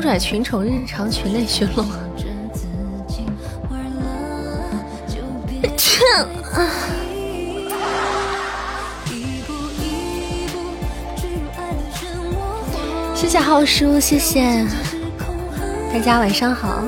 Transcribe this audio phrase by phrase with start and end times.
[0.00, 1.84] 超拽群宠日常群内巡逻。
[13.14, 14.64] 谢谢浩叔，谢谢
[15.92, 16.82] 大家晚上好，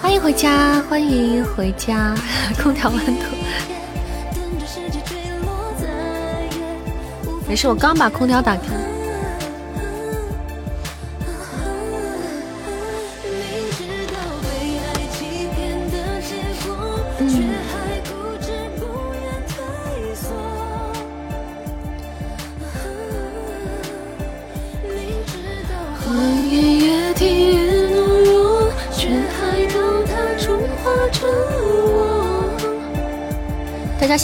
[0.00, 2.12] 欢迎回家，欢迎回家，
[2.60, 3.22] 空调温度。
[7.46, 8.62] 没事，我刚把空调打开。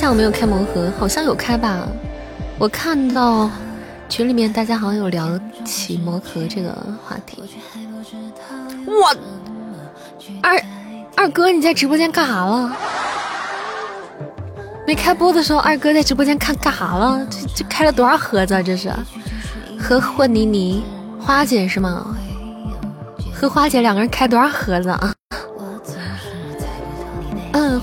[0.08, 1.86] 下午没有开盲盒，好像有开吧？
[2.58, 3.50] 我看到
[4.08, 6.70] 群里面大家好像有聊起魔盒这个
[7.04, 7.42] 话题。
[8.86, 9.12] 哇，
[10.42, 10.58] 二
[11.14, 12.74] 二哥你在直播间干啥了？
[14.86, 17.26] 没开播的时候，二哥在直播间看干啥了？
[17.28, 18.62] 这这开了多少盒子？
[18.62, 18.90] 这是
[19.78, 20.82] 和混妮妮、
[21.20, 22.16] 花姐是吗？
[23.34, 25.12] 和花姐两个人开多少盒子啊？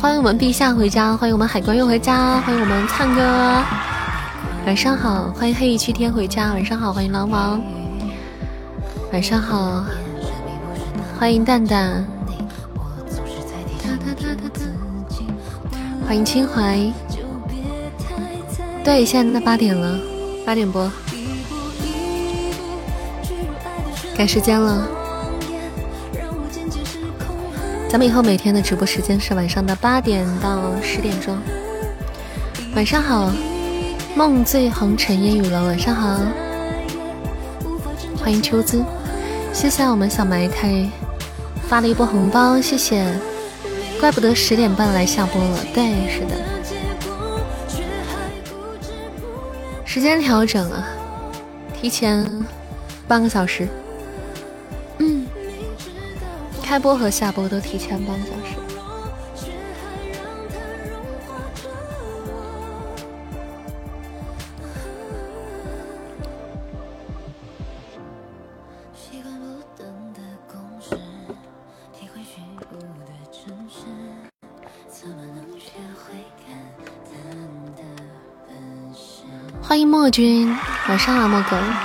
[0.01, 3.63] 欢迎我们陛下回家，欢迎我们海关又回家，欢迎我们灿哥，
[4.65, 7.61] 晚上好，欢迎黑羽七天回家，晚上好，欢迎狼王，
[9.13, 9.85] 晚上好，
[11.17, 12.06] 欢迎蛋蛋，
[16.06, 16.79] 欢迎清怀，
[18.83, 19.97] 对，现在八点了，
[20.45, 20.91] 八点播，
[24.17, 24.94] 赶时间了。
[27.95, 31.33] 咱们以后每天的直播时间是晚上的八点到十点钟。
[32.75, 33.31] 晚上好，
[34.13, 35.63] 梦醉红尘烟雨了。
[35.63, 36.19] 晚上好，
[38.19, 38.83] 欢迎秋姿，
[39.53, 40.89] 谢谢我们小埋汰
[41.69, 43.07] 发了一波红包，谢谢。
[43.97, 46.35] 怪不得十点半来下播了，对，是的，
[49.85, 50.85] 时间调整啊，
[51.73, 52.29] 提前
[53.07, 53.66] 半个小时。
[56.75, 58.58] 开播和下播都提前半个小时。
[79.62, 80.53] 欢迎莫君，
[80.90, 81.84] 晚上好，莫哥。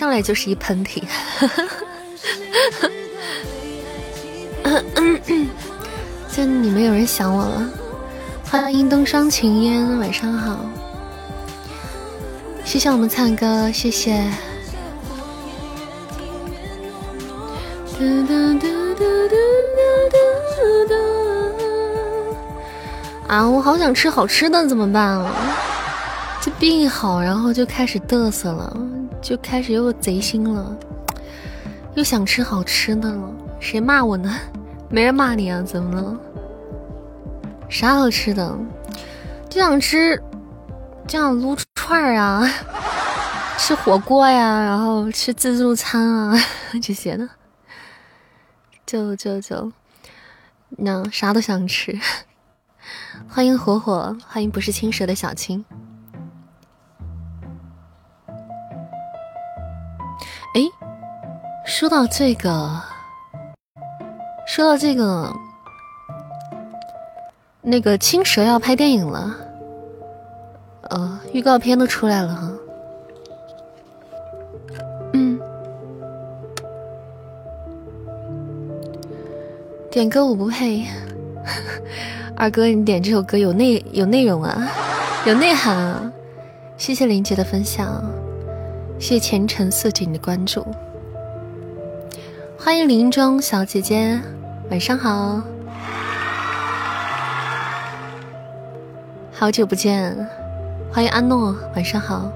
[0.00, 1.02] 上来就是一喷嚏，
[6.34, 7.70] 就你们有人想我了。
[8.50, 10.64] 欢迎东双晴烟，晚上好。
[12.64, 14.14] 谢谢我们灿哥，谢谢。
[23.28, 25.30] 啊，我好想吃好吃的，怎么办啊？
[26.40, 28.74] 这病好，然后就开始嘚瑟了。
[29.20, 30.76] 就开始又贼心了，
[31.94, 33.32] 又想吃好吃的了。
[33.60, 34.34] 谁骂我呢？
[34.88, 35.62] 没人骂你啊？
[35.62, 36.18] 怎么了？
[37.68, 38.58] 啥好吃的？
[39.48, 40.16] 就想吃，
[41.06, 42.42] 就想撸串儿啊，
[43.58, 46.36] 吃火锅呀，然后吃自助餐啊
[46.82, 47.28] 这些的。
[48.86, 49.70] 就就就，
[50.70, 51.96] 那啥都想吃。
[53.28, 55.64] 欢迎火火，欢迎不是青蛇的小青。
[60.52, 60.62] 哎，
[61.64, 62.82] 说到这个，
[64.48, 65.32] 说到这个，
[67.62, 69.36] 那个青蛇要拍电影了，
[70.88, 72.52] 呃，预告片都出来了哈。
[75.12, 75.38] 嗯，
[79.88, 80.84] 点歌我不配，
[82.34, 84.68] 二哥你点这首歌有内有内容啊，
[85.26, 86.12] 有内涵啊，
[86.76, 88.02] 谢谢林杰的分享。
[89.00, 90.64] 谢前程似锦的关注，
[92.58, 94.20] 欢迎林中小姐姐，
[94.70, 95.42] 晚上好，
[99.32, 100.14] 好久不见，
[100.92, 102.30] 欢迎阿诺，晚上好，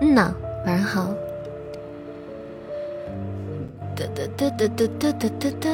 [0.00, 0.34] 嗯呐，
[0.66, 1.14] 晚上好。
[3.94, 5.70] 哒哒哒哒哒哒哒哒哒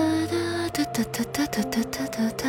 [0.70, 2.46] 哒哒哒哒哒哒哒哒哒哒。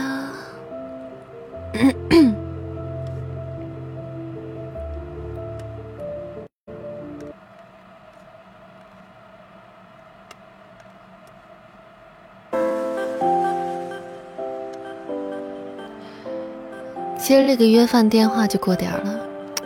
[17.31, 19.17] 接这个约饭电话就过点了，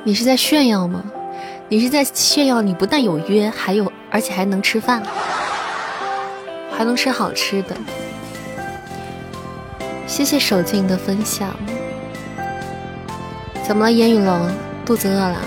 [0.04, 1.04] 你是在炫耀吗？
[1.68, 5.02] 你是在炫耀你不但有约，还有而且还能吃饭，
[6.72, 7.76] 还能吃好吃的。
[10.06, 11.56] 谢谢手劲的分享。
[13.64, 14.48] 怎么了，烟雨龙？
[14.86, 15.42] 肚子饿了？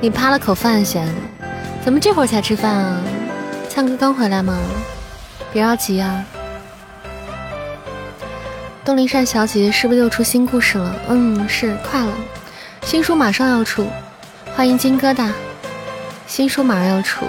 [0.00, 1.06] 你扒了口饭先？
[1.84, 2.98] 怎么这会儿才吃饭啊？
[3.68, 4.58] 灿哥刚回来吗？
[5.52, 6.24] 别着急啊。
[8.84, 10.92] 东林善小姐姐是不是又出新故事了？
[11.08, 12.12] 嗯，是快了，
[12.84, 13.86] 新书马上要出，
[14.56, 15.30] 欢迎金疙瘩，
[16.26, 17.24] 新书马上要出，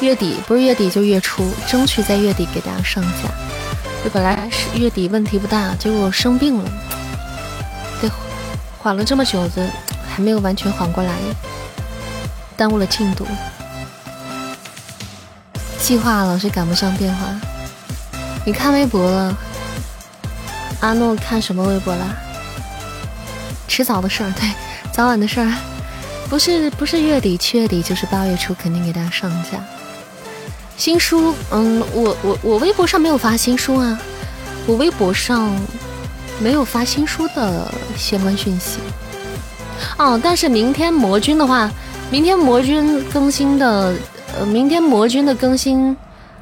[0.00, 3.30] 月底不是月底就月初，争取在月底给大家上架。
[4.04, 6.70] 这本来是月底问题不大，结果生病了，
[8.02, 8.10] 得
[8.76, 9.66] 缓了这么久的，
[10.06, 11.14] 还没有完全缓过来，
[12.58, 13.26] 耽误了进度，
[15.80, 17.26] 计划老是赶不上变化。
[18.44, 19.34] 你看微博了？
[20.80, 22.16] 阿诺看什么微博了？
[23.66, 24.50] 迟早的事儿，对，
[24.92, 25.52] 早晚的事儿，
[26.28, 29.58] 不是不是月底七月底就是八月初，肯定给大家上架
[30.76, 31.34] 新书。
[31.50, 34.00] 嗯，我我我微博上没有发新书啊，
[34.66, 35.50] 我微博上
[36.40, 38.78] 没有发新书的相关讯息。
[39.98, 41.70] 哦，但是明天魔君的话，
[42.10, 43.94] 明天魔君更新的，
[44.38, 45.96] 呃，明天魔君的更新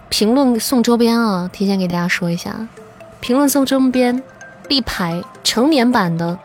[0.08, 2.54] 评论送周边啊，提前给大家说一下。
[3.26, 4.23] 评论送周边，
[4.69, 6.38] 立牌成年版的，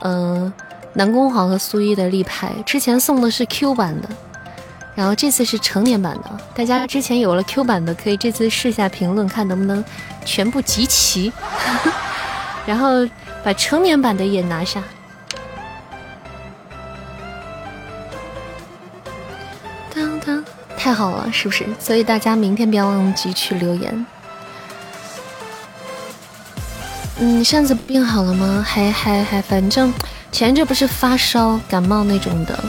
[0.00, 0.50] 呃，
[0.94, 2.54] 南宫煌和苏一的立牌。
[2.64, 4.08] 之前送的是 Q 版的，
[4.94, 6.30] 然后这次是成年版的。
[6.54, 9.84] 大家之前有了 Q 版的，可以这次试下评论，看能不能
[10.24, 11.30] 全部集齐，
[12.64, 13.06] 然后
[13.44, 14.82] 把成年版的也拿下。
[19.94, 20.42] 当当，
[20.78, 21.66] 太好了，是不是？
[21.78, 24.06] 所以大家明天不要忘记去留言。
[27.18, 28.62] 嗯，扇子病好了吗？
[28.66, 29.92] 还还还，反正
[30.30, 32.64] 前阵不是发烧感冒那种的，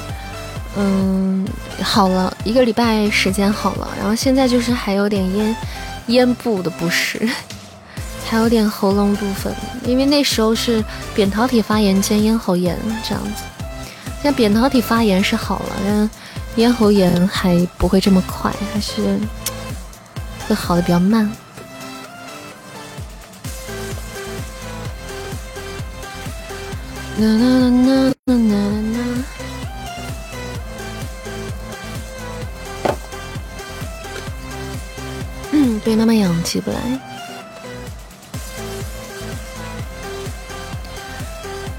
[0.77, 1.45] 嗯，
[1.81, 5.55] 好了一个礼拜时间好了，然后现在就是还有点咽
[6.07, 7.27] 咽部的不适，
[8.25, 9.53] 还有点喉咙部分，
[9.83, 10.81] 因为那时候是
[11.13, 13.43] 扁桃体发炎兼咽喉炎这样子。
[14.21, 16.09] 现在扁桃体发炎是好了，但
[16.55, 19.19] 咽喉炎还不会这么快，还是
[20.47, 21.29] 会好的比较慢。
[27.19, 28.55] 啦啦啦啦啦啦
[28.93, 28.99] 啦！
[35.51, 36.77] 嗯，对，慢慢养起不来。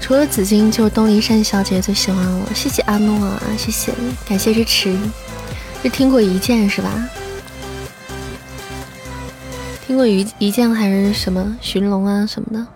[0.01, 2.53] 除了紫金，就是东林山小姐最喜欢我。
[2.53, 3.93] 谢谢阿诺啊，谢谢，
[4.27, 4.97] 感谢支持。
[5.81, 7.09] 是听过一剑是吧？
[9.87, 12.67] 听过一一剑还是什么寻龙啊什么的？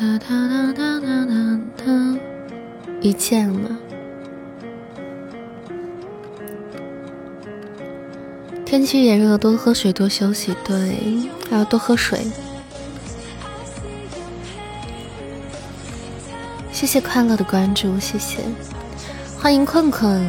[0.00, 2.18] 哒哒哒哒哒哒哒，
[3.02, 3.76] 一见了。
[8.64, 10.96] 天气炎热，多喝水，多休息，对，
[11.50, 12.20] 还要多喝水。
[16.72, 18.38] 谢谢快乐的关注，谢谢，
[19.38, 20.26] 欢迎困困。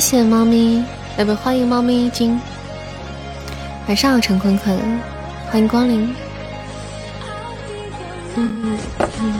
[0.00, 0.82] 谢谢猫咪，
[1.18, 2.40] 哎不，欢迎猫咪精。
[3.86, 4.74] 晚上好，陈坤坤，
[5.50, 6.14] 欢迎光临。
[8.34, 8.78] 嗯嗯
[9.20, 9.34] 嗯，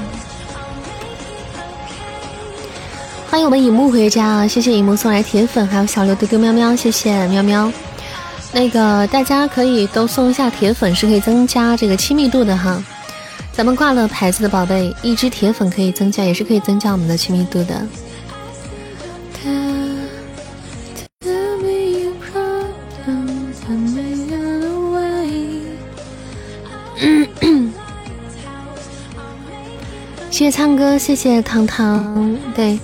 [3.31, 4.47] 欢迎我们影幕回家啊！
[4.47, 7.73] 谢谢影幕送来铁粉，还有小刘丢丢喵喵，谢谢喵喵。
[8.53, 12.85] 那个大家可以都送一下铁粉，是可以增加这个亲密度的哈。
[13.51, 17.81] 咱们挂了牌子的宝贝，一只铁粉可以增加，也是可以增加我们的亲密度的。
[30.51, 32.37] 唱歌，谢谢糖糖。
[32.55, 32.79] 对，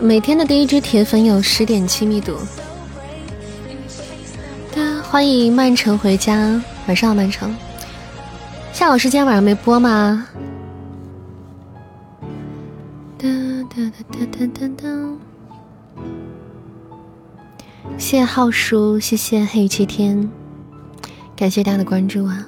[0.00, 2.36] 每天的第一只铁粉有十点亲密度。
[5.02, 7.54] 欢迎曼城回家，晚上好，曼城。
[8.72, 10.26] 夏老师今天晚上没播吗？
[13.18, 13.28] 哒
[13.68, 14.88] 哒哒哒哒哒。
[17.98, 20.30] 谢谢浩叔，谢谢黑雨七天，
[21.36, 22.46] 感谢大家的关注啊！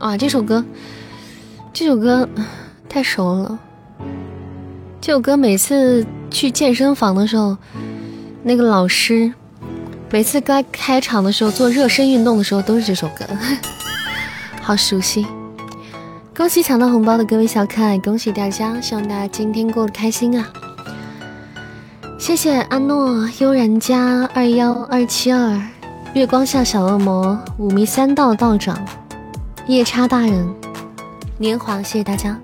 [0.00, 0.64] 啊，这首歌，
[1.74, 2.26] 这首歌
[2.88, 3.58] 太熟了。
[4.98, 7.54] 这首歌每次去健身房的时候，
[8.42, 9.30] 那个老师
[10.10, 13.26] 每次该开场的时候做热身运动的时候都是这首歌，
[14.62, 15.26] 好熟悉。
[16.34, 18.80] 恭喜抢到红包的各位小可爱，恭喜大家！
[18.80, 20.48] 希望大家今天过得开心啊！
[22.18, 25.60] 谢谢阿诺、悠然家二幺二七二、
[26.14, 28.82] 月光下小恶魔、五迷三道道长、
[29.66, 30.54] 夜叉大人、
[31.38, 32.36] 年华，谢谢大家！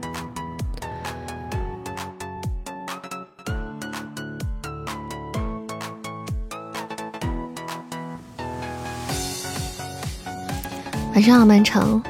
[11.14, 12.02] 晚上好，漫长。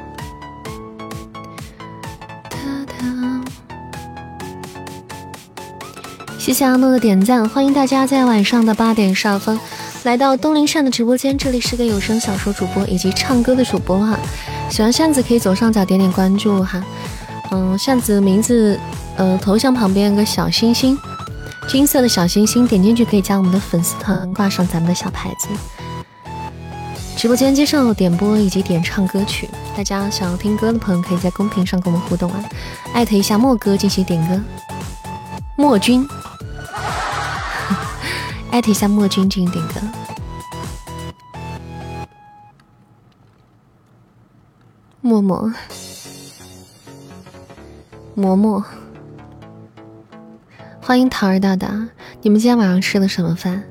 [6.38, 9.58] 谢谢阿诺的点赞，欢迎大家在晚上的八点十二分
[10.04, 11.36] 来到东林善的直播间。
[11.36, 14.16] 这里是个有声小说主播以及唱歌的主播哈，
[14.68, 16.82] 喜欢扇子可以左上角点点关注哈。
[17.50, 18.78] 嗯，扇子名字
[19.16, 20.98] 呃头像旁边有个小星星，
[21.68, 25.48] 金色的小星星，点进去可以加我们的粉丝团，挂上咱们的小牌子。
[27.16, 32.44] 直播间接受点播以及点唱歌曲，大家想要听歌的朋友可以在公屏上跟我们互动啊，
[32.92, 34.38] 艾特一下莫哥进行点歌，
[35.56, 36.06] 莫君。
[38.50, 39.74] 艾特一下莫君进行点歌，
[45.22, 45.52] 默默，
[48.36, 48.62] 嬷嬷，
[50.80, 51.88] 欢迎桃儿大大，
[52.20, 53.62] 你们今天晚上吃的什么饭？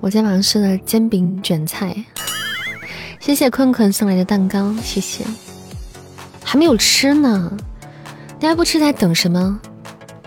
[0.00, 2.04] 我今天晚上吃的煎饼卷菜，
[3.20, 5.24] 谢谢困困送来的蛋糕，谢谢，
[6.42, 7.56] 还没有吃呢，
[8.40, 9.60] 大家不吃在等什么？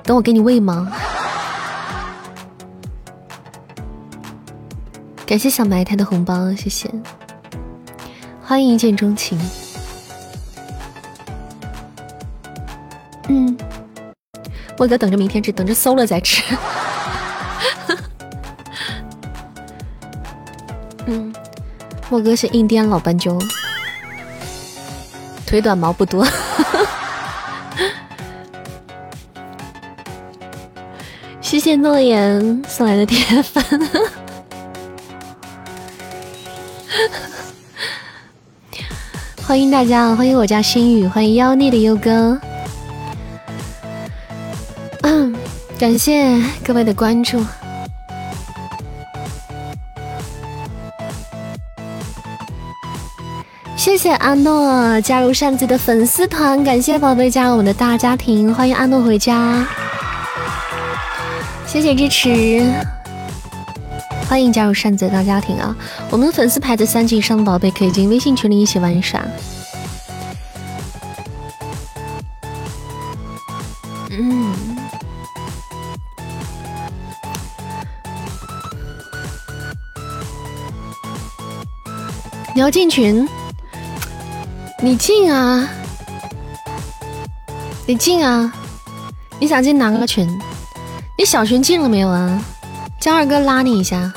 [0.03, 0.89] 等我给你喂吗？
[5.25, 6.89] 感谢小埋汰的红包，谢谢！
[8.47, 9.39] 欢迎一见钟情。
[13.27, 13.57] 嗯，
[14.77, 16.43] 莫哥等着明天吃，等着馊了再吃。
[21.07, 21.33] 嗯，
[22.07, 23.35] 莫哥是印第安老斑鸠，
[25.47, 26.23] 腿短毛不多。
[31.41, 33.63] 谢谢诺言送来的铁粉。
[39.47, 42.37] 欢迎大家，欢迎我家心雨，欢迎妖孽的优哥，
[45.03, 45.35] 嗯，
[45.77, 47.39] 感谢各位的关注，
[53.77, 59.63] 谢谢阿诺加入扇子的粉丝团，感谢宝贝加入我们的大家庭，欢迎阿诺回家，
[61.67, 62.94] 谢谢支持。
[64.35, 65.73] 欢迎加入扇子大家庭啊！
[66.09, 69.23] 我们粉丝牌子三级以上的宝贝可以进微信群里一起玩耍。
[74.09, 74.53] 嗯，
[82.53, 83.25] 你要进群？
[84.81, 85.65] 你进啊！
[87.87, 88.53] 你进啊！
[89.39, 90.27] 你想进哪个群？
[91.17, 92.43] 你小群进了没有啊？
[92.99, 94.11] 叫二哥拉你一下。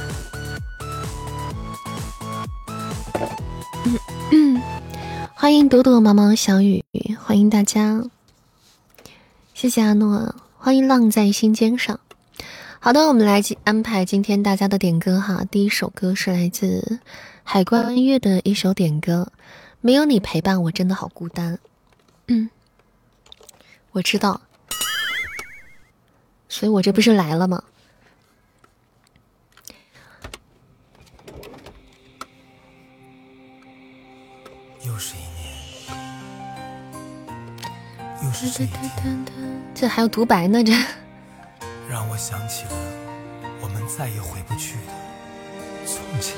[5.49, 6.85] 欢迎朵朵、毛毛、小雨，
[7.19, 8.05] 欢迎大家，
[9.55, 11.99] 谢谢阿诺，欢迎浪在心尖上。
[12.81, 15.47] 好的，我们来安排今天大家的点歌哈。
[15.50, 17.00] 第一首歌是来自
[17.45, 19.33] 海关音乐的一首点歌，
[19.81, 21.55] 《没有你陪伴我真的好孤单》。
[22.26, 22.50] 嗯，
[23.93, 24.43] 我知道，
[26.50, 27.64] 所以我这不是来了吗？
[39.75, 40.73] 这还有独白呢，这
[41.88, 42.71] 让我想起了
[43.61, 44.92] 我们再也回不去的
[45.85, 46.38] 从前。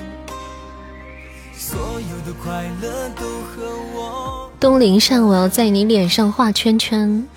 [4.59, 7.27] 东林善，我要在你脸上画圈圈。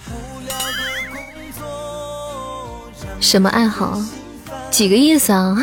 [3.21, 4.01] 什么爱好？
[4.71, 5.57] 几个意思啊？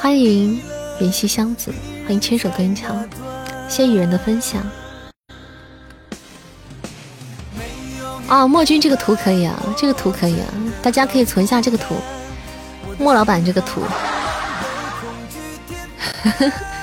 [0.00, 0.60] 欢迎
[1.00, 1.72] 云溪箱子，
[2.04, 2.96] 欢迎牵手隔音墙，
[3.68, 4.62] 谢谢雨人的分享。
[8.28, 10.46] 啊，墨君这个图可以啊，这个图可以啊，
[10.82, 11.94] 大家可以存下这个图，
[12.98, 13.82] 莫老板这个图，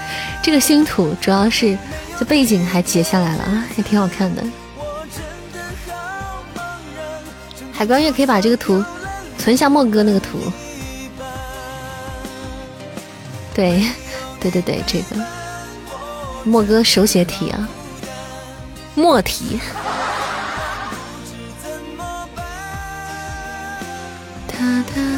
[0.43, 1.77] 这个新图主要是
[2.19, 4.43] 这背景还截下来了啊，还挺好看的。
[7.71, 8.83] 海关月可以把这个图
[9.37, 10.39] 存下莫哥那个图。
[13.53, 13.83] 对，
[14.39, 15.15] 对对对，这个
[16.43, 17.67] 莫哥手写体啊，
[18.95, 19.59] 墨体。
[24.47, 25.10] 哒哒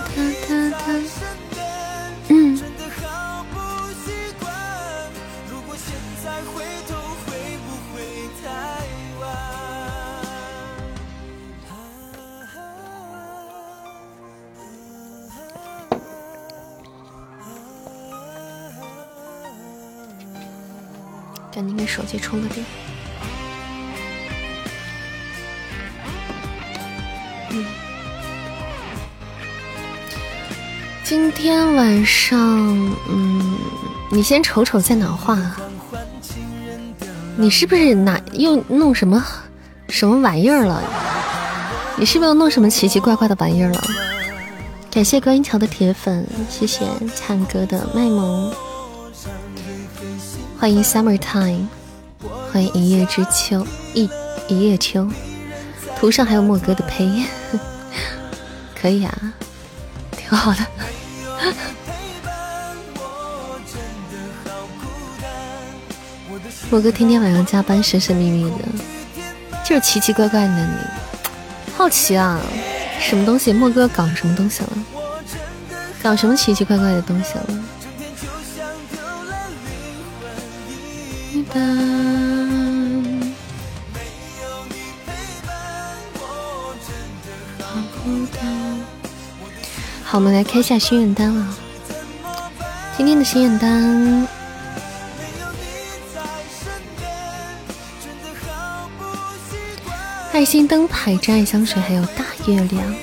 [21.93, 22.65] 手机充个电。
[27.51, 27.63] 嗯，
[31.03, 32.39] 今天晚上，
[33.07, 33.59] 嗯，
[34.09, 35.37] 你先瞅瞅在哪画。
[37.37, 39.23] 你是不是哪又弄什么
[39.89, 40.81] 什么玩意儿了？
[41.95, 43.83] 你是不是又弄什么奇奇怪怪的玩意儿了？
[44.89, 48.51] 感谢观音桥的铁粉，谢谢灿哥的卖萌。
[50.59, 51.65] 欢迎 summertime，
[52.53, 54.07] 欢迎一叶知秋，一
[54.47, 55.09] 一叶秋，
[55.97, 57.25] 图上还有莫哥的配音，
[58.79, 59.33] 可以啊，
[60.11, 60.59] 挺好的。
[66.69, 68.57] 莫哥天天晚上加班，神神秘秘的，
[69.65, 70.63] 就是奇奇怪怪的你，
[71.75, 72.39] 好奇啊，
[72.99, 73.51] 什么东西？
[73.51, 74.69] 莫哥搞什么东西了？
[76.03, 77.47] 搞什么奇奇怪怪的东西了？
[90.13, 91.57] 好，我们来开一下心愿单啊！
[92.95, 94.27] 今天的心愿单，
[100.31, 102.93] 爱心灯牌、真爱香水，还有大月亮。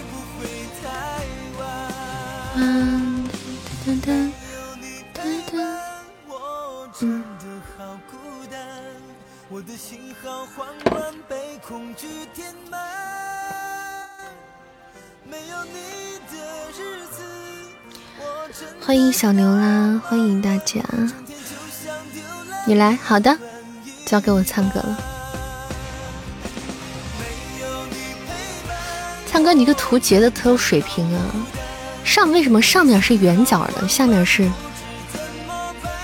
[18.80, 20.00] 欢迎小牛啦！
[20.04, 20.80] 欢迎大家，
[22.66, 23.36] 你来，好的，
[24.06, 24.98] 交给我唱歌了。
[29.30, 31.20] 唱歌，你个图截的特有水平啊！
[32.04, 34.50] 上为什么上面是圆角的，下面是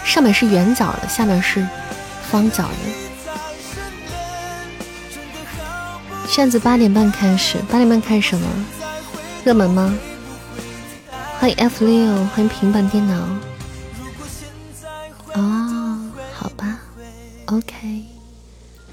[0.04, 1.66] 上面是圆角的，下面是
[2.30, 2.74] 方角的？
[6.28, 8.46] 现在八点半开始，八点半开始什么？
[9.44, 9.94] 热门吗？
[11.38, 13.14] 欢迎 F 六，欢迎平板电脑。
[15.34, 16.80] 哦，好吧
[17.46, 18.04] ，OK，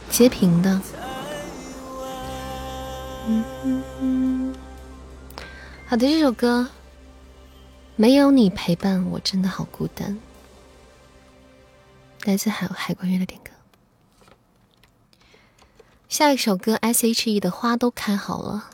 [0.09, 0.81] 截屏的。
[5.87, 6.67] 好的，这首歌
[7.95, 10.19] 没有你陪伴，我真的好孤单。
[12.25, 13.51] 来自海海关月的点歌。
[16.07, 18.69] 下一首歌 S.H.E 的花都开好了，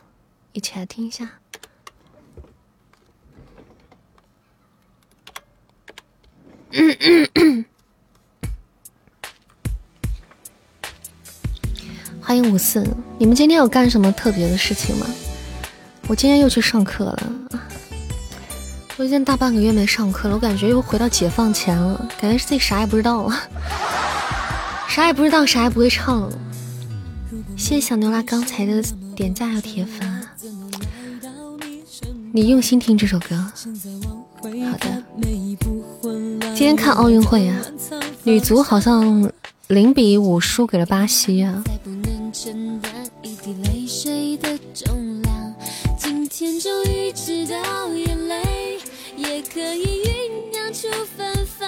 [0.52, 1.38] 一起来听一下。
[12.20, 12.86] 欢迎五四，
[13.18, 15.06] 你们今天有干什么特别的事情吗？
[16.06, 17.32] 我今天又去上课了，
[18.96, 23.34] 我已经大半个月没上课了，我感觉又回到解放前了，感觉自己啥也不知道了，
[24.88, 26.38] 啥也不知道，啥也不会唱了。
[27.56, 28.80] 谢谢小牛拉刚才的
[29.16, 30.24] 点赞有铁粉，
[32.32, 33.36] 你用心听这首歌，
[34.44, 35.02] 好的。
[36.60, 37.56] 今天看奥运会啊
[38.22, 39.32] 女足好像
[39.68, 41.62] 零比五输给了巴西啊。
[41.64, 42.92] 再不能承担
[43.22, 45.54] 一滴泪水的重量
[45.98, 48.78] 今天终于知道眼泪
[49.16, 51.66] 也可以酝酿出芬芳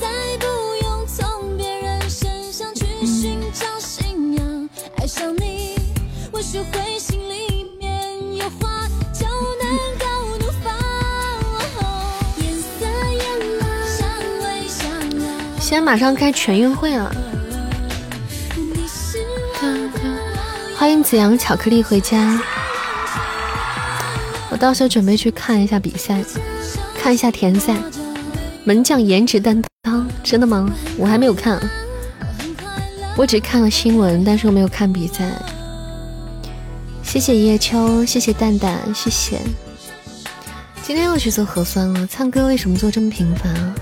[0.00, 0.46] 再不
[0.82, 5.74] 用从别人身上去寻找信仰爱上你
[6.32, 7.17] 我学会心
[15.68, 17.14] 现在马上开全运会了，
[20.74, 22.40] 欢迎子阳巧克力回家。
[24.48, 26.24] 我到时候准备去看一下比赛，
[26.98, 27.76] 看一下田赛。
[28.64, 30.66] 门将颜值担当，真的吗？
[30.96, 31.60] 我还没有看，
[33.14, 35.30] 我只看了新闻，但是我没有看比赛。
[37.02, 39.38] 谢谢叶秋，谢谢蛋蛋，谢谢。
[40.82, 43.74] 今天又去做核酸了，灿哥为什么做这么频繁啊？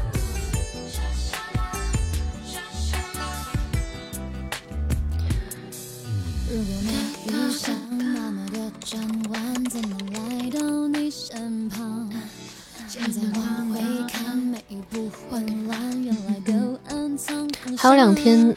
[18.06, 18.54] 两天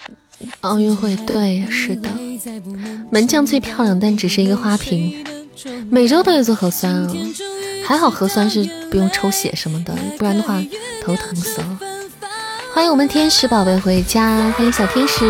[0.62, 2.08] 奥运会，对，是的，
[3.10, 5.26] 门将最漂亮，但只是一个花瓶。
[5.90, 7.12] 每周都得做核酸啊，
[7.84, 10.64] 还好核酸是不用抽血什么的，不然的话
[11.04, 11.80] 头疼死了。
[12.76, 15.26] 欢迎我们天使宝贝回家，欢迎小天使，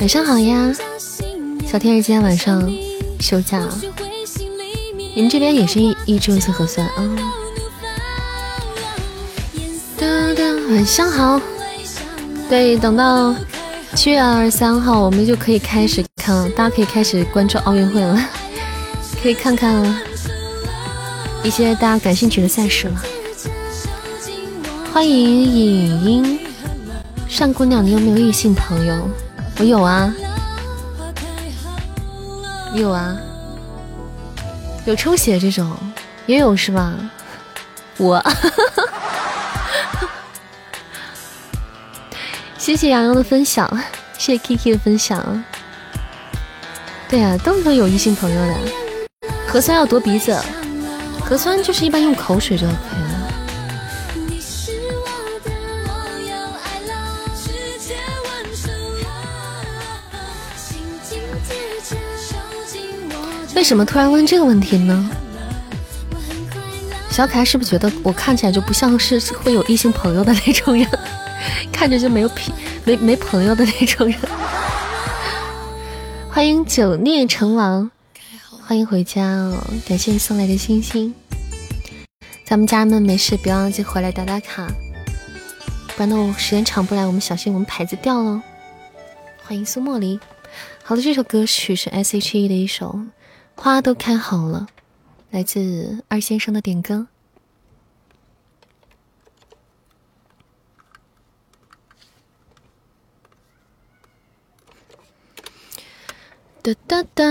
[0.00, 0.74] 晚上好呀，
[1.70, 2.66] 小天使今天晚上
[3.20, 3.62] 休假，
[5.14, 7.18] 你们这边也是一一周一次核酸啊？
[10.70, 11.38] 晚上好。
[12.52, 13.34] 对，等到
[13.94, 16.46] 七月二十三号，我们就可以开始看了。
[16.50, 18.14] 大家可以开始关注奥运会了，
[19.22, 19.82] 可以看看
[21.42, 23.02] 一些大家感兴趣的赛事了。
[24.92, 26.40] 欢迎影音
[27.26, 29.08] 上姑娘，你有没有异性朋友？
[29.58, 30.14] 我有啊，
[32.74, 33.16] 有啊，
[34.84, 35.74] 有抽血这种
[36.26, 36.92] 也有是吧？
[37.96, 38.22] 我。
[42.62, 43.68] 谢谢洋洋的分享，
[44.16, 45.44] 谢谢 Kiki 的分享。
[47.08, 48.54] 对呀，都都有异性朋友的。
[49.48, 50.40] 核酸要夺鼻子，
[51.24, 53.32] 核酸就是一般用口水就可以了。
[63.56, 65.10] 为什么突然问这个问题呢？
[67.10, 70.86] 小可爱是不是觉得我看起来就不像是会有异性朋友的那种人？
[71.72, 72.52] 看着就没有屁
[72.84, 74.18] 没没朋友的那种人。
[76.30, 77.90] 欢迎九孽成王，
[78.48, 79.62] 欢迎回家哦！
[79.86, 81.14] 感谢你送来的星星。
[82.44, 84.66] 咱们家人们没事别忘记回来打打卡，
[85.88, 88.42] 不然的话时间长不来，我们小心我们牌子掉了。
[89.44, 90.18] 欢迎苏茉莉。
[90.82, 92.98] 好的，这首歌曲是 S.H.E 的一首
[93.62, 94.66] 《花都开好了》，
[95.30, 97.06] 来自二先生的点歌。
[106.64, 107.24] 哒哒哒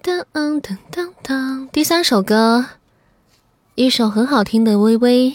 [0.00, 0.60] 哒当
[0.92, 1.68] 当当。
[1.72, 2.66] 第三首歌，
[3.74, 5.30] 一首很好听的《微微》，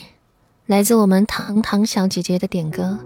[0.67, 2.97] 来自我们糖糖小姐姐的点歌。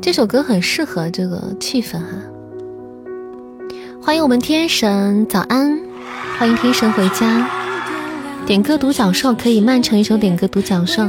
[0.00, 2.08] 这首歌很适合这个气氛哈。
[4.00, 5.78] 欢迎我们天神，早安！
[6.38, 7.46] 欢迎天神回家。
[8.46, 11.02] 点歌独角兽可以慢成一首点歌独角兽。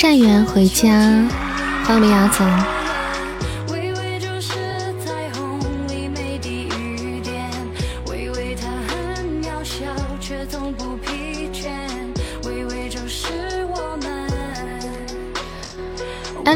[0.00, 0.88] 善缘回家，
[1.84, 2.46] 欢迎我们牙总。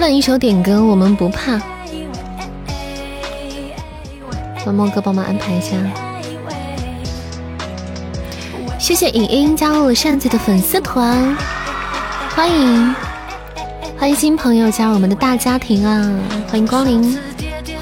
[0.09, 1.61] 一首点歌，我们不怕。
[4.67, 5.77] 文墨哥帮忙安排一下。
[8.79, 11.37] 谢谢影音加入了扇子的粉丝团，
[12.37, 12.95] 欢迎。
[14.03, 16.12] 欢迎新朋友加入我们的大家庭啊！
[16.49, 17.17] 欢迎光临，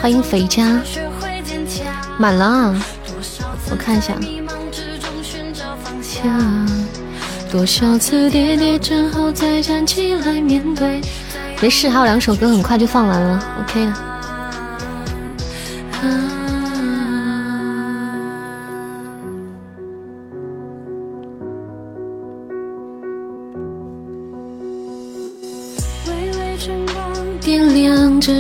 [0.03, 0.79] 欢迎肥家，
[2.19, 2.75] 满了！
[3.71, 4.13] 我看一下，
[7.51, 11.01] 多少次跌跌撞后再站起来面对。
[11.59, 14.10] 没事，还有两首歌很快就放完了，OK 了。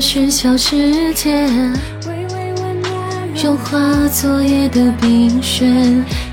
[0.00, 1.46] 喧嚣世界，
[3.34, 5.66] 融化昨夜的冰雪，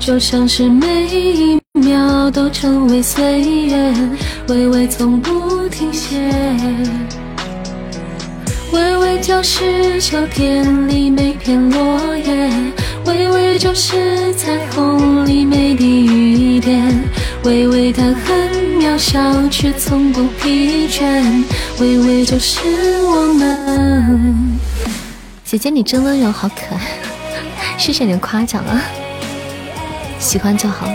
[0.00, 3.94] 就像是每一秒秒都成为岁月，
[4.48, 6.16] 微微从不停歇。
[8.72, 12.50] 微微就是秋天里每片落叶，
[13.06, 16.84] 微微就是彩虹里每滴雨点。
[17.44, 21.44] 微微的很渺小，却从不疲倦。
[21.80, 22.60] 微微就是
[23.02, 24.58] 我们。
[25.44, 26.80] 姐姐你真温柔，好可爱，
[27.76, 28.80] 谢谢你的夸奖啊！
[30.20, 30.88] 喜欢就好。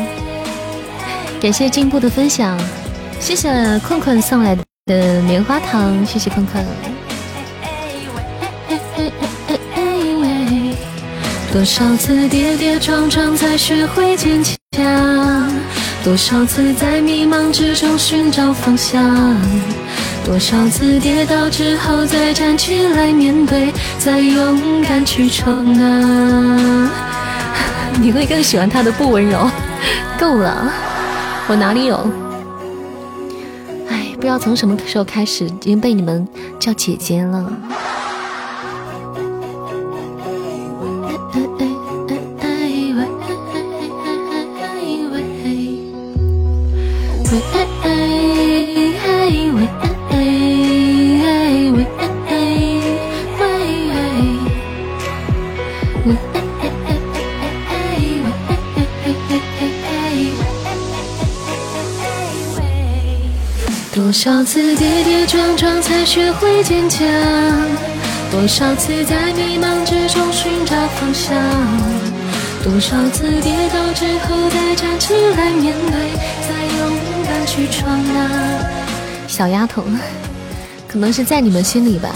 [1.41, 2.57] 感谢进步的分享，
[3.19, 6.63] 谢谢困困送来的棉花糖，谢谢困困。
[11.51, 15.51] 多少次跌跌撞撞才学会坚强，
[16.03, 19.01] 多少次在迷茫之中寻找方向，
[20.25, 26.91] 多少次跌倒之后再站起来面对，再勇敢去闯啊！
[28.01, 29.49] 你会更喜欢他的不温柔？
[30.19, 30.69] 够了，
[31.47, 31.95] 我哪里有？
[33.89, 36.27] 哎，不知道从什么时候开始，已经被你们
[36.59, 37.49] 叫姐姐了。
[64.13, 67.03] 少次跌跌撞撞才学会坚强？
[68.29, 71.35] 多少次在迷茫之中寻找方向？
[72.63, 76.11] 多少次跌倒之后再站起来面对，
[76.47, 76.95] 再勇
[77.25, 78.29] 敢去闯啊！
[79.27, 79.83] 小丫头，
[80.87, 82.09] 可能是在你们心里吧。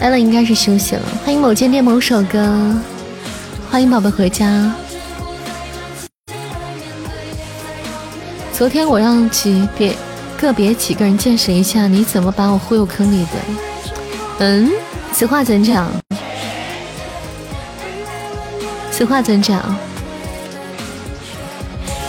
[0.00, 1.02] 来了，应该是休息了。
[1.26, 2.74] 欢迎某间店某首歌，
[3.70, 4.74] 欢迎宝贝回家。
[8.60, 9.96] 昨天我让几别
[10.36, 13.30] 个别几个人见识一下你怎么把我忽悠坑里的。
[14.40, 14.70] 嗯，
[15.14, 15.90] 此话怎讲？
[18.92, 19.64] 此话怎讲？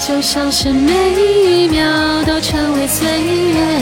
[0.05, 1.89] 就像是每一秒
[2.25, 3.81] 都成为岁月，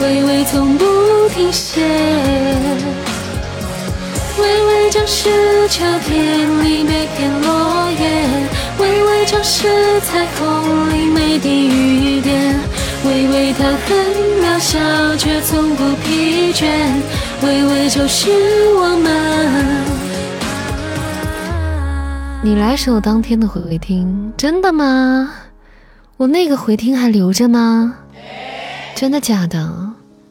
[0.00, 0.84] 微微从不
[1.28, 1.86] 停歇。
[4.40, 8.47] 微微就是秋天里每片落叶。
[8.78, 12.58] 微微就是彩虹里每滴雨点，
[13.04, 13.96] 微微它很
[14.42, 14.78] 渺小，
[15.16, 16.66] 却从不疲倦。
[17.42, 18.30] 微微就是
[18.74, 19.08] 我们。
[22.42, 25.30] 你来首当天的回听，真的吗？
[26.16, 27.96] 我那个回听还留着吗？
[28.94, 29.90] 真的假的？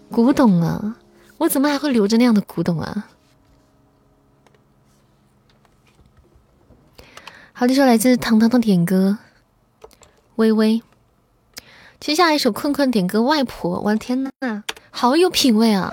[0.09, 0.95] 古董啊！
[1.37, 3.07] 我怎么还会留着那样的古董啊？
[7.59, 9.17] 好，这首来自糖糖的点歌，
[10.35, 10.79] 微微。
[11.99, 13.79] 接下来一首困困点歌，外婆。
[13.79, 14.29] 我的天呐，
[14.91, 15.91] 好有品味啊！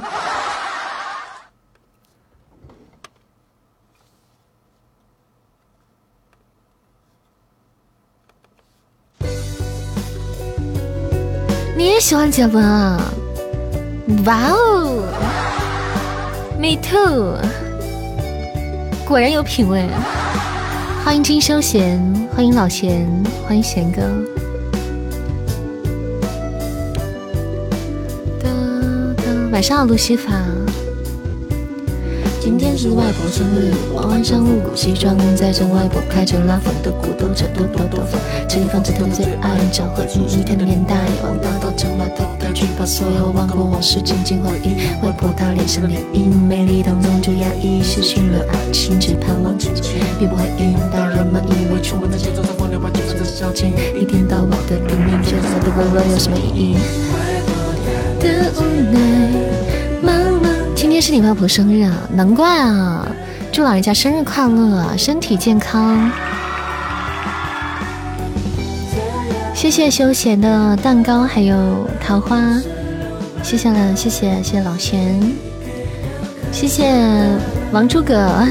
[11.74, 13.00] 你也喜欢杰伦啊？
[14.26, 15.02] 哇哦
[16.58, 17.38] ，Me too，
[19.08, 19.88] 果然有品味。
[21.04, 22.00] 欢迎金休闲，
[22.34, 23.06] 欢迎老贤，
[23.46, 24.00] 欢迎贤哥。
[29.52, 30.32] 晚上好，路西法。
[32.44, 44.76] 今天是外婆生日，我换上复古西装，载着外婆开着拉风的古董车，嘟嘟嘟嘟，这里放着他最爱交和一天的年代，忘掉都成了头开去把所有忘过往事紧紧回忆。
[45.02, 50.76] 外婆她脸上涟漪，美丽当中就压抑，失去了爱情，只盼望自己并不会晕。
[50.92, 56.76] 大人们以为出门的节奏在风流把就算在消遣，一天到晚的拼命，就算的温柔有什么意义？
[58.20, 59.13] 的无奈。
[60.94, 63.04] 今天是你外婆生日啊，难怪啊！
[63.50, 66.08] 祝老人家生日快乐，身体健康。
[69.52, 72.38] 谢谢休闲的蛋糕，还有桃花，
[73.42, 75.20] 谢谢了，谢谢谢谢老贤，
[76.52, 76.88] 谢谢
[77.72, 78.46] 王诸葛，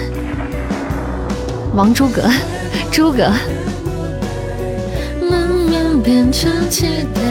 [1.74, 2.30] 王诸葛，
[2.92, 3.32] 诸葛。
[6.04, 7.22] 变成期待，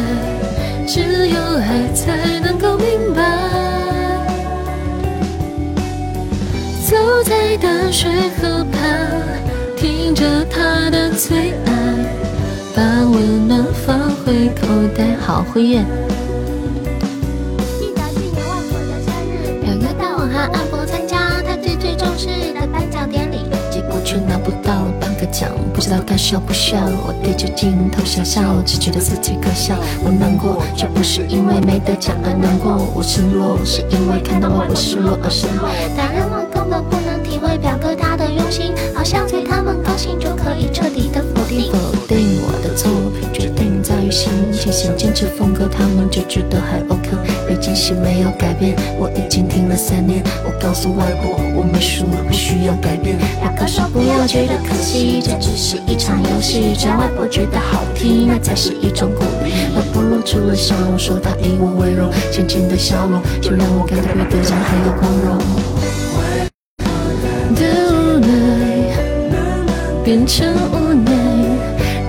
[0.87, 3.62] 只有爱才能够明白。
[6.93, 9.09] 走在大水河畔，
[9.79, 11.73] 听着他的最爱，
[12.77, 15.17] 把温暖放回口袋。
[15.19, 15.83] 好，辉月。
[17.81, 23.39] 记得去年外婆的生日，表哥带我和阿婆参加他最最重视的颁奖典礼。
[23.71, 26.77] 结果却拿不到半个奖，不知道该笑不笑。
[27.07, 29.77] 我对着镜头傻笑，只觉得自己可笑。
[30.05, 35.71] 我难过，却不是因为没得奖而难过，我失落，是因为看到我会失落而失落。
[37.59, 41.71] 表哥他的用心，好像对他们高兴就可以彻底的否定。
[41.73, 47.11] 否定我的作品，决定在于心，情，想坚持风格，他们就觉得还 OK。
[47.47, 50.23] 北京戏没有改变，我已经听了三年。
[50.45, 53.19] 我告诉外婆，我没输，不需要改变。
[53.41, 56.75] 表哥说不要觉得可惜，这只是一场游戏。
[56.75, 59.53] 只要外婆觉得好听，那才是一种鼓励。
[59.77, 65.72] 外婆露出了笑容，说她以我为荣，浅浅的笑容就让我感到比得奖还要光荣。
[70.05, 71.13] 变成无奈，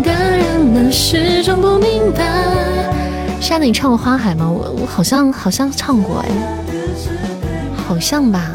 [0.03, 2.23] 大人们始终不明白。
[3.39, 4.49] 山子，你唱过《花海》吗？
[4.49, 6.29] 我我好像好像唱过哎，
[7.75, 8.49] 好像吧。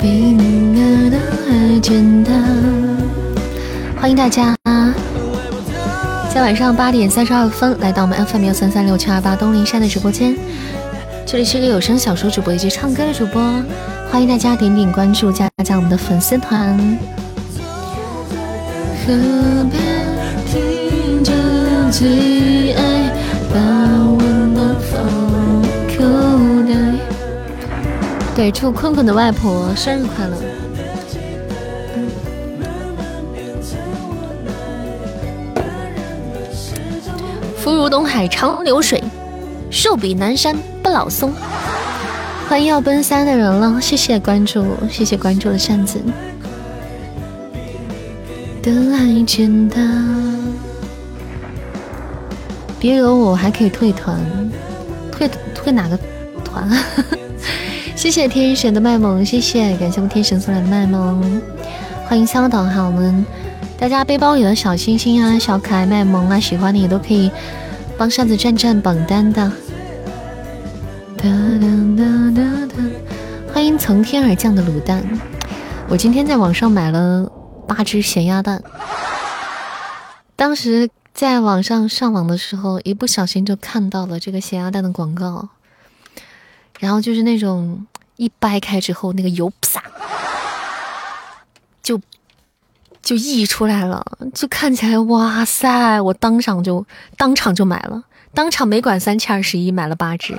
[0.00, 2.42] 比你爱的还简单。
[4.00, 4.56] 欢迎大家，
[6.32, 10.34] 在晚上八点三十二分来到我们 FM 幺三三六七二八东林山的直播间。
[11.30, 13.42] 这里是个有声小说主播以及唱歌的主播，
[14.10, 16.74] 欢迎大家点点关注，加加我们的粉丝团。
[19.04, 19.12] 何
[19.70, 19.76] 必
[20.50, 21.34] 听着
[21.92, 23.12] 最爱，
[23.52, 25.04] 把温暖放
[25.94, 26.02] 口
[26.66, 26.74] 袋。
[28.34, 30.34] 对，祝坤坤的外婆生日快乐。
[37.58, 39.04] 福如东海长流水，
[39.70, 40.56] 寿比南山
[40.88, 41.32] 老松。
[42.48, 46.00] 欢迎要奔三的人了，谢谢关注，谢谢关注的扇子。
[48.62, 50.06] 的爱简单，
[52.80, 54.18] 别惹我，还可以退团，
[55.12, 55.98] 退退哪个
[56.44, 56.68] 团？
[57.94, 61.40] 谢谢天神的卖萌，谢谢，感谢我们天神送来的卖萌。
[62.06, 63.24] 欢迎香导哈，我们
[63.78, 67.30] 大家背包里的小星星啊，小可爱卖萌啊，喜欢的也都可以
[67.96, 69.52] 帮扇子占占榜单的。
[71.18, 75.04] 哒哒哒哒哒，欢迎从天而降的卤蛋，
[75.88, 77.28] 我今天在网上买了
[77.66, 78.62] 八只咸鸭蛋，
[80.36, 85.48] 当时在网上上网的时候，一不小心就看到了这个咸鸭蛋的广告，
[86.78, 89.82] 然后就是那种一掰开之后，那个油啪
[91.82, 92.00] 就
[93.02, 96.00] 就溢出来了，就看起来哇塞！
[96.00, 100.38] 我当场就当场就买了，当场没管三七二十一买了八只。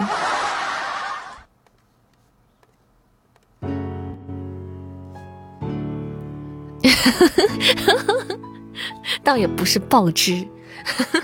[9.23, 10.45] 倒也不是爆汁，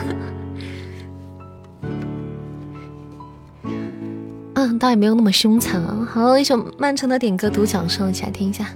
[4.56, 6.08] 嗯，倒也没有那么凶残啊。
[6.12, 8.68] 好，一首曼城的点歌独角兽，一起来听一下。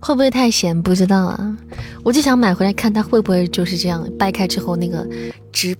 [0.00, 0.80] 会不会太咸？
[0.80, 1.56] 不知道啊，
[2.02, 5.06] 我就想买回来看它会不会就是这样掰开之后那个
[5.52, 5.76] 汁。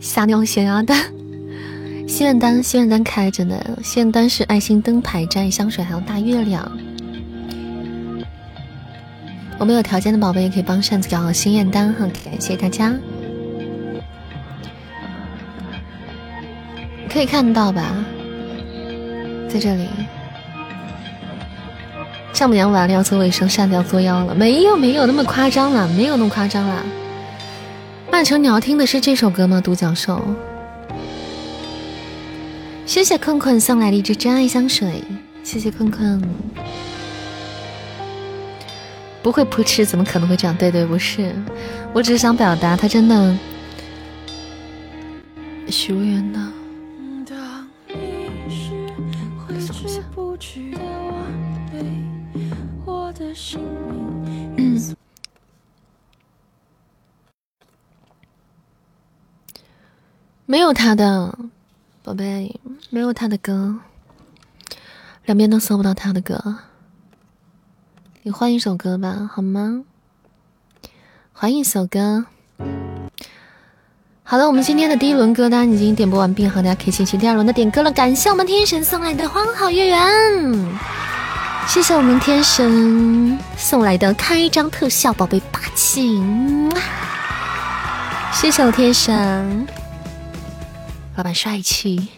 [0.00, 0.98] 撒尿咸鸭蛋，
[2.08, 3.56] 心愿单，心愿单开着呢。
[3.82, 6.70] 心愿单是爱心灯牌、摘香水，还有大月亮。
[9.58, 12.94] 我们有条件的宝贝也可以帮扇子搞好心愿单哈，感谢大家。
[17.12, 18.04] 可以看到吧，
[19.48, 19.88] 在这里。
[22.32, 26.84] 丈母娘完了要做卫生，扇子要作妖了，没有没有那么夸张了，没有那么夸张了。
[28.10, 29.60] 曼城，你要听的是这首歌吗？
[29.60, 30.22] 独角兽，
[32.86, 35.04] 谢谢困困送来的一支真爱香水，
[35.42, 36.22] 谢谢困困。
[39.22, 40.56] 不会扑哧，怎么可能会这样？
[40.56, 41.34] 对对，不是，
[41.92, 43.36] 我只是想表达，他真的
[45.68, 46.52] 许愿呢。
[60.50, 61.38] 没有他的
[62.02, 62.58] 宝贝，
[62.90, 63.76] 没有他的歌，
[65.24, 66.56] 两边都搜不到他的歌。
[68.22, 69.84] 你换一首歌吧，好吗？
[71.32, 72.24] 换一首歌。
[74.24, 77.92] 好了，我们今天的第一轮歌单已经点播完毕，好，大家可以进行第二轮的点歌了。
[77.92, 80.02] 感谢我们天神送来的花好月圆。
[81.68, 86.20] 谢谢我们天神送来的开张特效，宝贝霸气！
[88.32, 89.64] 谢谢我天神，
[91.20, 92.08] 老板帅气。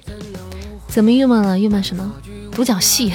[0.87, 1.59] 怎么郁闷了？
[1.59, 2.15] 郁闷什么？
[2.53, 3.13] 独角戏，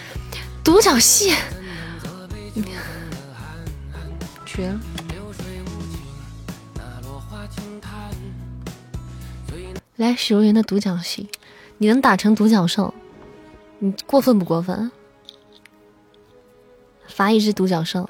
[0.64, 1.34] 独角戏，
[4.46, 4.80] 绝了！
[9.96, 11.28] 来，许茹芸的独角戏，
[11.76, 12.94] 你能打成独角兽？
[13.80, 14.90] 你过分不过分？
[17.06, 18.08] 罚一只独角兽。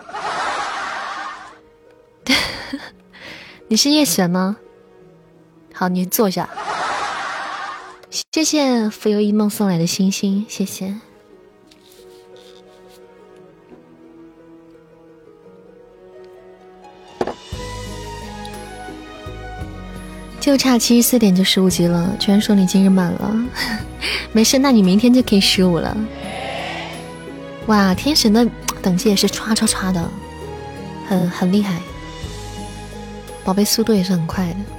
[3.66, 4.56] 你是叶璇吗？
[5.74, 6.48] 好，你坐下。
[8.10, 10.94] 谢谢浮游一梦送来的星星，谢谢。
[20.40, 23.36] 就差七十四点就十五级了，居然说你今日满了，
[24.32, 25.94] 没事，那你明天就可以十五了。
[27.66, 28.48] 哇，天神的
[28.80, 30.08] 等级也是唰唰唰的，
[31.06, 31.82] 很很厉害，
[33.44, 34.77] 宝贝速度也是很快的。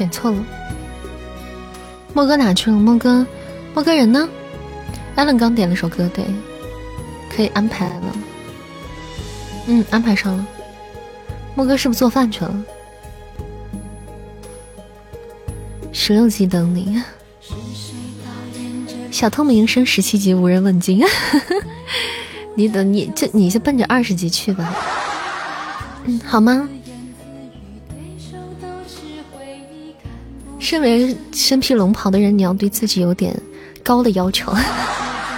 [0.00, 0.42] 点错了，
[2.14, 2.76] 莫哥哪去了？
[2.78, 3.26] 莫哥，
[3.74, 4.26] 莫哥人呢？
[5.14, 6.24] 艾伦刚点了首歌，对，
[7.28, 8.16] 可以安排了。
[9.66, 10.46] 嗯，安排上了。
[11.54, 12.64] 莫哥是不是做饭去了？
[15.92, 17.02] 十六级等你。
[19.10, 21.04] 小透明升十七级无人问津。
[22.56, 24.74] 你等你就你就奔着二十级去吧。
[26.06, 26.66] 嗯，好吗？
[30.60, 33.34] 身为身披龙袍的人，你要对自己有点
[33.82, 34.52] 高的要求。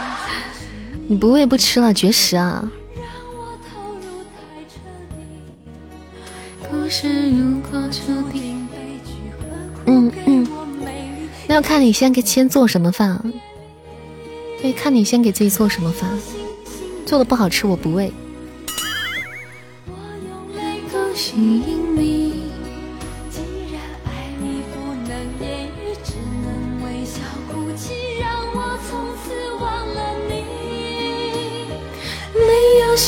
[1.09, 2.71] 你不喂不吃了，绝食啊！
[9.87, 10.47] 嗯嗯，
[11.47, 13.25] 那要看你先给先做什么饭啊？
[14.61, 16.11] 对，看你先给自己做什么饭，
[17.07, 18.13] 做的不好吃我不喂。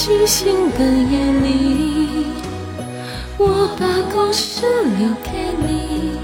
[0.05, 2.27] 星星的夜里，
[3.39, 4.67] 我把故事
[4.99, 6.19] 留给你。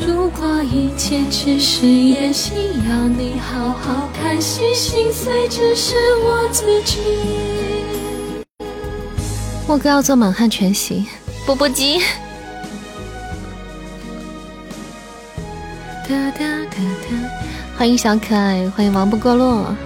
[0.00, 2.54] 如果一切只是演戏，
[2.88, 5.94] 要你好好看戏，心碎只是
[6.24, 7.02] 我自己。
[9.68, 11.04] 莫哥要做满汉全席，
[11.44, 11.98] 钵钵鸡。
[16.08, 16.38] 哒哒
[16.70, 17.30] 哒哒
[17.76, 19.76] 欢迎小可爱，欢迎王不过落。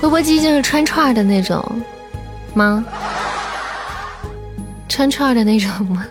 [0.00, 1.64] 钵钵鸡就是穿串的那种
[2.54, 2.84] 吗？
[4.88, 6.06] 穿串的那种吗？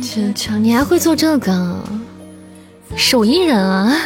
[0.00, 1.82] 这这你还会做这个？
[2.94, 3.96] 手艺人啊！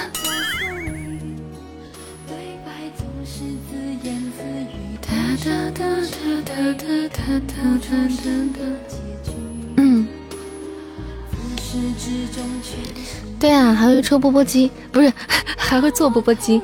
[9.77, 10.07] 嗯。
[13.39, 15.13] 对啊，还会抽钵钵鸡，不是
[15.57, 16.61] 还会做钵钵鸡，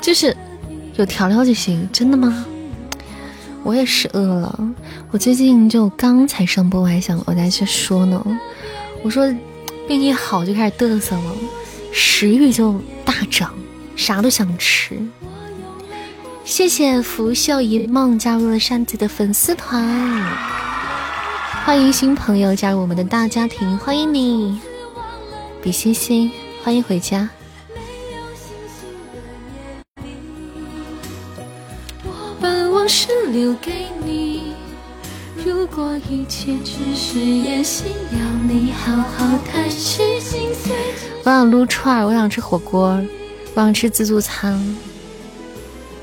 [0.00, 0.36] 就是
[0.96, 1.88] 有调料就行。
[1.92, 2.44] 真的吗？
[3.62, 4.58] 我也是饿了，
[5.10, 8.24] 我最近就刚才上播，我还想我在这说呢。
[9.02, 9.32] 我说
[9.88, 11.32] 病一好就开始嘚瑟了，
[11.92, 13.52] 食欲就大涨，
[13.96, 14.98] 啥都想吃。
[16.44, 19.84] 谢谢拂袖一梦加入了扇子的粉丝团，
[21.64, 24.60] 欢迎新朋友加入我们的大家庭，欢迎你。
[25.66, 26.30] 比心心，
[26.62, 27.28] 欢迎回家。
[41.24, 43.02] 我想撸串儿，我想吃火锅，
[43.54, 44.76] 我想吃自助餐，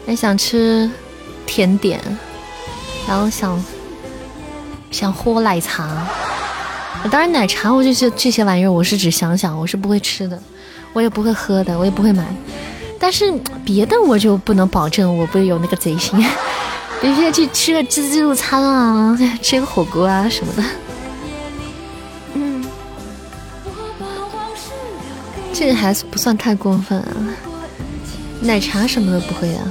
[0.05, 0.91] 也想吃
[1.45, 2.01] 甜点，
[3.07, 3.64] 然后想
[4.91, 6.05] 想喝奶茶。
[7.12, 10.41] 当然，奶茶我就是这些玩意儿，我是只想想，我是不会吃的，
[10.93, 12.26] 我也不会喝的，我也不会买。
[12.97, 13.32] 但是
[13.66, 16.18] 别的我就不能保证，我不会有那个贼心，
[17.01, 20.64] 必须要去吃个自助餐啊， 吃个火锅啊什么的。
[22.34, 22.66] 嗯，
[25.54, 27.14] 这个还不算太过分啊，
[28.41, 29.68] 奶茶什么的不会啊。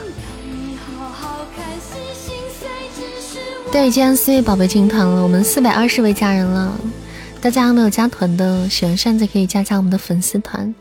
[3.73, 6.79] 对，今天四位宝贝进团了，我们四百二十位家人了。
[7.43, 10.73] 大家没有加团的，喜欢扇子可以加加我们的粉丝团。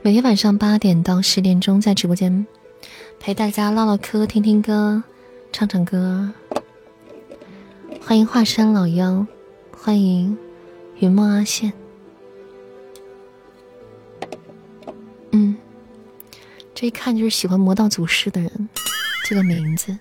[0.00, 2.46] 每天晚上八点到十点钟在直播间
[3.20, 5.02] 陪大家唠唠嗑、听听歌、
[5.52, 6.32] 唱唱歌。
[8.00, 9.26] 欢迎华山老妖，
[9.76, 10.34] 欢迎
[10.96, 11.70] 云梦阿羡。
[15.32, 15.54] 嗯
[16.74, 18.70] 这一看就是喜欢魔道祖师的人，
[19.26, 19.98] 这个名字。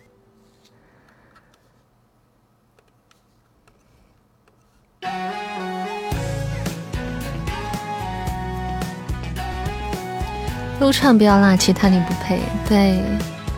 [10.82, 12.41] 撸串不要辣，其他你不配。
[12.67, 13.03] 对，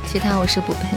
[0.05, 0.89] 其他我是不配。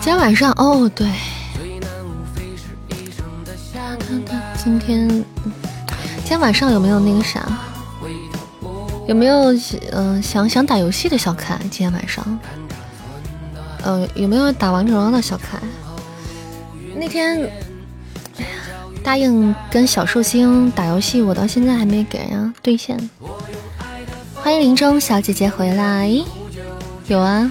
[0.00, 1.08] 今天晚上哦，对，
[4.56, 5.24] 今天
[6.32, 7.46] 今天晚上有没有那个啥？
[9.06, 9.52] 有没有
[9.90, 11.58] 嗯想想打游戏的小可爱？
[11.64, 12.38] 今天晚上，
[13.82, 15.62] 呃，有没有打王者荣耀的小可爱？
[16.96, 17.38] 那天，
[18.38, 18.48] 哎呀，
[19.04, 22.98] 答应跟小寿星打游戏，我到现在还没给人家兑现。
[24.32, 26.10] 欢迎林中小姐姐回来，
[27.08, 27.50] 有啊。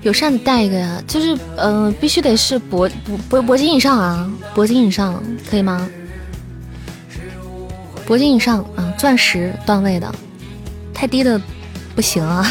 [0.00, 2.90] 有扇子带一个呀，就是呃，必须得是铂
[3.30, 5.88] 铂铂金以上啊，铂金以上可以吗？
[8.06, 10.12] 铂金以上啊，钻石段位的，
[10.92, 11.40] 太低的
[11.94, 12.46] 不行啊。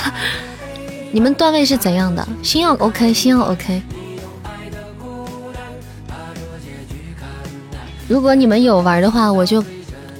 [1.12, 2.26] 你们段位是怎样的？
[2.42, 3.82] 星耀 OK，星耀 OK。
[8.08, 9.64] 如果你们有玩的话，我就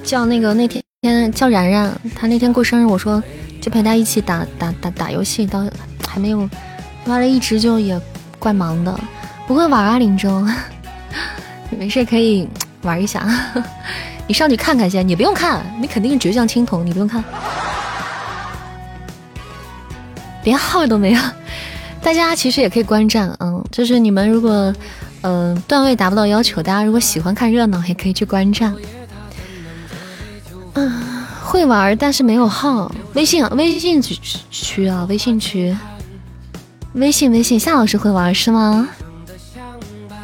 [0.02, 3.22] 叫那个那天天叫然然，他那天过生日，我说
[3.60, 5.64] 就陪他一起打打打打游戏，到
[6.06, 6.48] 还没有。
[7.06, 8.00] 玩了一直就也
[8.38, 8.98] 怪忙的，
[9.46, 10.48] 不会玩啊，林中，
[11.76, 12.48] 没事可以
[12.82, 13.26] 玩一下。
[14.32, 17.22] 你上去看看先，你不用看，你肯定是倔强青铜，你不用看，
[20.42, 21.20] 连号都没有。
[22.00, 24.74] 大家其实也可以观战，嗯，就是你们如果
[25.20, 28.74] 嗯段位达不到要求，大家如果喜欢看热闹，也可以去观战。
[30.72, 31.02] 嗯，
[31.44, 34.18] 会玩但是没有号，微信微信区
[34.50, 35.76] 区啊，微信区。
[36.94, 38.88] 微信微信，夏老师会玩是吗？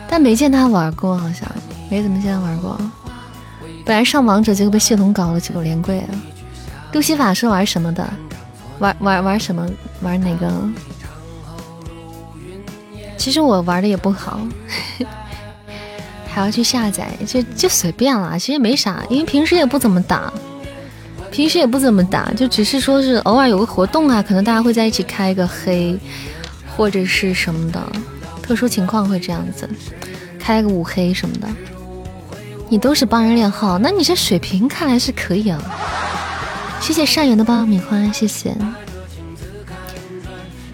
[0.09, 1.47] 但没见他玩过，好像
[1.91, 2.81] 没怎么见他玩过。
[3.89, 6.09] 本来上王者，结果被系统搞了几个连跪啊！
[6.93, 8.07] 路西法是玩什么的？
[8.81, 9.67] 玩玩玩什么？
[10.03, 10.53] 玩哪个？
[13.17, 14.39] 其实我玩的也不好，
[16.29, 18.39] 还要去下载，就就随便了。
[18.39, 20.31] 其实没啥，因为平时也不怎么打，
[21.31, 25.99] 平时也不怎么打，就只是说是偶尔有个活动啊，可能大家会在一起开个黑。
[26.77, 27.83] 或者是什么的，
[28.43, 29.67] 特殊情况会这样子，
[30.39, 31.49] 开个五黑什么的。
[32.71, 35.59] 你都是帮人练号，那你这水平看来是可以啊。
[36.81, 38.51] 谢谢善缘的爆米花，谢谢。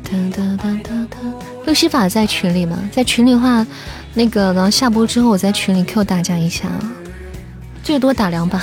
[0.02, 1.18] 哒哒哒哒哒。
[1.66, 2.78] 路西法在群里吗？
[2.92, 3.66] 在群里的话，
[4.12, 6.68] 那个等下播之后，我在群里 Q 大家一下，
[7.82, 8.60] 最多打两把，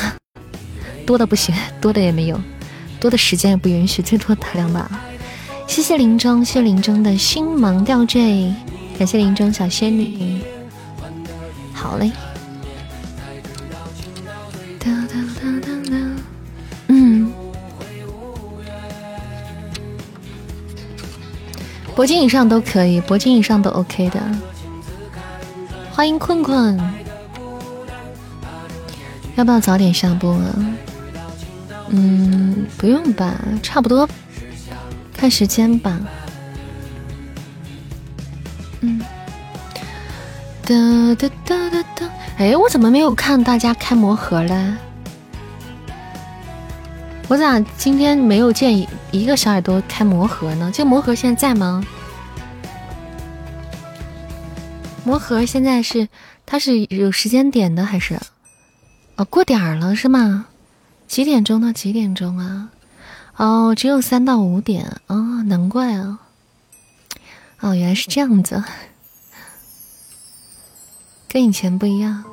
[1.06, 2.40] 多的不行，多的也没有，
[3.00, 4.90] 多的时间也不允许，最多打两把。
[5.68, 8.54] 谢谢林中，谢谢林中的星芒吊坠，
[9.00, 10.42] 感谢林中小仙女。
[11.74, 12.12] 好嘞。
[21.96, 24.20] 铂金以上都可以，铂金以上都 OK 的。
[25.92, 26.80] 欢迎困困，
[29.36, 30.56] 要不要早点下播啊？
[31.90, 34.08] 嗯，不用吧，差不多。
[35.14, 36.00] 看时间吧。
[38.80, 39.00] 嗯，
[40.66, 40.74] 哒
[41.16, 42.10] 哒哒哒哒。
[42.38, 44.74] 哎，我怎么没有看大家开魔盒嘞？
[47.32, 48.78] 我咋今天没有见
[49.12, 50.70] 一个小耳朵开魔盒呢？
[50.74, 51.82] 这魔盒现在在吗？
[55.06, 56.10] 魔盒现在是
[56.46, 58.20] 它是有时间点的还是？
[59.16, 60.48] 哦，过点儿了是吗？
[61.08, 62.70] 几点钟到几点钟啊？
[63.38, 66.20] 哦，只有三到五点哦，难怪啊！
[67.62, 68.62] 哦，原来是这样子，
[71.30, 72.26] 跟以前不一样。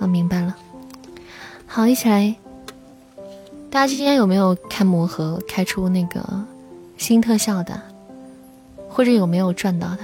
[0.00, 0.56] 哦，明白了。
[1.64, 2.34] 好，一起来。
[3.70, 6.44] 大家今天有没有开魔盒开出那个
[6.98, 7.80] 新特效的，
[8.88, 9.98] 或者有没有赚到的？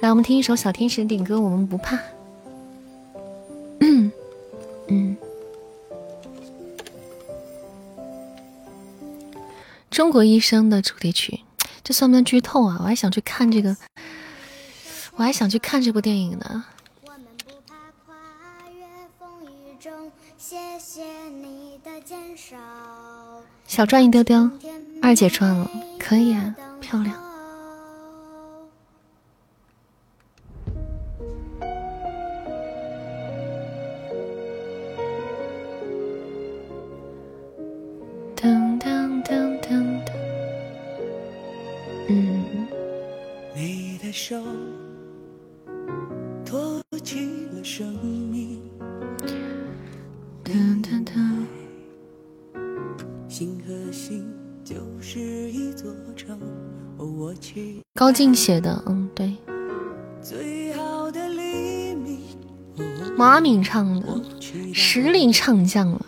[0.00, 1.96] 来，我们听一首小天使的点歌，我们不怕。
[3.78, 4.10] 嗯
[4.88, 5.16] 嗯。
[9.88, 11.38] 中国医生的主题曲，
[11.84, 12.78] 这算不算剧透啊？
[12.80, 13.76] 我还想去看这个，
[15.14, 16.64] 我还想去看这部电影呢。
[23.66, 24.48] 小赚一丢丢，
[25.02, 27.14] 二姐赚了，可以啊，漂亮。
[38.36, 40.14] 噔噔噔噔噔，
[57.94, 59.36] 高进写的，嗯，对。
[63.16, 64.06] 马敏唱的，
[64.72, 66.06] 实力唱将了。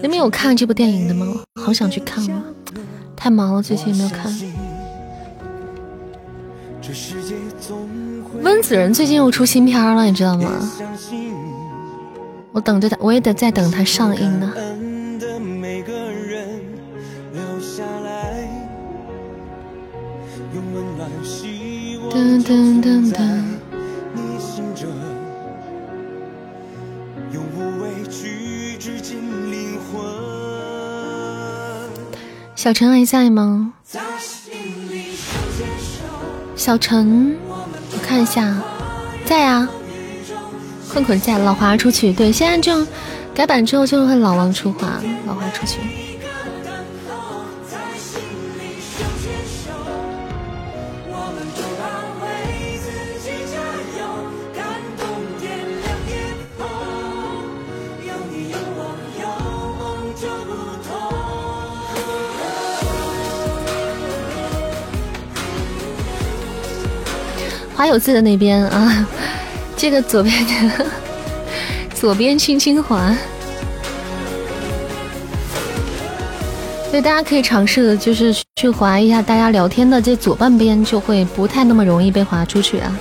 [0.00, 1.26] 你们有看这部电影的吗？
[1.60, 2.42] 好想去看啊！
[3.14, 4.32] 太忙了，最近没有看。
[8.42, 10.50] 温子仁最近又出新片了，你知道吗？
[12.52, 14.52] 我等着他，我也得再等他上映呢。
[22.12, 23.42] 噔噔噔噔。
[32.54, 33.72] 小陈还在吗？
[36.54, 37.34] 小陈，
[37.92, 38.54] 我看一下，
[39.24, 39.66] 在啊。
[40.92, 42.12] 困困在，老华出去。
[42.12, 42.86] 对，现在就
[43.34, 45.78] 改版之后就会老王出华，老华出去。
[67.92, 69.06] 有字的那边啊，
[69.76, 70.86] 这个左边的
[71.94, 73.14] 左边轻轻滑，
[76.88, 82.96] 所以大家可以尝试的就是去划一下大家聊天的这左半边，就会不太那么容易被划出去啊。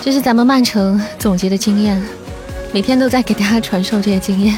[0.00, 2.02] 这是咱们曼城总结的经验，
[2.72, 4.56] 每天都在给大家传授这些经验。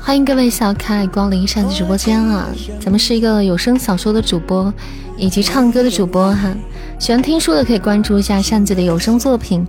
[0.00, 2.46] 欢迎各位小可爱光临扇子直播间啊！
[2.80, 4.72] 咱们是一个有声小说的主播
[5.16, 6.54] 以及唱歌的主播哈。
[6.98, 9.66] 喜欢听书的可以关注一下扇子的有声作品，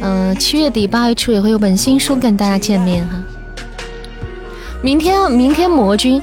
[0.00, 3.22] 嗯，七月底八月初也会有本新书跟大家见面哈。
[4.82, 6.20] 明天，明天魔君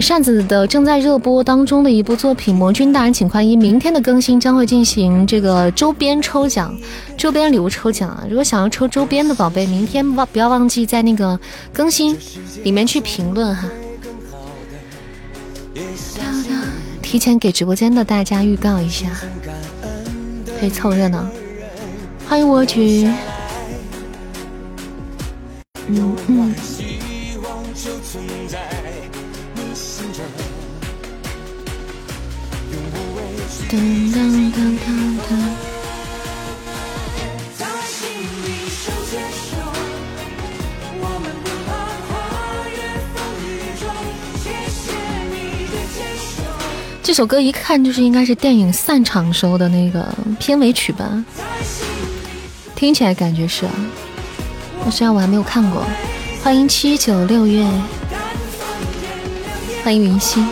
[0.00, 6.74] 扇子的正在热播当中的一部作品《魔君大人请宽衣》，明天的更新将会进行这个周边抽奖，
[7.16, 8.24] 周边礼物抽奖啊！
[8.28, 11.38] 如果想要抽周边的宝贝，明天忘不要忘记在那个
[11.72, 12.16] 更新
[12.62, 13.68] 里面去评论哈。
[17.14, 19.06] 提前给直播间的大家预告一下。
[20.58, 21.24] 可以凑热闹，
[22.28, 23.08] 欢迎我去。
[25.86, 26.52] 嗯嗯。
[33.70, 33.76] 噔
[34.12, 34.88] 噔噔噔
[35.30, 35.53] 噔。
[47.14, 51.24] 这首歌一看就是应该是电影散场时候的那个片尾曲吧，
[52.74, 53.72] 听起来感觉是啊，
[54.90, 55.86] 虽然我还没有看过。
[56.42, 57.64] 欢迎七九六月，
[59.84, 60.44] 欢迎云溪，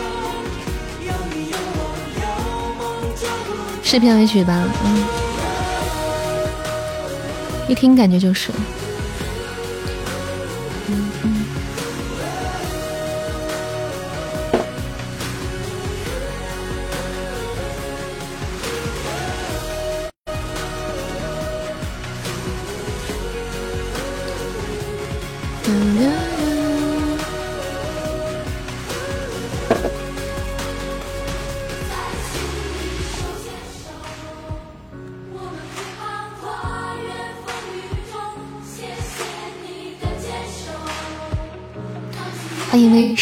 [3.83, 4.63] 是片尾曲吧？
[4.85, 5.03] 嗯，
[7.67, 8.51] 一听感觉就是。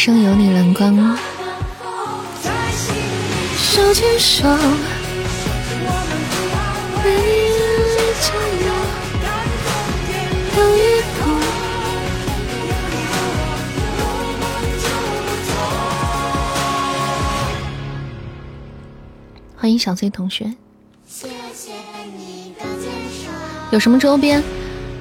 [0.04, 1.16] 生有你蓝光，
[3.56, 4.48] 手牵手，
[19.56, 20.52] 欢迎小 C 同学，
[23.70, 24.42] 有什么周边？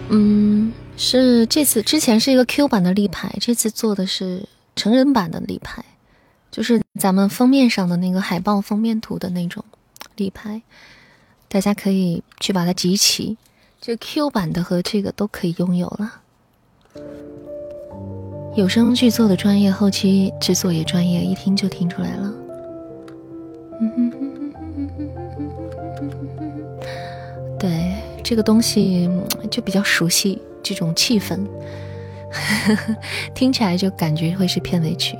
[0.09, 4.47] 嗯，是这次之前是一个 Q 版的立牌，这次做的是。
[4.81, 5.85] 成人版的立牌，
[6.49, 9.63] 就是咱们封面上的那个海报封面图的那种
[10.15, 10.63] 立牌，
[11.47, 13.37] 大家可以去把它集齐。
[13.79, 16.21] 这 Q 版的和这个都可以拥有了。
[18.55, 22.33] 有声剧做的专业，后期制作也专业，一听就听出来了。
[27.59, 29.07] 对，这个东西
[29.51, 31.39] 就比较熟悉这种气氛。
[33.35, 35.17] 听起来就感觉会是片尾曲。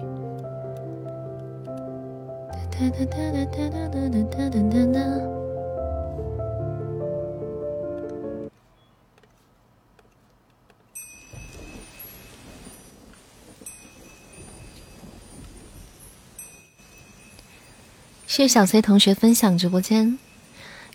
[18.26, 20.18] 谢谢小崔同学分享直播间，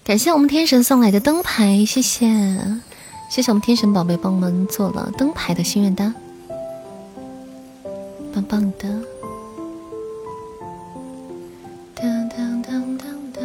[0.02, 2.26] 感谢我们天神送来的灯牌，谢谢，
[3.28, 6.14] 谢谢我们天神宝贝帮我们做了灯牌的心愿单，
[8.32, 8.88] 棒棒的。
[11.94, 13.44] 当当当当当，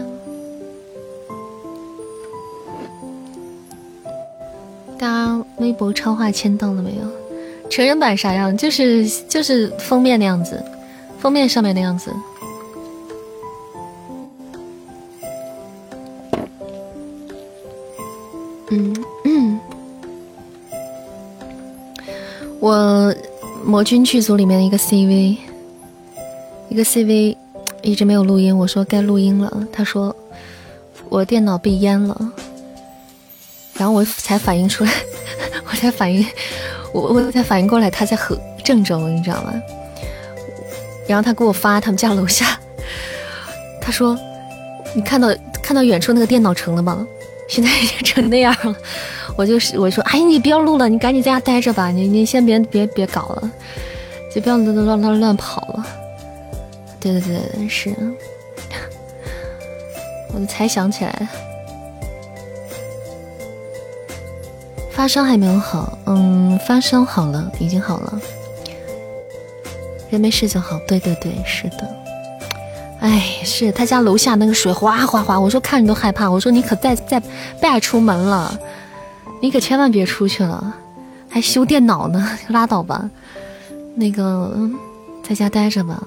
[4.98, 7.70] 大家微博超话签到了没有？
[7.70, 8.56] 成人版啥样？
[8.56, 10.64] 就是就是封面那样子，
[11.20, 12.14] 封面上面那样子。
[23.72, 25.38] 魔君剧组里面的一个 CV，
[26.68, 27.38] 一个 CV
[27.82, 30.14] 一直没有录音，我说该录音了，他说
[31.08, 32.32] 我电脑被淹了，
[33.76, 34.92] 然后我才反应出来，
[35.72, 36.26] 我才反应，
[36.94, 39.54] 我我才反应过来他在和郑州，你知道吗？
[41.08, 42.60] 然后他给我发他们家楼下，
[43.80, 44.20] 他说
[44.94, 47.08] 你看到看到远处那个电脑城了吗？
[47.52, 48.74] 现在已经成那样了，
[49.36, 53.52] 我就是我说，哎，你不要录了，你赶紧在家待着吧，你你先别别别搞了，
[54.34, 55.86] 就不要乱乱乱乱跑了。
[57.02, 57.94] 对对对，是，
[60.34, 61.28] 我才想起来，
[64.90, 68.22] 发烧还没有好，嗯，发烧好了，已经好了，
[70.10, 70.80] 人没事就好。
[70.88, 72.01] 对对对，是的。
[73.02, 76.30] 哎，是他家楼下那个水哗哗哗，我说看着都害怕。
[76.30, 77.20] 我说你可再再
[77.60, 78.56] 别出门了，
[79.42, 80.76] 你可千万别出去了，
[81.28, 83.10] 还修电脑呢，拉倒吧。
[83.96, 84.70] 那个
[85.24, 86.02] 在家待着吧。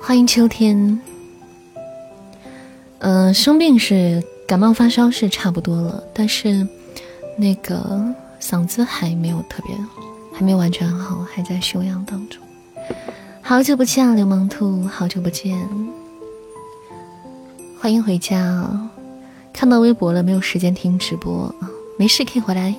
[0.00, 0.98] 欢迎秋天。
[3.00, 6.66] 嗯，生病是感冒发烧是差不多了，但是
[7.36, 8.02] 那个
[8.40, 9.76] 嗓子还没有特别。
[10.38, 12.40] 还没完全好，还在休养当中。
[13.42, 15.58] 好久不见啊，流氓兔，好久不见，
[17.80, 18.70] 欢迎回家。
[19.52, 21.68] 看到微博了，没有时间听直播啊，
[21.98, 22.72] 没事可以回来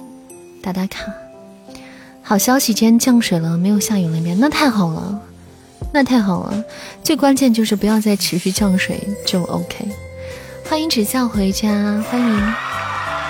[0.64, 1.12] 打打卡。
[2.22, 5.22] 好消息，今天降水了，没有下雨了，面那太好了，
[5.92, 6.64] 那太好了。
[7.04, 9.86] 最关键就是不要再持续降水就 OK。
[10.64, 12.54] 欢迎指教回家，欢迎，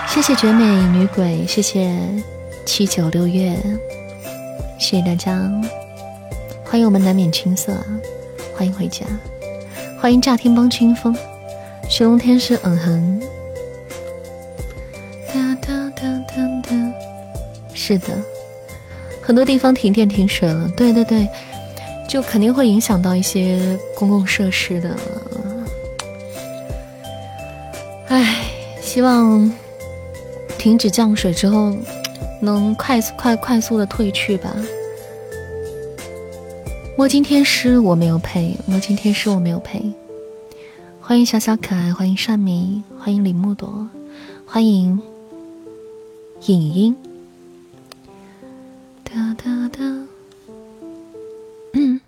[0.07, 1.99] 谢谢绝美女鬼，谢谢
[2.63, 3.57] 七九六月。
[4.79, 5.37] 谢谢大家，
[6.63, 7.85] 欢迎我们难免青涩啊！
[8.55, 9.05] 欢迎回家，
[10.01, 11.13] 欢迎乍听帮清风，
[11.89, 13.21] 雪龙天使嗯哼，
[15.27, 16.93] 哒哒哒哒哒，
[17.73, 18.17] 是的，
[19.21, 21.27] 很多地方停电停水了，对对对，
[22.07, 24.95] 就肯定会影响到一些公共设施的。
[28.07, 28.45] 唉，
[28.81, 29.51] 希望
[30.57, 31.75] 停止降水之后。
[32.41, 34.55] 能快速快快速的退去吧。
[36.97, 39.81] 墨镜天师我没有配，墨镜天师我没有配。
[41.01, 43.87] 欢迎小小可爱，欢迎善迷，欢迎李木朵，
[44.45, 45.01] 欢迎
[46.45, 46.95] 影音。
[49.03, 49.79] 哒哒哒，
[51.73, 51.99] 嗯，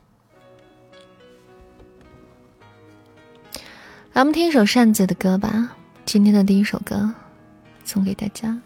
[4.13, 5.75] 来我们听一首扇子的歌吧，
[6.05, 7.11] 今天的第一首歌
[7.83, 8.59] 送给大家。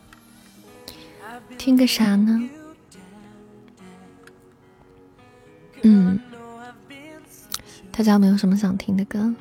[1.57, 2.49] 听个啥呢？
[5.81, 6.19] 嗯，
[7.91, 9.33] 大家有没有什么想听的歌？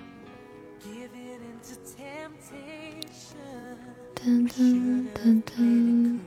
[4.14, 6.18] 噔噔噔噔，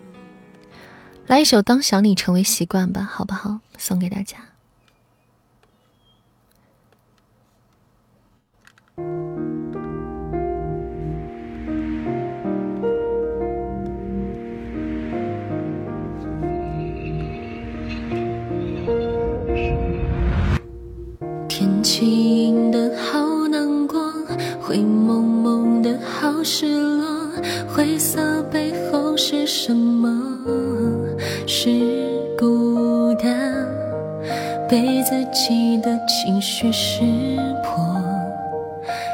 [1.26, 3.60] 来一首《当想你成为习惯》吧，好不好？
[3.78, 4.38] 送给大家。
[21.88, 24.12] 天气阴的好难过，
[24.62, 27.08] 灰蒙蒙的好失落，
[27.66, 30.12] 灰色背后是什么？
[31.46, 31.70] 是
[32.38, 33.66] 孤单，
[34.68, 37.00] 被自己的情绪识
[37.64, 37.96] 破，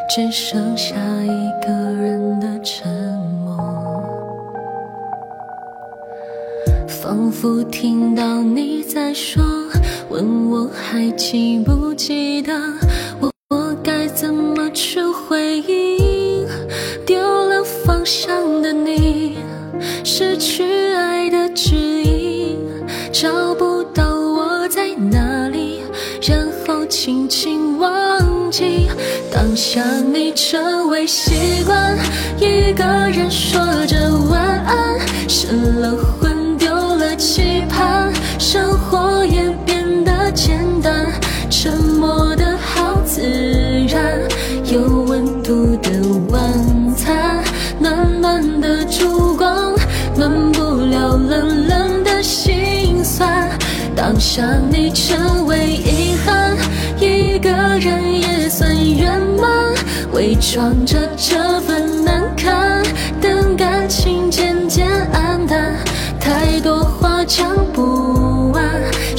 [0.09, 2.91] 只剩下一个人的沉
[3.45, 3.55] 默，
[6.87, 9.62] 仿佛听到你在说。
[10.13, 12.53] 问我还记不记得
[13.19, 16.47] 我我该怎么去回应
[17.03, 19.37] 丢了方向的你
[20.03, 22.59] 失去爱的指引
[23.11, 25.81] 找不到我在哪里
[26.21, 28.87] 然后轻轻忘记。
[29.33, 29.83] 当想
[30.13, 31.97] 你成为习惯
[32.37, 33.97] 一个人说着
[34.29, 35.47] 晚安失
[35.79, 36.12] 了
[41.63, 43.21] 沉默的好自
[43.87, 44.19] 然，
[44.65, 45.91] 有温度的
[46.27, 47.41] 晚餐，
[47.79, 49.73] 暖暖的烛光，
[50.13, 53.49] 暖不了冷冷的心酸。
[53.95, 56.53] 当想你成为遗憾，
[56.99, 57.49] 一个
[57.79, 59.73] 人也算圆满。
[60.11, 62.83] 伪装着这份难堪，
[63.21, 65.73] 等感情渐渐黯淡，
[66.19, 67.92] 太多话讲不，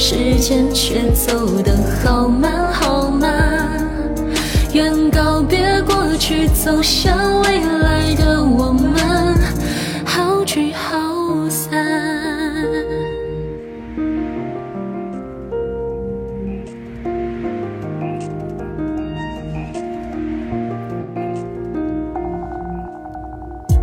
[0.07, 3.67] 时间却走得好慢好慢。
[4.71, 8.93] 愿告别过去，走向未来的我们，
[10.05, 11.73] 好聚好散。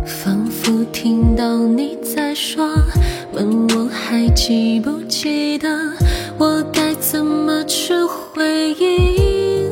[0.05, 2.65] 仿佛听到你在说，
[3.33, 5.67] 问我还记不记得，
[6.37, 9.71] 我该怎么去回应？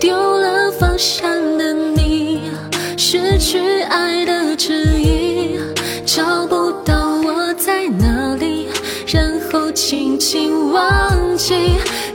[0.00, 2.50] 丢了方向的你，
[2.96, 5.58] 失去爱的指引，
[6.04, 8.68] 找不到我在哪里，
[9.06, 11.54] 然后轻轻忘记。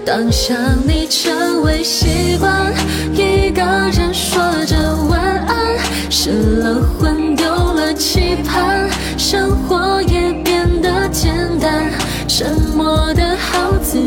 [0.06, 0.56] 当想
[0.88, 2.74] 你成为习惯，
[3.14, 3.62] 一个
[3.92, 4.76] 人说着
[5.10, 5.78] 晚安，
[6.10, 11.92] 失了魂，丢了期盼，生活也变得简单，
[12.40, 14.00] 沉默的好自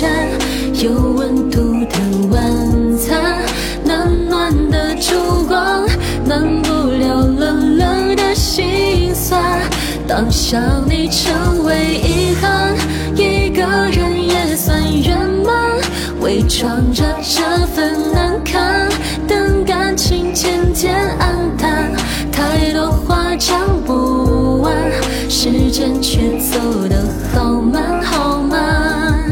[0.00, 0.30] 然，
[0.82, 1.98] 有温度的
[2.30, 3.36] 晚餐，
[3.84, 5.86] 暖暖的烛光，
[6.24, 9.60] 暖不了冷冷的心酸。
[10.08, 12.72] 当想你成为遗憾，
[13.14, 13.62] 一个
[13.92, 15.14] 人也算圆
[15.44, 15.54] 满。
[16.22, 18.88] 伪装着这份难堪，
[19.28, 19.45] 等
[25.38, 29.22] 时间却走得好慢好慢。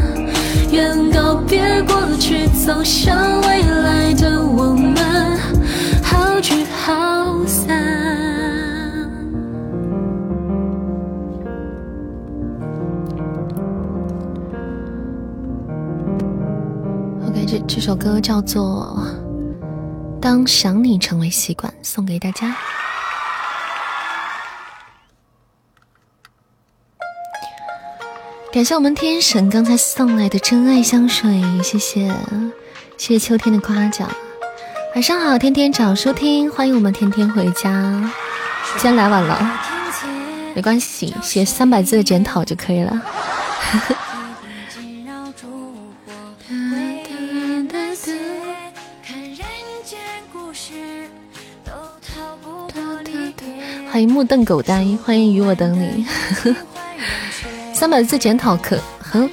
[0.71, 4.95] 愿告别过去，走向未来的我们，
[6.03, 7.81] 好聚好散。
[17.27, 18.95] OK，这这首歌叫做
[20.21, 22.55] 《当想你成为习惯》，送给大家。
[28.55, 31.29] 感谢我们天神刚才送来的真爱香水，
[31.61, 32.07] 谢谢，
[32.97, 34.09] 谢谢秋天的夸奖。
[34.93, 37.69] 晚上好，天天早收听，欢迎我们天天回家。
[38.77, 39.59] 今天来晚了，
[40.55, 43.01] 没关系，写三百字的检讨就可以了。
[53.91, 56.05] 欢迎目瞪狗呆，欢迎与我等你。
[57.75, 59.29] 三百字检讨可很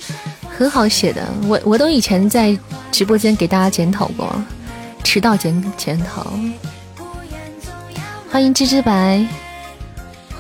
[0.59, 2.59] 很好写的，我我都以前在
[2.91, 4.35] 直播间给大家检讨过，
[5.05, 6.27] 迟到检检讨。
[8.29, 9.25] 欢迎芝芝白，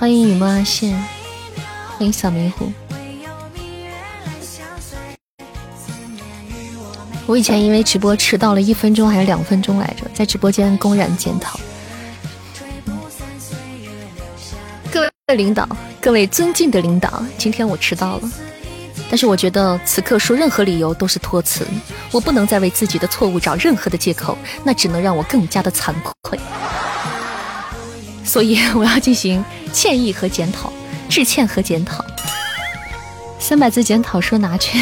[0.00, 0.92] 欢迎雨墨阿线，
[1.96, 2.72] 欢迎小迷糊。
[7.26, 11.58] 我以前因为直播迟到了一分钟还是两分钟来着，在直播间公然检讨。
[15.34, 15.68] 领导，
[16.00, 18.30] 各位尊敬的领导，今天我迟到了，
[19.08, 21.66] 但是我觉得此刻说任何理由都是托词，
[22.10, 26.38] 我不能再为自己的错误找任何的借口，那只能让我更加的惭愧。
[28.24, 30.72] 所以我要进行歉意和检讨，
[31.08, 32.04] 致歉和检讨。
[33.38, 34.78] 三百字检讨书拿去，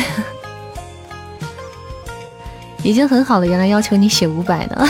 [2.85, 4.89] 已经很好了，原来要求你写五百呢。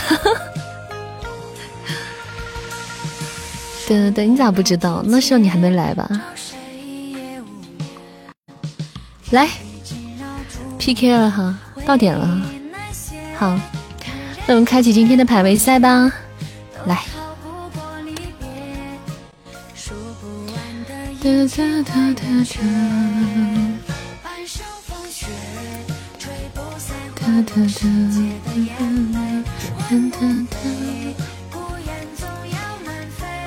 [3.90, 5.02] 对对对，你咋不知道？
[5.04, 6.08] 那时候你还没来吧？
[9.32, 9.48] 来
[10.78, 12.40] ，PK 了哈，到点了。
[13.36, 13.58] 好，
[14.46, 16.12] 那我们开启今天的排位赛吧。
[16.86, 17.02] 来。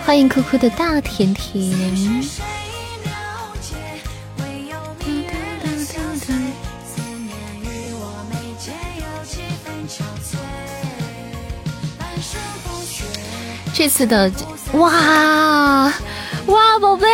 [0.05, 1.73] 欢迎酷酷的大甜甜。
[13.73, 14.31] 这次的
[14.73, 15.91] 哇
[16.45, 17.07] 哇宝贝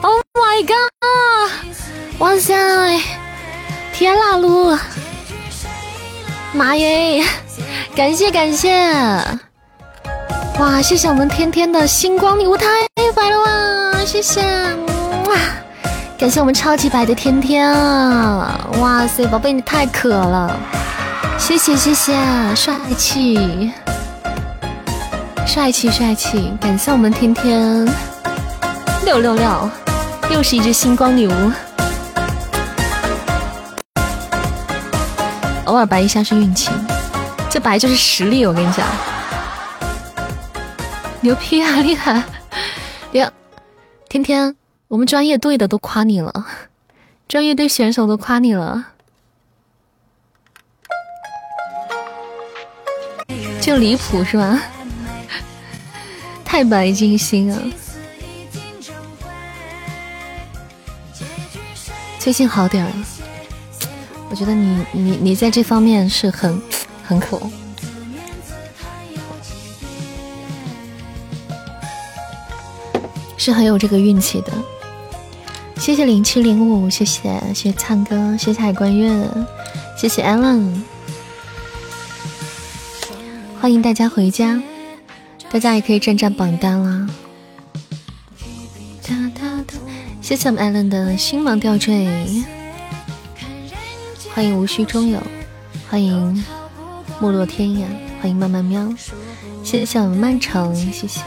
[0.00, 0.76] ，Oh my god！
[2.18, 3.00] 哇塞，
[3.92, 4.78] 天啦噜，
[6.54, 7.22] 妈耶！
[7.94, 8.70] 感谢感谢，
[10.60, 10.82] 哇！
[10.82, 12.66] 谢谢我们天天的星光礼物太
[13.16, 14.04] 白了哇！
[14.04, 15.34] 谢谢，哇！
[16.18, 18.68] 感谢我们超级白的天天啊！
[18.78, 20.54] 哇塞，宝贝你太可了，
[21.38, 22.14] 谢谢谢谢，
[22.54, 23.72] 帅气，
[25.46, 26.52] 帅气帅气！
[26.60, 27.90] 感谢我们天天
[29.02, 29.70] 六六六，
[30.30, 31.52] 又是一只星光礼物。
[35.64, 36.68] 偶尔白一下是运气，
[37.48, 38.44] 这白就是实力。
[38.44, 38.86] 我跟你讲，
[41.22, 42.24] 牛批啊，厉害！
[43.12, 43.30] 呀，
[44.08, 44.56] 天天，
[44.88, 46.46] 我们专业队的都夸你了，
[47.28, 48.86] 专业队选手都夸你了，
[53.60, 54.62] 就离谱是吧？
[56.42, 57.62] 太白金星了，
[62.18, 62.92] 最近好点了。
[64.30, 66.60] 我觉得你你你在这方面是很
[67.04, 67.38] 很可，
[73.40, 74.52] 是很有这个运气的。
[75.78, 79.26] 谢谢零七零五，谢谢谢谢灿哥，谢谢海关月，
[79.96, 80.82] 谢谢 Allen，
[83.58, 84.62] 欢迎大家回家，
[85.50, 87.08] 大家也可以占占榜单啦。
[90.20, 92.06] 谢谢我们 Allen 的星芒吊坠。
[94.34, 95.18] 欢迎无需终有，
[95.88, 96.44] 欢迎
[97.18, 97.86] 没落天涯，
[98.20, 98.86] 欢迎慢慢喵，
[99.64, 101.22] 谢谢我们曼城，谢谢。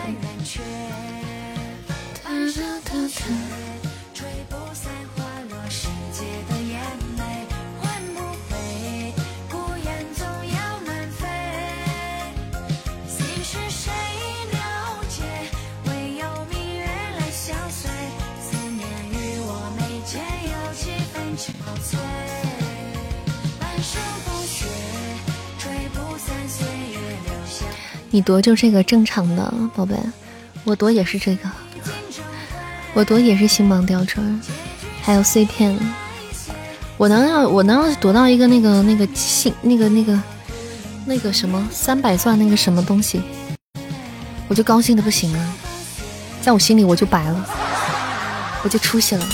[28.14, 29.96] 你夺就这个正常的，宝贝，
[30.64, 31.50] 我夺也是这个，
[32.94, 34.22] 我夺也是星芒吊坠，
[35.02, 35.76] 还有碎片。
[36.96, 40.22] 我能要我能要夺到一个那个那个星那个那个
[41.08, 43.20] 那个什么三百钻那个什么东西，
[44.48, 45.54] 我就高兴的不行了，
[46.40, 47.46] 在我心里我就白了，
[48.62, 49.28] 我就出息了。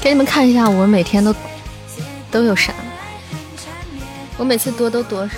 [0.00, 1.34] 给你们看一下，我每天都。
[2.30, 2.72] 都有啥？
[4.36, 5.34] 我每次多都多啥？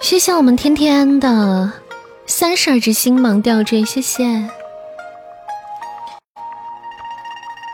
[0.00, 1.72] 谢谢我们天天的
[2.26, 4.24] 三十二只星芒吊坠，谢谢。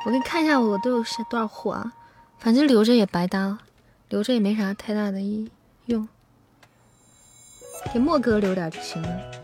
[0.05, 1.93] 我给你看一下，我都有多少货啊？
[2.39, 3.59] 反正留着也白搭，
[4.09, 5.51] 留着也没啥太大的意
[5.87, 6.09] 用。
[7.93, 9.43] 给莫哥留点就行了。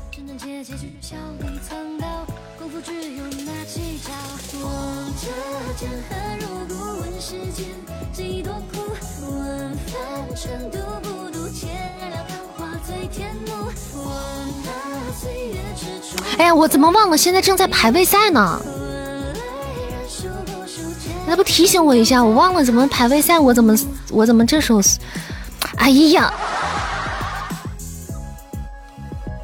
[16.37, 17.17] 哎呀，我怎么忘了？
[17.17, 18.59] 现在正在排位赛呢，
[21.27, 22.23] 那不提醒我一下？
[22.23, 23.75] 我忘了怎么排位赛，我怎么
[24.09, 24.81] 我怎么这时候？
[25.77, 26.33] 哎呀，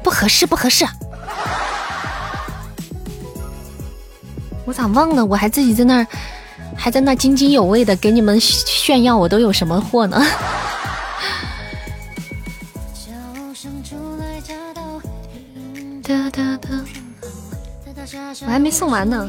[0.08, 0.86] 不合适，不合适！
[4.64, 5.22] 我咋忘了？
[5.22, 6.06] 我还自己在那儿，
[6.74, 10.18] 还在那津津有味的给你们炫耀我都有什么货呢？
[18.40, 19.28] 我还没送完呢。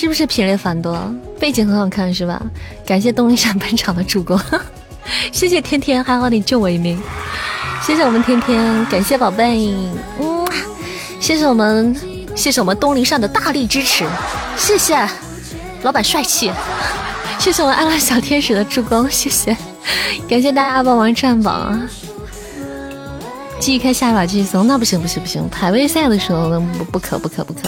[0.00, 0.96] 是不是品类繁多？
[1.40, 2.40] 背景很好看是吧？
[2.86, 4.40] 感谢动力闪本场的助攻，
[5.32, 6.96] 谢谢天天，还好你救我一命。
[7.82, 9.74] 谢谢我们天天，感谢宝贝，
[10.20, 10.46] 嗯，
[11.18, 11.96] 谢谢我们，
[12.36, 14.06] 谢谢我们东林善的大力支持，
[14.56, 14.96] 谢谢
[15.82, 16.52] 老板帅气，
[17.40, 19.56] 谢谢我们安乐小天使的助攻，谢谢，
[20.28, 21.82] 感谢大家帮忙占榜啊！
[23.58, 27.62] 继续开下一把继续送，那不行不行不行，排位赛的时候不不可不可不可。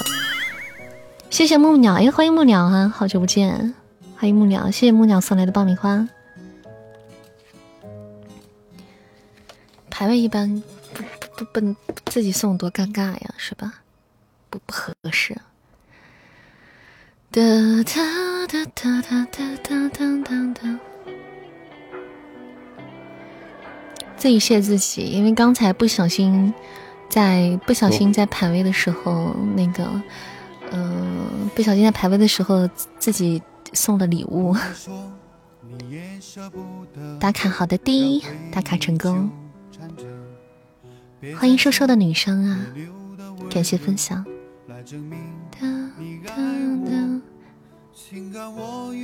[1.31, 3.73] 谢谢木鸟，哎，欢迎木鸟啊，好久不见，
[4.17, 6.09] 欢迎木鸟，谢谢木鸟送来的爆米花。
[9.89, 10.61] 排位一般
[10.93, 11.77] 不不不不
[12.07, 13.75] 自己送多尴尬呀，是吧？
[14.51, 15.37] 不不合适。
[17.31, 17.41] 哒
[17.85, 20.81] 哒哒哒哒哒哒哒哒。
[24.17, 26.53] 自己谢自己，因为刚才不小心
[27.09, 29.89] 在不小心在排位的时候，那个
[30.73, 32.69] 嗯，不小心在排位的时候
[32.99, 33.43] 自己
[33.73, 34.55] 送了礼物。
[37.19, 39.31] 打卡好的第一，打卡成功。
[41.39, 42.67] 欢迎瘦瘦的女生啊！
[43.51, 44.25] 感谢分享。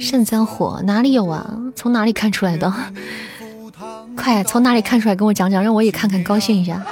[0.01, 1.59] 肾脏火哪里有啊？
[1.75, 2.73] 从哪里看出来的？
[4.17, 5.14] 快从哪里看出来？
[5.14, 6.85] 跟我讲讲，让我也看看，高兴一下。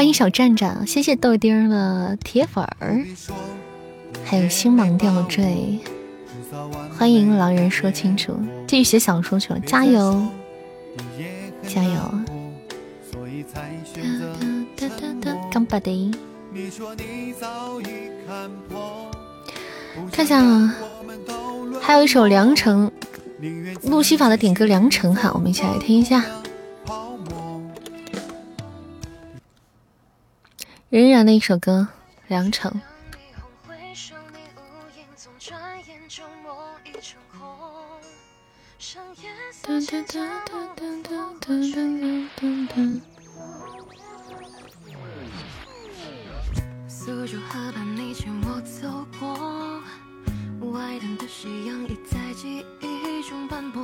[0.00, 3.04] 欢迎小站长，谢谢豆丁的铁粉儿，
[4.24, 5.78] 还有星芒吊坠。
[6.96, 8.34] 欢迎狼人说清楚，
[8.66, 10.26] 继续写小说去了，加油！
[11.68, 12.00] 加油！
[15.52, 16.10] 干巴的！
[20.10, 20.42] 看一下，
[21.78, 22.90] 还有一首《良辰》，
[23.90, 26.24] 路西法的点歌《良辰》哈，我们一起来听一下。
[30.90, 31.86] 仍然的一首歌，
[32.26, 32.68] 《良辰》。
[46.88, 49.80] 苏州河畔，你牵我走过，
[50.72, 53.80] 外滩的夕阳已在记忆中斑驳。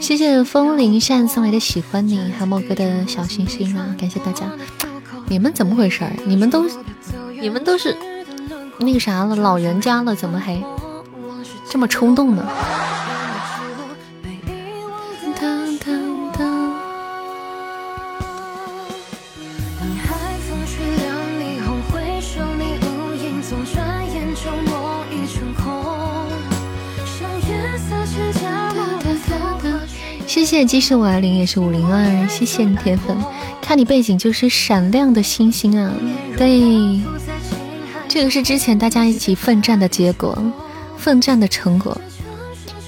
[0.00, 3.94] 谢谢风铃扇送来的喜欢你，还有莫哥的小心心啊！
[3.98, 4.44] 感谢大家，
[5.28, 6.04] 你们怎么回事？
[6.26, 6.66] 你们都，
[7.40, 7.96] 你们都是。
[8.78, 10.62] 那个啥了，老人家了，怎么还
[11.70, 12.46] 这么冲动呢？
[30.46, 33.18] 谢谢，既是五二零，也是五零二，谢谢你铁粉。
[33.60, 35.92] 看你背景就是闪亮的星星啊，
[36.36, 37.02] 对。
[38.06, 40.40] 这个是之前大家一起奋战的结果，
[40.96, 42.00] 奋战的成果，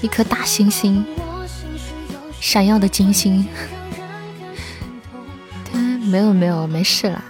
[0.01, 1.05] 一颗大星星，
[2.39, 3.45] 闪耀的金星。
[6.09, 7.21] 没有没有，没事啦，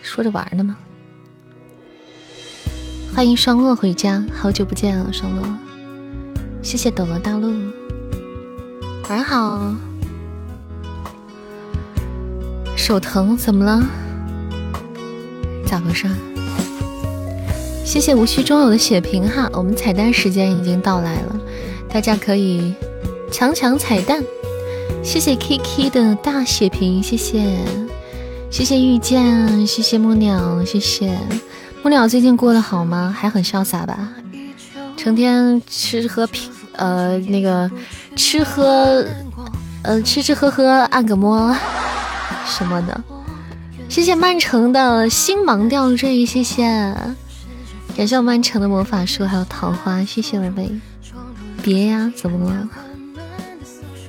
[0.00, 0.76] 说着玩呢嘛。
[3.12, 5.44] 欢迎双洛回家，好久不见了，双洛。
[6.62, 7.52] 谢谢斗罗大陆，
[9.12, 9.74] 晚上好。
[12.74, 13.86] 手疼怎么了？
[15.66, 16.08] 咋回事？
[17.84, 21.38] 谢谢无需中有的血瓶哈，我们彩蛋时间已经到来了，
[21.90, 22.74] 大家可以
[23.30, 24.24] 抢抢彩蛋。
[25.04, 27.58] 谢谢 Kiki 的大血瓶，谢谢，
[28.50, 31.18] 谢谢遇见，谢谢木鸟，谢谢
[31.82, 33.14] 木鸟，最近过得好吗？
[33.14, 34.14] 还很潇洒吧？
[34.96, 36.50] 成天吃喝品
[36.82, 37.70] 呃那个
[38.16, 39.06] 吃喝
[39.84, 41.56] 呃吃吃喝喝按个摩
[42.44, 43.00] 什么的。
[43.88, 46.64] 谢谢曼城的星芒吊坠，谢谢。
[47.96, 50.68] 感谢我曼城的魔法书，还有桃花，谢谢二位。
[51.62, 52.68] 别呀，怎么了？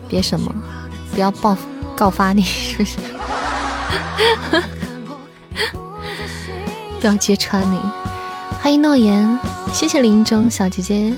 [0.07, 0.51] 别什么？
[1.13, 1.55] 不要报
[1.95, 2.97] 告发你，是不是？
[6.99, 7.79] 不要揭穿你。
[8.61, 9.37] 欢迎诺言，
[9.73, 11.13] 谢谢林中小姐姐，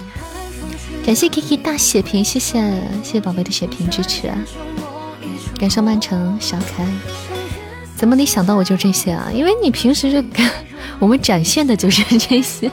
[1.05, 4.35] 感谢 Kiki 大血瓶，谢谢谢谢宝贝的血瓶支持啊！
[5.59, 6.87] 感谢曼城小可爱，
[7.95, 9.29] 怎么你想到我就这些啊？
[9.31, 10.23] 因为你平时就。
[10.97, 12.71] 我们展现的就是这些。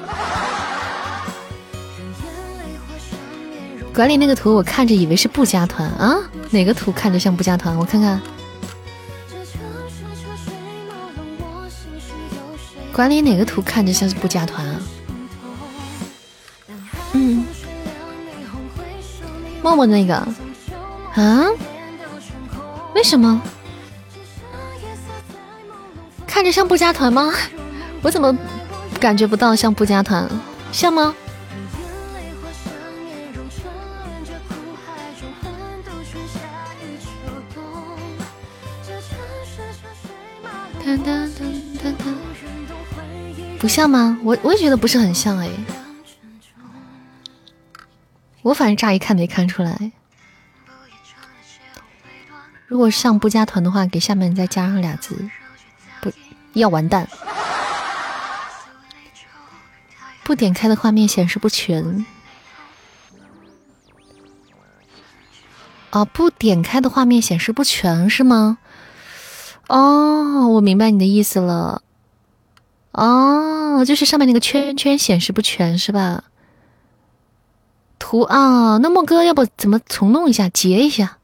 [3.92, 6.16] 管理那个图，我看着以为是不加团啊？
[6.50, 7.76] 哪个图看着像不加团？
[7.76, 8.18] 我看看。
[12.92, 14.81] 管理哪个图看着像是不加团啊？
[19.76, 20.14] 我那个
[21.14, 21.46] 啊，
[22.94, 23.40] 为什么
[26.26, 27.32] 看着像不加团吗？
[28.02, 28.36] 我怎么
[29.00, 30.28] 感觉不到像不加团？
[30.72, 31.14] 像吗？
[43.58, 44.18] 不像吗？
[44.24, 45.48] 我我也觉得不是很像哎。
[48.42, 49.92] 我反正乍一看没看出来。
[52.66, 55.28] 如果像不加团的话，给下面再加上俩字，
[56.00, 56.10] 不
[56.54, 57.08] 要完蛋。
[60.24, 62.06] 不点开的画面显示不全。
[65.90, 68.58] 啊，不点开的画面显示不全是吗？
[69.68, 71.82] 哦，我明白你的意思了。
[72.92, 76.24] 哦，就是上面那个圈圈显示不全是吧？
[78.12, 81.16] 图啊，那莫哥要不怎么重弄一下，截一下？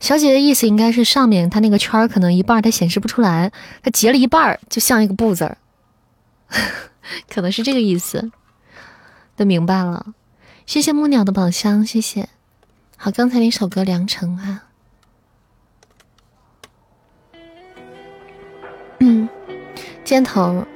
[0.00, 3.50] 小姐的意思应该是上面它那个圈儿可能一半它显示不出来，
[3.82, 5.56] 它截了一半儿就像一个不字儿，
[7.32, 8.30] 可能是这个意思。
[9.34, 10.08] 都明白了，
[10.66, 12.28] 谢谢木鸟的宝箱，谢谢。
[12.98, 14.64] 好，刚才那首歌《良辰》啊，
[18.98, 19.26] 嗯，
[20.04, 20.66] 箭头，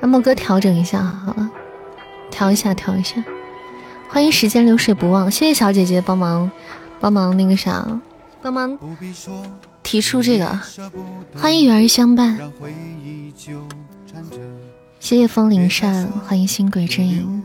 [0.00, 1.48] 让莫哥调整一下，好了，
[2.30, 3.22] 调一下，调一下。
[4.08, 6.50] 欢迎时间流水不忘，谢谢小姐姐帮忙，
[7.00, 7.86] 帮忙那个啥，
[8.42, 8.78] 帮忙
[9.82, 10.58] 提出这个。
[11.36, 12.38] 欢迎缘儿相伴，
[14.98, 17.42] 谢谢风铃扇，欢迎星鬼之影。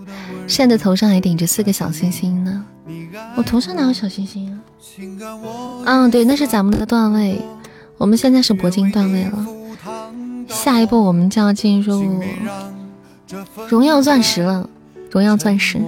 [0.48, 2.66] 现在头上还顶着四个小星星呢，
[3.36, 4.60] 我头上哪有小星星啊？
[5.86, 7.42] 嗯，对，那是咱们的段位，
[7.98, 9.46] 我们现在是铂金段位了，
[10.48, 12.22] 下一步我们就要进入
[13.68, 14.70] 荣耀钻石了，
[15.16, 15.80] 荣耀钻石。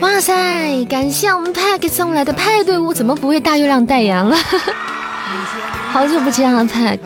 [0.00, 0.84] 哇塞！
[0.86, 4.34] 感谢我们 Pack 送来的派对屋，怎么不为大月亮代言了？
[5.92, 6.98] 好久不见了，Pack，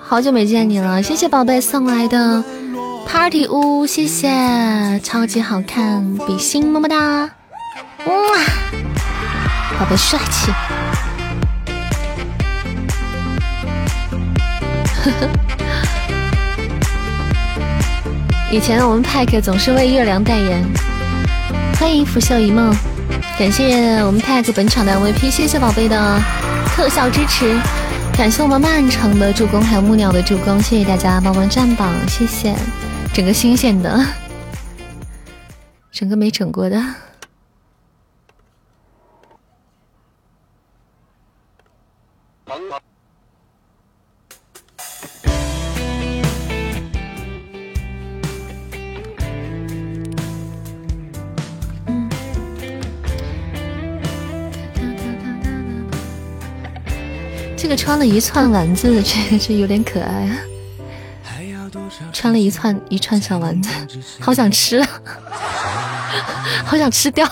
[0.00, 1.00] 好久没见你了。
[1.00, 2.42] 谢谢宝贝送来的
[3.06, 7.30] Party 屋，谢谢，超级好看，比心么么哒，
[8.06, 8.14] 哇，
[9.78, 10.52] 宝贝帅气。
[15.04, 15.28] 呵呵，
[18.50, 20.64] 以前我们派克总是为月亮代言。
[21.78, 22.74] 欢迎拂袖一梦，
[23.38, 26.18] 感谢我们派克本场的 MVP，谢谢宝贝的
[26.74, 27.54] 特效支持，
[28.16, 32.54] 感谢我们漫长的助攻，还有木鸟的助攻，谢谢大家帮忙占榜，谢谢
[33.12, 34.06] 整个新鲜的，
[35.92, 36.82] 整个没整过的。
[57.66, 60.38] 这个穿了一串丸子，这这有点可爱啊！
[62.12, 63.68] 穿了一串一串小丸子，
[64.20, 64.80] 好想吃，
[66.64, 67.28] 好想吃掉。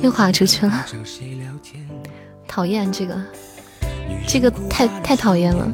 [0.00, 0.86] 又滑出去了，
[2.46, 3.22] 讨厌这个，
[4.26, 5.70] 这个太太讨厌了。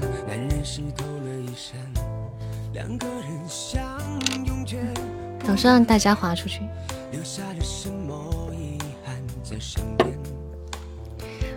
[5.46, 6.58] 老是让大家滑出去。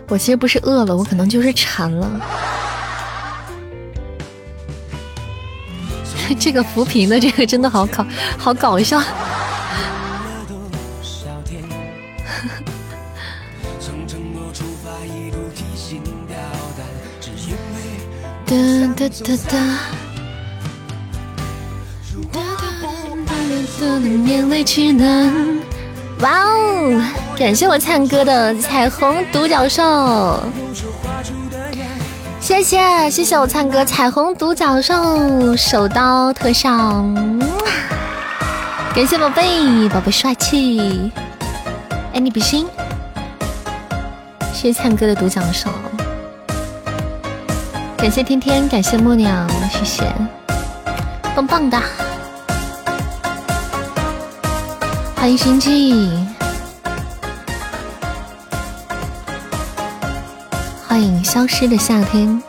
[0.08, 2.10] 我其实不是饿了，我可能就是馋了。
[6.38, 8.06] 这个扶贫的这个真的好搞，
[8.38, 9.00] 好搞笑。
[18.46, 18.56] 哒
[18.96, 19.58] 哒哒哒。
[26.20, 27.17] 哇哦！
[27.38, 30.40] 感谢我灿哥的彩虹独角兽，
[32.40, 36.68] 谢谢谢谢我灿哥彩虹独角兽手刀特效，
[38.92, 41.12] 感谢宝贝宝贝帅气，
[42.12, 42.66] 爱你比心，
[44.52, 45.70] 谢谢灿哥的独角兽，
[47.96, 50.12] 感谢天天，感谢木鸟，谢谢，
[51.36, 51.80] 棒棒的，
[55.14, 56.27] 欢迎心机。
[60.98, 62.42] 欢迎消失的夏天。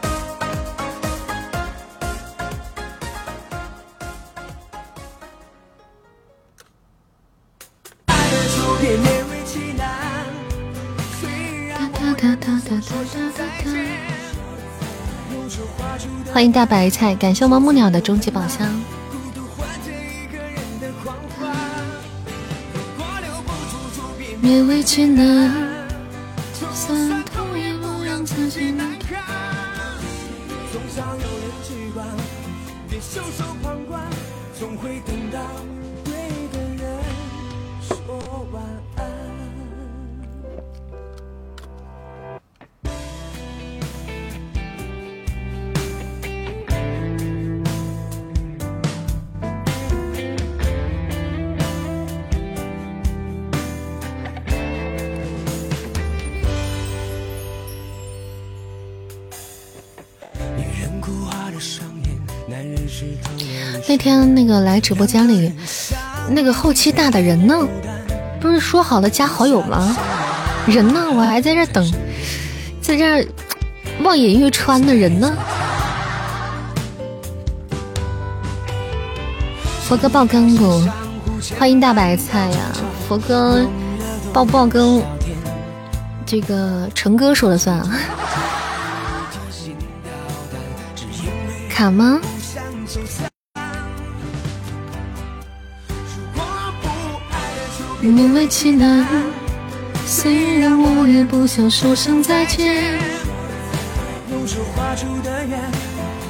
[16.33, 18.67] 欢迎大白菜，感谢我们木鸟的终极宝箱。
[24.41, 25.68] 勉为其难。
[64.59, 65.53] 来直播间里，
[66.29, 67.55] 那个后期大的人呢？
[68.39, 69.95] 不是说好了加好友吗？
[70.65, 71.07] 人呢？
[71.11, 71.93] 我还在这等，
[72.81, 73.27] 在这
[74.01, 75.33] 望眼欲穿的人呢。
[79.83, 80.81] 佛哥爆更不？
[81.57, 82.71] 欢迎大白菜呀！
[83.07, 83.65] 佛哥
[84.31, 85.01] 爆不爆更？
[86.25, 87.89] 这个成哥说了算啊。
[91.69, 92.19] 卡吗？
[98.09, 99.05] 勉为其难，
[100.05, 102.99] 虽然我也不想说声再见。
[104.31, 105.59] 用手画出的圆，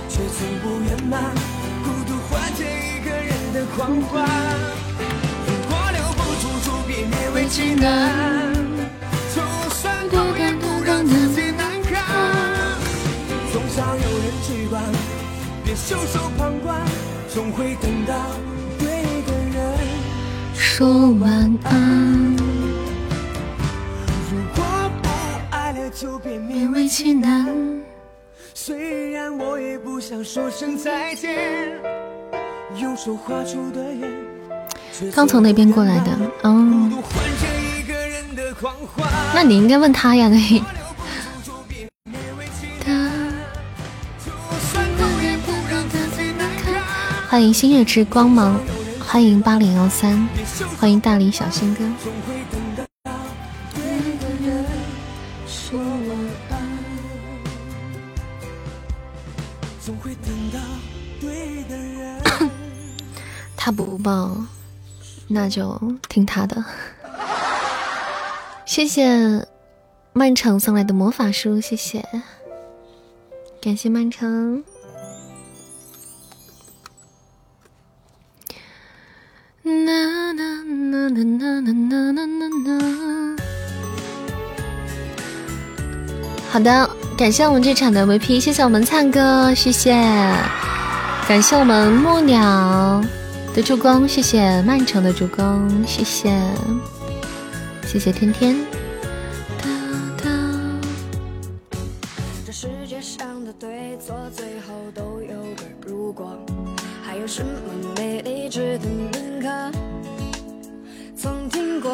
[0.10, 1.22] 却从不圆满。
[1.84, 4.28] 孤独换借一个人的狂欢。
[5.48, 8.54] 如果留不住，就别勉为其难。
[9.34, 9.42] 就
[9.76, 12.04] 算多感动，让自己难堪。
[13.54, 14.84] 总想有人去管，
[15.64, 16.78] 别袖手旁观，
[17.34, 18.14] 总会等到。
[20.80, 21.30] 说晚
[21.66, 22.38] 安。
[24.32, 24.64] 如果
[25.02, 25.10] 不
[25.50, 27.54] 爱了，就别勉为其难。
[28.54, 31.38] 虽然我也不想说声再见。
[32.78, 34.10] 用手画出的圆。
[35.14, 36.12] 刚从那边过来的，
[36.44, 36.90] 哦。
[39.36, 40.40] 那你应该问他呀，那。
[47.28, 48.58] 欢迎星月之光芒。
[49.12, 50.30] 欢迎八零幺三，
[50.80, 51.84] 欢迎大理小新哥。
[63.58, 64.38] 他不报，
[65.28, 66.64] 那就听他的。
[68.64, 69.48] 谢谢
[70.14, 72.08] 漫长送来的魔法书，谢谢，
[73.60, 74.64] 感谢漫长。
[79.86, 83.38] 呐呐呐呐呐呐呐呐呐！
[86.52, 89.94] 好的，感谢我们这场的 VP，谢谢我们灿哥，谢谢，
[91.28, 93.04] 感谢我们木鸟
[93.54, 96.32] 的助攻，谢谢曼城的助攻，谢谢，
[97.86, 98.69] 谢谢天天。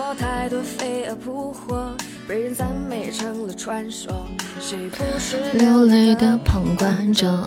[0.06, 1.91] 过太多飞蛾扑火，
[2.27, 4.27] 被人赞美成了传说。
[4.61, 7.44] 谁不是流泪的旁观者？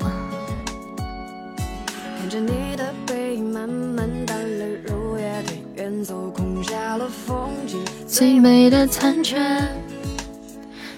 [2.19, 7.79] 看着你的背影慢慢淡了如夜对远走，空下了风景
[8.09, 9.39] 最美的残缺。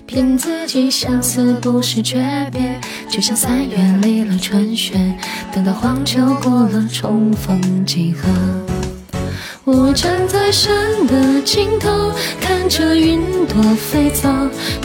[0.06, 4.94] 骗自己相思不是诀别，就像三月离了春雪，
[5.52, 8.30] 等到黄秋过了重逢几何。
[9.64, 10.72] 我站在山
[11.06, 12.10] 的尽头，
[12.40, 14.26] 看着云朵飞走，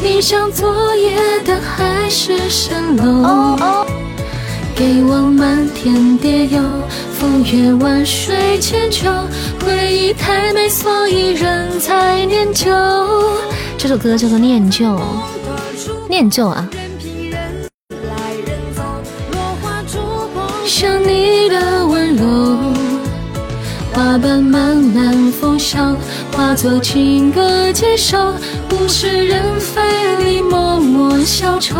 [0.03, 1.15] 你像昨夜
[1.45, 3.85] 的海市蜃楼。
[4.75, 6.59] 给我漫天蝶游，
[7.17, 9.09] 风月万水千秋，
[9.65, 12.69] 回忆太美，所以人才念旧。
[13.77, 14.85] 这首歌叫做《念旧》，
[16.09, 16.67] 念旧啊！
[24.17, 25.95] 瓣慢慢腐朽，
[26.31, 28.33] 化作情歌接受，
[28.71, 31.75] 物是人非里默默消愁。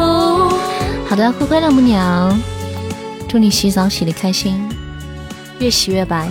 [1.08, 2.40] 好的，灰灰的母娘，
[3.28, 4.68] 祝你洗澡洗的开心，
[5.60, 6.28] 越洗越白。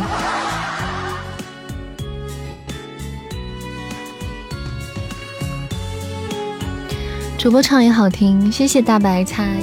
[7.38, 9.56] 主播唱也好听，谢谢大白菜，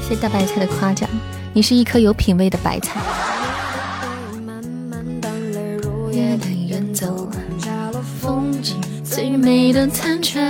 [0.00, 1.08] 谢谢大白菜的夸奖，
[1.52, 3.00] 你是一颗有品味的白菜。
[6.12, 7.28] 也能远走。
[8.20, 10.40] 风景最美的残缺，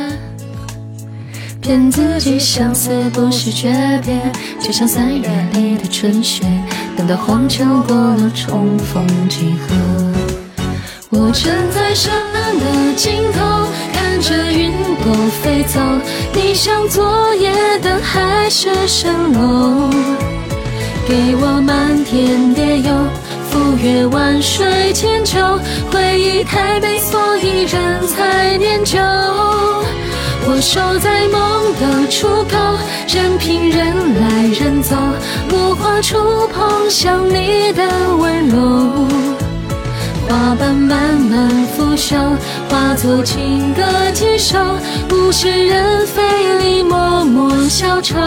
[1.61, 3.73] 骗自己相思不是诀
[4.05, 4.21] 别，
[4.61, 6.45] 就像三月里的春雪，
[6.97, 9.75] 等到黄秋过了重逢几何。
[11.11, 12.13] 我站在山
[12.59, 13.69] 的尽头。
[13.95, 14.71] 看着云
[15.03, 15.81] 朵飞走，
[16.35, 19.91] 你像昨夜的海市蜃楼。
[21.09, 22.95] 给我漫天蝶游，
[23.53, 25.39] 赴约万水千秋。
[25.93, 28.99] 回忆太美，所以人才念旧。
[30.45, 32.57] 我守在梦的出口，
[33.07, 34.97] 任凭人来人走，
[35.51, 39.07] 落花触碰像你的温柔。
[40.29, 42.17] 花瓣慢慢腐朽，
[42.71, 43.83] 化作情歌
[44.15, 44.59] 几首，
[45.11, 48.19] 物是人非里默默消愁。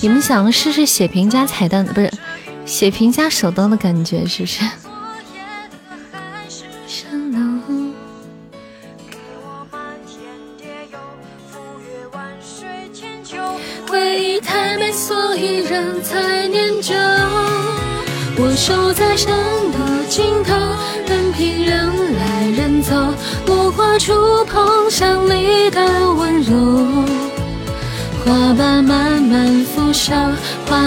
[0.00, 2.07] 你们想试试写评加彩蛋，不是
[2.78, 4.60] 血瓶加手刀的感觉，是不是？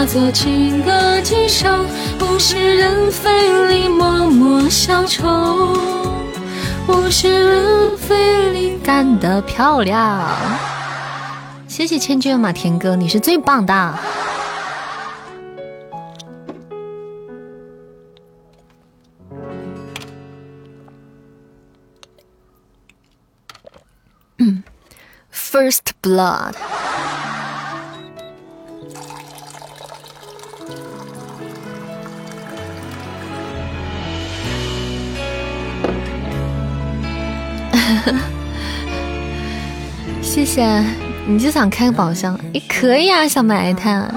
[0.02, 1.86] 化作情歌几首，
[2.22, 5.78] 物是人非里默默消愁。
[6.88, 10.28] 物是人非里干得漂亮。
[11.68, 13.96] 谢谢千军马田哥，你是最棒的。
[25.32, 26.56] ，First Blood。
[40.22, 40.84] 谢谢，
[41.28, 42.40] 你就想开个宝箱？
[42.54, 44.10] 也可以啊，小埋汰。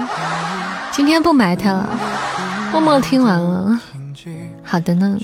[0.91, 1.89] 今天不埋汰了，
[2.71, 3.79] 默默听完了。
[4.63, 5.17] 好的呢。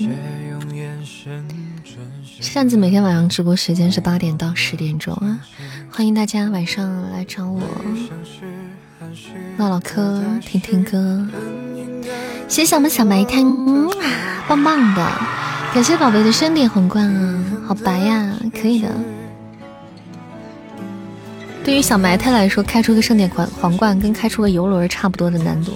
[2.40, 5.38] 扇子每天晚上直播时间是八点到十点钟啊，
[5.90, 7.62] 欢迎大家晚上来找我
[9.56, 11.26] 唠唠嗑、听听歌。
[12.48, 13.42] 谢谢我们小埋汰，
[14.48, 15.51] 棒棒的。
[15.74, 18.90] 感谢宝贝的山点皇冠啊，好白呀，可以的。
[21.64, 25.72] 对于小埋汰来说，开出个盛典皇皇冠跟开出个游轮差不多的难度。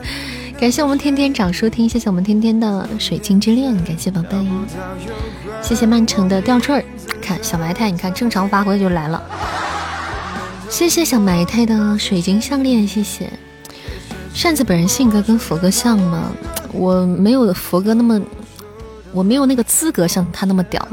[0.58, 4.38] 感谢我们天天长收听，谢谢我们天天的水晶之恋，感谢宝贝，
[5.60, 6.84] 谢谢曼城的吊坠儿。
[7.20, 9.22] 看小埋汰，你看正常发挥就来了。
[10.70, 13.30] 谢谢小埋汰的水晶项链，谢谢。
[14.32, 16.32] 扇子本人性格跟佛哥像吗？
[16.72, 18.18] 我没有佛哥那么。
[19.14, 20.86] 我没有那个资格像他那么屌，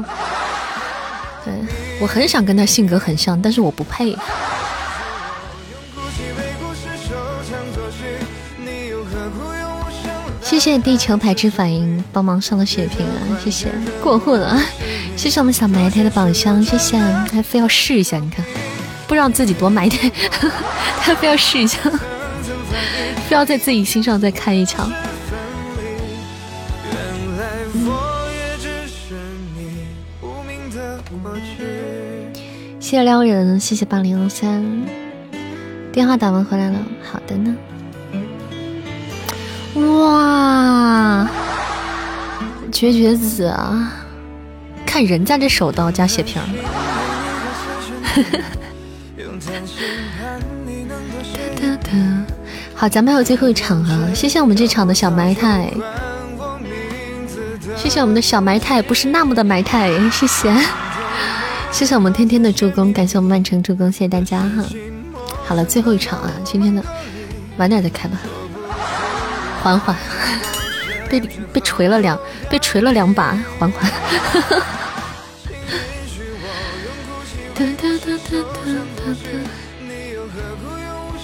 [1.44, 1.52] 对
[2.00, 4.16] 我很想跟他性格很像，但是我不配。
[10.40, 13.68] 谢谢地球排斥反应帮忙上的血瓶啊，谢谢
[14.02, 14.56] 过户了，
[15.16, 16.98] 谢谢我们小埋汰的宝箱，谢谢
[17.32, 18.44] 还非要试一下，你看
[19.08, 20.10] 不知道自己多埋汰，
[21.02, 21.78] 他非要试一下，
[23.28, 24.92] 非要在自己心上再开一枪。
[32.92, 34.62] 谢谢撩人，谢谢八零幺三，
[35.90, 37.56] 电话打完回来了，好的呢。
[39.96, 41.26] 哇，
[42.70, 43.94] 绝绝子啊！
[44.84, 46.42] 看人家这手刀加血瓶。
[52.74, 54.10] 好，咱们还有最后一场啊！
[54.14, 55.72] 谢谢我们这场的小埋汰，
[57.74, 60.54] 谢谢我们的小埋汰，不是那么的埋汰，谢谢。
[61.72, 64.62] 谢谢我们天天的助攻，感谢我们曼城助攻，谢谢大家哈。
[65.44, 66.84] 好了，最后一场啊，今天的
[67.56, 68.18] 晚点再开吧，
[69.62, 69.96] 缓缓。
[71.10, 71.20] 被
[71.52, 72.18] 被锤了两，
[72.48, 73.90] 被锤了两把，缓缓。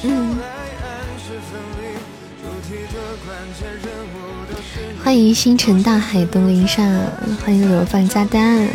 [0.03, 0.39] 嗯。
[5.03, 6.85] 欢迎星辰大海东林上，
[7.45, 8.69] 欢迎流放加丹。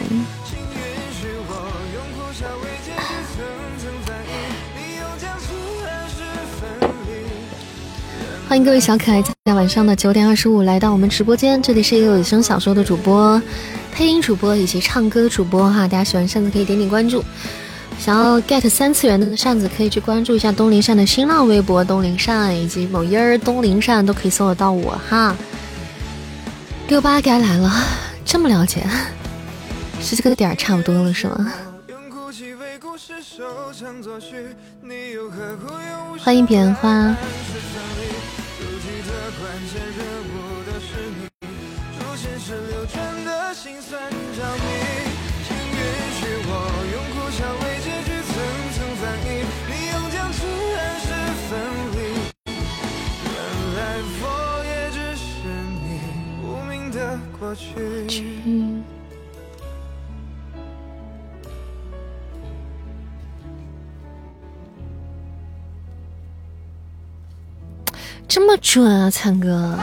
[8.53, 13.41] 欢迎各位小可爱在晚上的九点二十五来到我们直播间，这里是一个有声小说的主播、
[13.91, 15.88] 配音主播以及唱歌主播哈。
[15.88, 17.25] 大家喜欢扇子可以点点关注，
[17.97, 25.35] 想要 get 三次元的扇子可以去关注一下东林扇的新浪微博东林扇以及某音儿东林扇都可以搜得到我哈。
[26.89, 27.73] 六八该来了，
[28.23, 28.85] 这么了解，
[29.99, 31.51] 是这个点差不多了是吗？
[36.19, 37.15] 欢迎彼岸花。
[39.39, 39.99] 关键人
[40.30, 40.34] 物
[40.65, 40.88] 都是
[41.18, 41.19] 你
[41.97, 44.65] 主线是流转的心酸着迷
[45.45, 45.80] 请允
[46.18, 46.51] 许我
[46.93, 48.31] 用苦笑为结局层
[48.73, 49.27] 层翻译
[49.68, 50.38] 你用僵持
[50.77, 51.05] 暗示
[51.49, 51.51] 分
[51.93, 51.97] 离
[53.26, 53.35] 原
[53.76, 53.80] 来
[54.22, 54.23] 我
[54.65, 55.26] 也只是
[55.84, 55.85] 你
[56.43, 57.64] 无名的过去
[68.34, 69.77] 这么准啊，灿哥！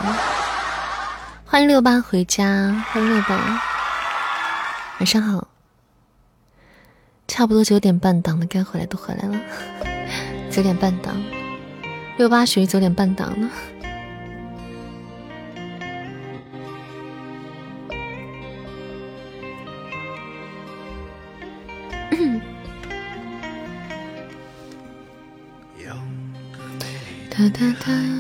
[1.47, 3.63] 欢迎六八回家，欢迎六八，
[4.99, 5.47] 晚上好。
[7.29, 9.41] 差不多九点半档的该回来都回来了，
[10.51, 11.15] 九点半档。
[12.19, 13.49] 六八属于九点半档呢。
[27.31, 28.20] 哒哒哒哒哒哒哒。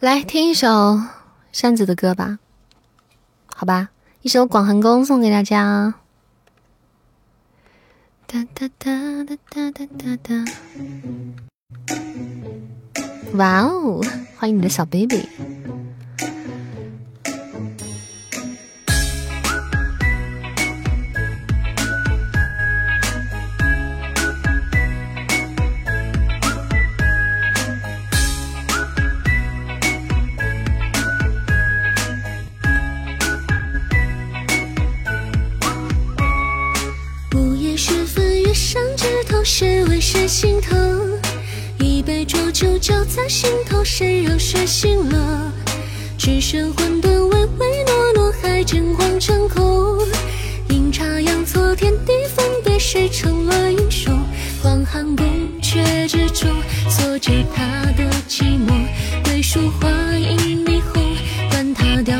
[0.00, 1.00] 来听一首
[1.50, 2.38] 扇子的歌吧，
[3.46, 3.88] 好吧，
[4.20, 5.94] 一首《广寒宫》送给大家。
[8.26, 10.44] 哒哒哒哒哒哒哒哒。
[13.34, 14.04] 哇哦，
[14.36, 15.26] 欢迎你的小 baby。
[39.44, 41.18] 谁为谁心疼？
[41.78, 45.52] 一杯浊酒浇在心头，谁让谁醒了？
[46.16, 49.98] 只剩混沌唯唯诺诺，还真晃成空。
[50.68, 54.16] 阴差阳错，天地分别，谁成了英雄？
[54.62, 55.26] 广寒宫
[55.60, 56.48] 阙之中，
[56.88, 58.72] 锁着他的寂寞。
[59.24, 61.16] 桂树花影霓虹，
[61.50, 62.16] 管他雕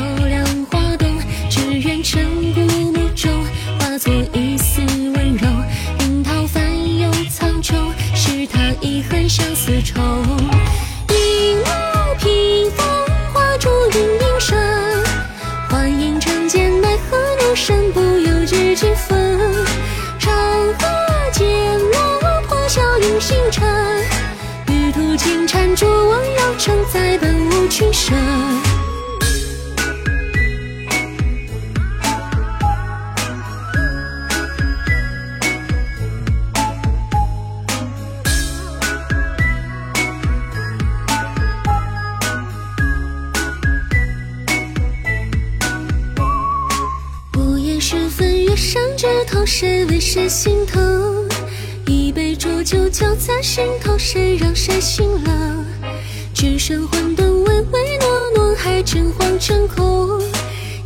[8.13, 10.01] 是他遗恨相思愁，
[11.09, 12.85] 影落屏风，
[13.33, 14.57] 花烛映影身。
[15.69, 19.65] 幻影成剑，奈何你身不由己几分？
[20.19, 20.33] 长
[20.79, 20.87] 河
[21.31, 21.47] 渐
[21.91, 23.63] 落，破晓映星辰。
[24.67, 28.15] 玉兔金蟾助我摇城，再奔无群身。
[49.45, 51.27] 谁为谁心疼？
[51.85, 55.65] 一杯浊酒浇在心头，谁让谁心冷？
[56.33, 60.21] 只剩混沌唯唯诺诺，还真晃成空。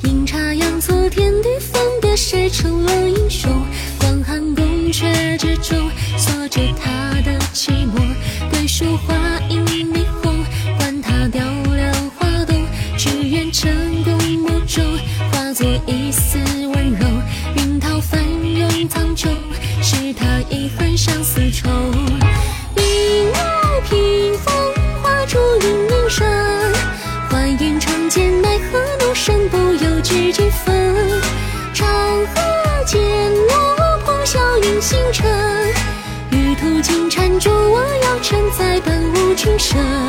[0.03, 3.51] 阴差阳错，天地分别，谁成了英雄？
[3.99, 8.15] 广寒宫阙之中，锁着他的寂寞。
[8.49, 9.15] 桂树花
[9.49, 9.63] 影
[39.69, 40.06] 着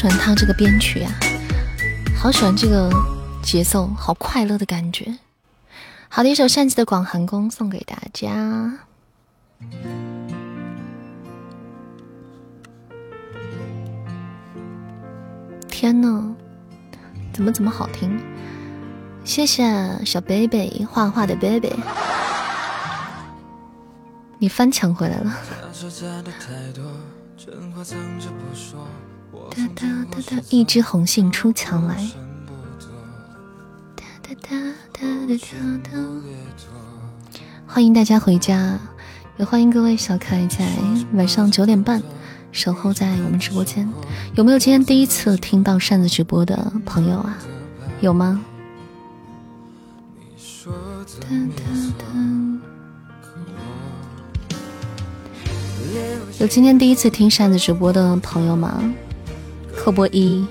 [0.00, 1.12] 喜欢他这个编曲啊，
[2.16, 2.90] 好喜欢这个
[3.42, 5.18] 节奏，好快乐的感觉。
[6.08, 8.78] 好的，一首扇子的《广寒宫》送给大家。
[15.68, 16.34] 天呐，
[17.34, 18.18] 怎么怎么好听？
[19.22, 19.62] 谢谢
[20.06, 21.74] 小 baby 画画的 baby，
[24.38, 25.36] 你翻墙回来了。
[29.50, 32.08] 哒哒哒哒，一枝红杏出墙来。
[37.66, 38.78] 欢迎大家回家。
[39.38, 40.66] 也欢迎各位小可爱在
[41.14, 42.02] 晚上九点半
[42.52, 43.90] 守候在我们直播间。
[44.34, 47.38] 有没有今天第一次听到扇子直播的朋友啊？
[48.00, 48.44] 有吗？
[56.38, 58.82] 有今天第一次听扇子直播的朋友吗？
[59.82, 60.44] 扣波一。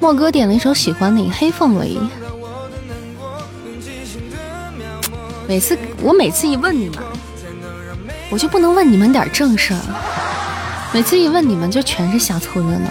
[0.00, 1.98] 莫哥点了一首《喜欢你》，黑凤梨。
[5.46, 6.98] 每次我每次一问你们，
[8.30, 9.80] 我就不能问你们点正事儿。
[10.94, 12.88] 每次一问你们，就全是瞎凑热闹。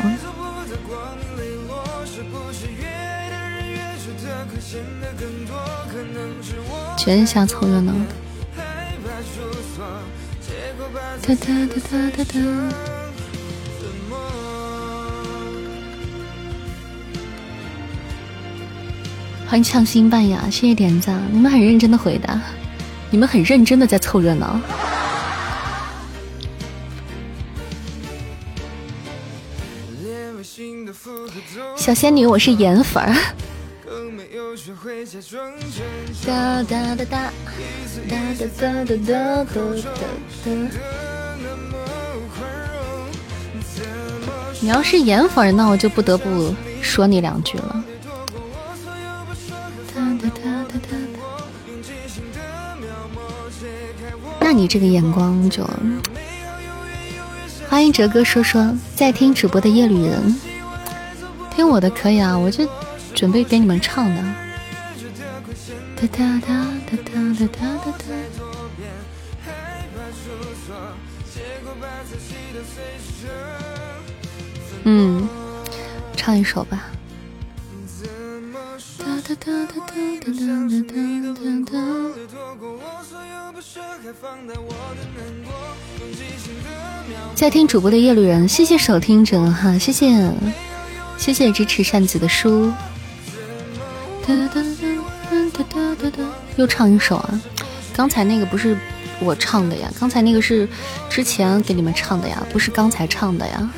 [7.05, 7.93] 全是瞎凑热闹。
[11.21, 12.39] 哒哒哒哒哒哒。
[19.45, 21.21] 欢迎呛心半哑，谢谢点赞。
[21.31, 22.41] 你们很认真的回答，
[23.11, 24.59] 你们很认真的在凑热闹。
[31.77, 33.15] 小仙女，我是颜粉儿。
[36.25, 39.61] 哒哒哒哒哒哒哒哒哒哒
[40.43, 40.49] 哒。
[44.59, 47.83] 你要是颜粉，那我就不得不说你两句了。
[54.39, 55.63] 那你这个眼光就……
[57.69, 60.39] 欢迎哲哥说说，在听直播的夜旅人，
[61.55, 62.67] 听我的可以啊，我就
[63.13, 64.23] 准备给你们唱的。
[66.07, 66.49] 哒哒
[66.85, 68.05] 哒哒哒哒哒哒。
[74.83, 75.27] 嗯，
[76.15, 76.91] 唱一首吧。
[87.33, 90.31] 在听主播的夜旅人，谢谢守听者哈，谢谢
[91.17, 92.71] 谢谢支持扇子的书。
[96.57, 97.41] 又唱一首啊！
[97.93, 98.77] 刚才那个不是
[99.19, 100.67] 我唱的呀，刚才那个是
[101.09, 103.69] 之前给你们唱的呀，不是刚才唱的呀。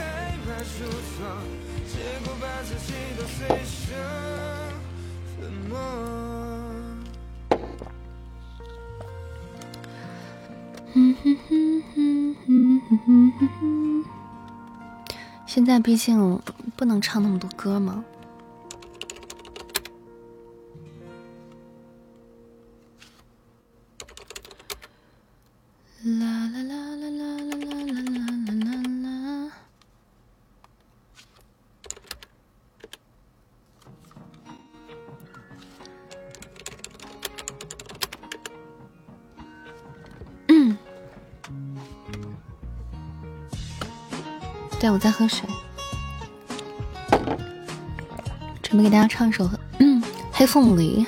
[15.46, 16.40] 现在毕竟
[16.76, 18.04] 不能唱那么多歌嘛。
[26.08, 28.72] 啦啦啦啦啦啦啦啦啦啦
[29.04, 29.52] 啦。
[40.48, 40.78] 嗯。
[44.80, 45.50] 对，我在喝水，
[48.64, 49.44] 准备给大家唱一首
[49.80, 50.02] 《嗯
[50.32, 51.06] 黑凤梨》。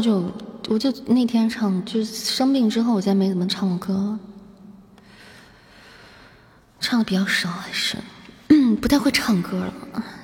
[0.00, 0.24] 好久，
[0.68, 4.18] 我就那天唱，就生病之后，我再没怎么唱过歌。
[6.80, 7.98] 唱的比较少，还是
[8.80, 9.74] 不太会唱歌了。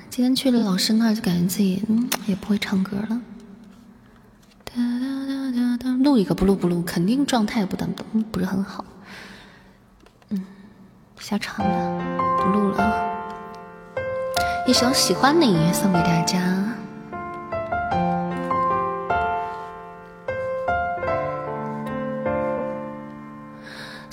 [0.08, 1.84] 今天去了老师那儿，就感觉自己
[2.24, 3.20] 也不会唱歌了。
[6.02, 7.94] 录一个不录不录，肯定状态不等
[8.32, 8.82] 不是很好。
[10.30, 10.42] 嗯，
[11.20, 13.04] 瞎唱的，不录了。
[14.66, 16.64] 一首喜欢你送给大家。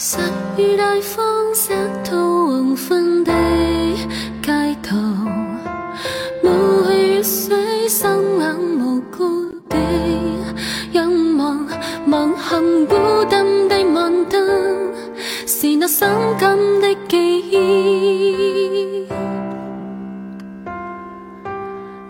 [0.06, 0.18] 细
[0.58, 1.72] 雨带风湿
[2.04, 2.18] 透
[2.48, 3.32] 黄昏的
[4.42, 4.52] 街
[4.82, 4.98] 道
[6.44, 9.78] 雾气雨水双眼无故地
[10.92, 11.66] 仰望
[12.08, 14.94] 望向孤单的晚灯
[15.48, 19.08] 是那伤感的记忆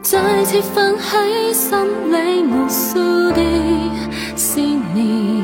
[0.01, 1.77] 再次泛起心
[2.11, 2.97] 里无数
[3.33, 5.42] 的思念。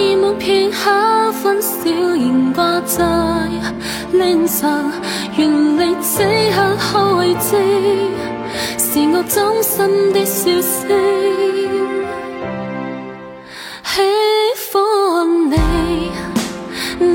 [0.00, 3.04] 以往片刻欢笑仍挂在
[4.12, 4.90] 脸上
[5.36, 6.22] 愿你此
[6.54, 7.50] 刻可会知
[8.78, 10.88] 是我衷心的笑声。
[13.84, 14.00] 喜
[14.72, 16.10] 欢你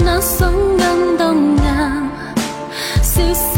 [0.04, 1.66] 那双眼动人
[3.02, 3.55] 笑声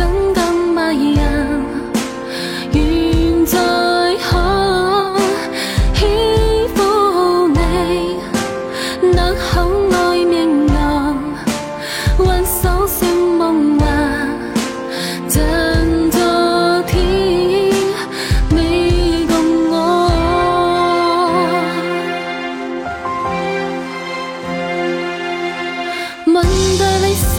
[26.37, 26.45] 吻
[26.77, 27.35] 在你心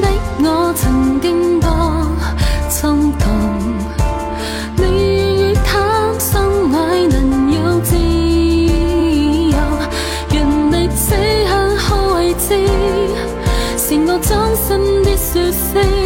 [0.00, 0.08] 的
[0.42, 1.68] 我曾经多
[2.70, 3.22] 心痛，
[4.76, 5.68] 你愿与他
[6.18, 6.32] 相
[6.72, 7.94] 爱能有自
[9.50, 9.58] 由，
[10.30, 11.14] 人力此
[11.46, 12.48] 向何为止？
[13.76, 15.99] 是我真心的说声。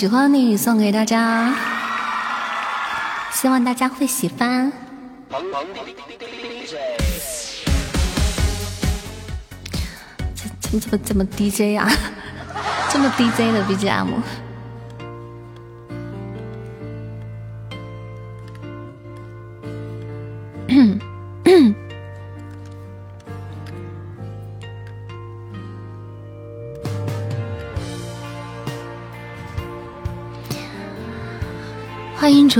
[0.00, 1.54] 喜欢你送给大家，
[3.34, 4.72] 希望大家会喜欢。
[10.58, 11.86] 怎么怎么怎么 DJ 啊？
[12.88, 14.08] 这么 DJ 的 BGM。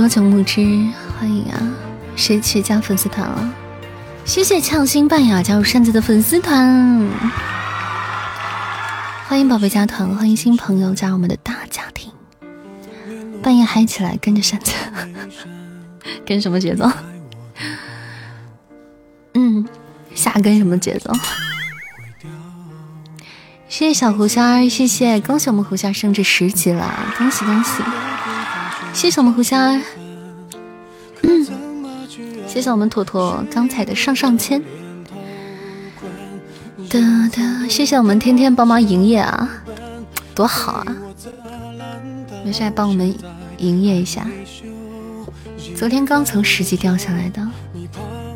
[0.01, 0.61] 欢迎浊酒木之，
[1.19, 1.61] 欢迎啊！
[2.15, 3.53] 谁去加粉丝团了？
[4.25, 7.07] 谢谢俏心半雅加入扇子的粉丝团，
[9.27, 12.11] 欢迎宝贝加团，欢迎新朋友加入我们的大家庭。
[13.43, 14.73] 半夜嗨起来，跟着扇子，
[16.25, 16.91] 跟什么节奏？
[19.35, 19.67] 嗯，
[20.15, 21.13] 瞎跟什么节奏？
[23.69, 27.83] 谢谢小狐仙儿，谢谢，恭喜我们狐仙升至十级了，恭喜恭喜！
[28.93, 29.81] 谢谢我们胡仙儿，
[32.47, 34.61] 谢谢我们坨坨刚才的上上签，
[36.89, 36.99] 哒
[37.33, 39.49] 哒，谢谢我们天天帮忙营业啊，
[40.35, 40.95] 多好啊！
[42.45, 43.13] 没事，帮我们
[43.57, 44.27] 营业一下。
[45.75, 47.47] 昨天刚从十级掉下来的，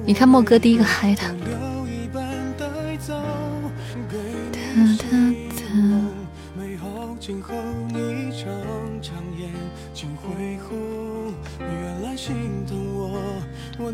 [0.06, 1.22] 你看莫哥第一个嗨的。
[13.78, 13.94] 欢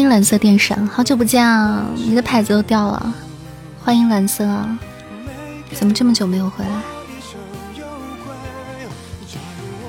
[0.00, 1.84] 迎蓝色电闪，好久不见啊！
[1.94, 3.12] 你的牌子都掉了。
[3.84, 4.66] 欢迎蓝色，
[5.74, 6.70] 怎么这么久没有回来？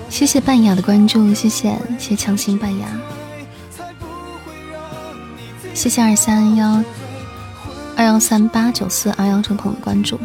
[0.10, 2.88] 谢谢半雅的关注，谢谢谢谢强行半雅，
[5.74, 6.84] 谢谢二三幺
[8.02, 10.20] 二幺三八九四二幺众朋友的关注，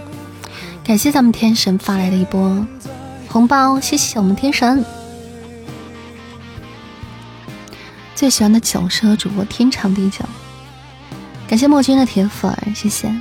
[0.82, 2.66] 感谢咱们天神发来的一波
[3.28, 4.82] 红包，谢谢我们天神。
[8.14, 10.24] 最喜欢的酒是和主播天长地久，
[11.46, 13.14] 感谢墨君的铁粉，谢谢。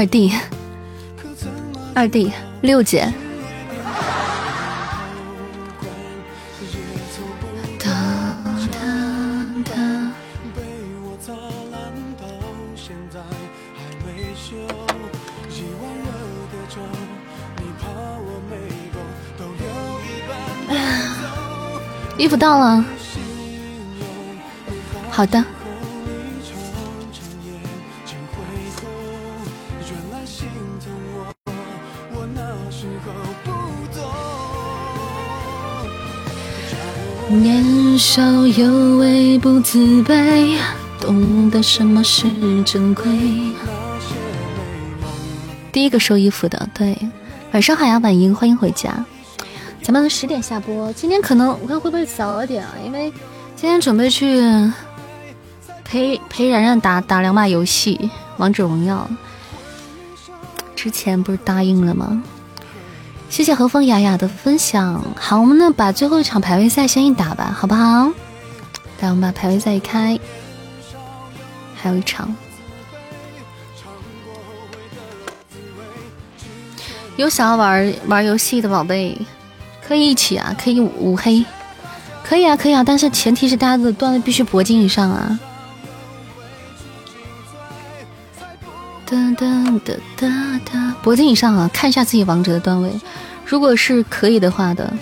[0.00, 0.32] 二弟，
[1.94, 2.32] 二弟，
[2.62, 3.12] 六姐。
[22.16, 22.82] 衣服到了，
[25.10, 25.44] 好的。
[37.40, 40.58] 年少有为不自卑，
[41.00, 42.28] 懂得什么是
[42.64, 43.06] 珍贵。
[45.72, 46.98] 第一个收衣服的，对，
[47.52, 49.06] 晚上好呀，晚英，欢迎回家。
[49.80, 52.74] 咱们十点下播，今天可能我看会不会早了点啊？
[52.84, 53.10] 因为
[53.56, 54.38] 今天准备去
[55.82, 59.08] 陪陪然然打打两把游戏，王者荣耀。
[60.76, 62.22] 之前不是答应了吗？
[63.30, 65.02] 谢谢和风雅雅的分享。
[65.16, 68.10] 好，我们呢把最后一场排位赛先一打吧，好不好？
[69.00, 70.18] 来，我们把排位赛一开，
[71.74, 72.34] 还有一场。
[77.16, 79.16] 有想要玩玩游戏的宝贝。
[79.86, 81.44] 可以一起啊，可以五黑，
[82.22, 85.36] 可以啊，可以啊，但是前提是大家的段位必须铂金以上啊。
[89.10, 89.44] 哒哒
[89.84, 92.92] 哒哒哒，铂金以上啊，看一下自己王者的段位，
[93.44, 94.94] 如果是可以的话的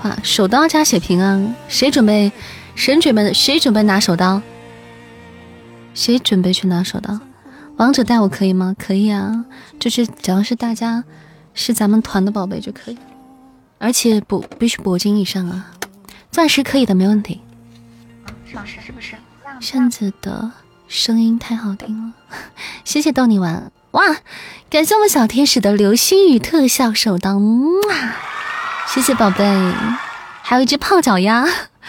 [0.00, 2.30] 话，手刀加血瓶啊，谁准备？
[2.76, 3.34] 谁准备？
[3.34, 4.40] 谁准备拿手刀？
[5.92, 7.18] 谁准备去拿手刀？
[7.78, 8.76] 王者带我可以吗？
[8.78, 9.44] 可以啊，
[9.80, 11.02] 就是只要是大家
[11.52, 12.98] 是咱们团的宝贝就可以。
[13.78, 15.72] 而且铂必须铂金以上啊，
[16.30, 17.40] 钻石可以的，没问题。
[18.52, 19.16] 老师是不是？
[19.58, 20.50] 扇子的
[20.92, 22.12] 声音太好听了，
[22.84, 24.02] 谢谢逗你玩哇！
[24.68, 28.12] 感谢我们小天使的流星雨特效手刀，哇！
[28.86, 29.42] 谢谢宝贝，
[30.42, 31.46] 还有一只泡脚丫，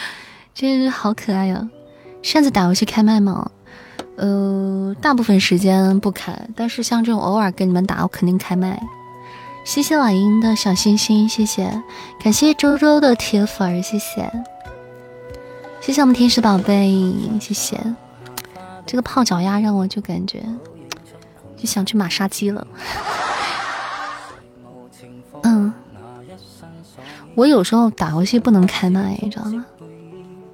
[0.56, 1.68] 这好可爱呀！
[2.22, 3.52] 扇子打游戏开麦吗？
[4.16, 8.82] 呃，大部分时间不开，但是像这种偶尔跟你们打，我肯定开麦。
[9.66, 11.84] 谢谢老鹰的小心心，谢谢，
[12.24, 14.32] 感谢周周的铁粉，谢谢，
[15.82, 17.78] 谢谢我们天使宝贝，谢谢。
[18.86, 20.44] 这个泡脚丫让我就感觉
[21.58, 22.68] 就想去马杀鸡了。
[25.44, 25.74] 嗯，
[27.36, 29.66] 我有时候打游戏不能开麦，你知道吗？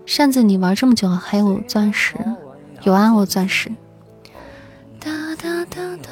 [0.06, 2.16] 扇子，你玩这么久还有钻石？
[2.84, 3.70] 有啊，我钻石。
[5.00, 6.10] 哒哒哒哒。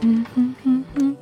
[0.00, 1.16] 嗯哼哼哼，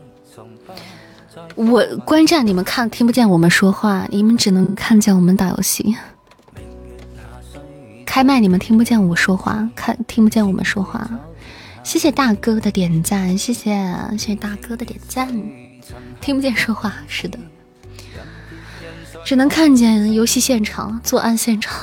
[1.54, 5.96] 我观战，你们看听不见我们说话，你们只能看见我们打游戏。
[8.16, 11.06] 开麦你们听不见我说话，看听不见我们说话。
[11.84, 13.74] 谢谢大哥的点赞，谢谢
[14.12, 15.28] 谢谢大哥的点赞，
[16.18, 17.38] 听不见说话，是的，
[19.22, 21.78] 只能看见游戏现场，作案现场。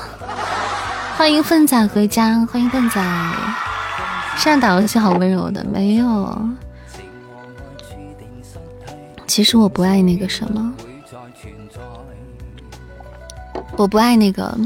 [1.16, 3.00] 欢迎粪仔回家，欢迎粪仔。
[4.36, 6.48] 现在打游戏好温柔的，没有。
[9.28, 10.74] 其实我不爱那个什么，
[13.76, 14.58] 我不爱那个，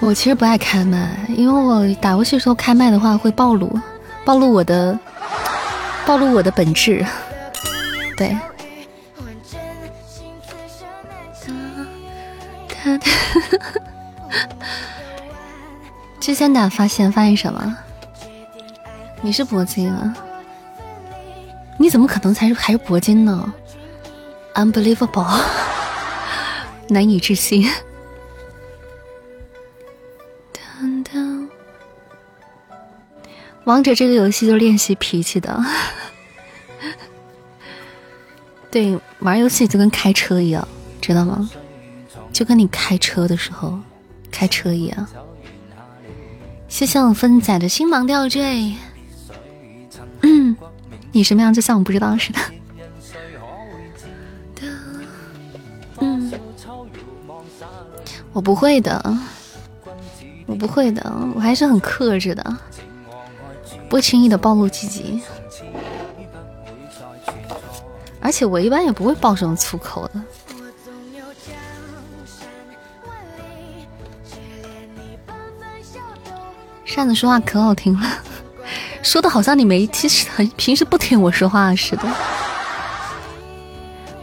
[0.00, 3.80] 我其实不爱开麦，因为我打游戏时候开麦的话会暴露，
[4.24, 4.98] 暴露我的，
[6.06, 7.04] 暴露我的本质，
[8.16, 8.36] 对。
[16.20, 17.76] 之前打发现发现什么？
[19.22, 20.14] 你是铂金啊？
[21.78, 23.52] 你怎么可能才是还是铂金呢
[24.54, 25.40] ？Unbelievable，
[26.88, 27.68] 难以置信。
[33.66, 35.60] 王者这个游戏就练习脾气的，
[38.70, 40.66] 对，玩游戏就跟开车一样，
[41.00, 41.50] 知道吗？
[42.32, 43.76] 就跟你开车的时候
[44.30, 45.06] 开车一样。
[46.68, 48.72] 谢谢我分仔的星芒吊坠。
[50.22, 50.56] 嗯。
[51.10, 52.38] 你什么样就像我不知道似的。
[55.98, 56.30] 嗯，
[58.32, 59.18] 我不会的，
[60.46, 61.02] 我不会的，
[61.34, 62.56] 我还是很克制的，
[63.88, 65.20] 不轻易的暴露自己。
[68.20, 70.22] 而且我一般也不会爆这种粗口的。
[76.84, 78.06] 扇子说话可好听了。
[79.02, 82.02] 说的好像你没，其实很平时不听我说话似的。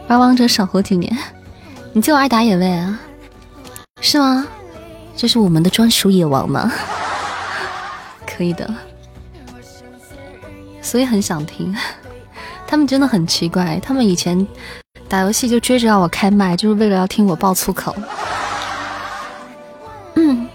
[0.08, 1.16] 玩王者少活几年，
[1.94, 3.00] 你就爱打野位啊？
[4.02, 4.46] 是吗？
[5.16, 6.70] 这是我们的专属野王吗？
[8.26, 8.68] 可以的，
[10.84, 11.74] 所以很想听。
[12.68, 14.46] 他们真的很奇怪，他们以前
[15.08, 17.96] 打游戏就追着让我开麦，就是为了要听我爆粗口。
[20.14, 20.48] 嗯，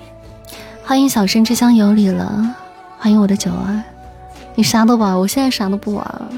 [0.86, 2.56] 欢迎小生之乡有礼了，
[2.98, 3.84] 欢迎我的九儿，
[4.56, 6.30] 你啥都玩，我现在啥都不玩了。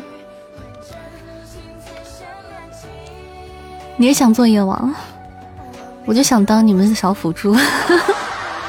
[3.98, 4.94] 你也想做夜王，
[6.06, 7.56] 我就想当你们的小辅助。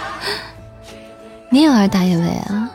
[1.49, 2.71] 你也玩打野位啊？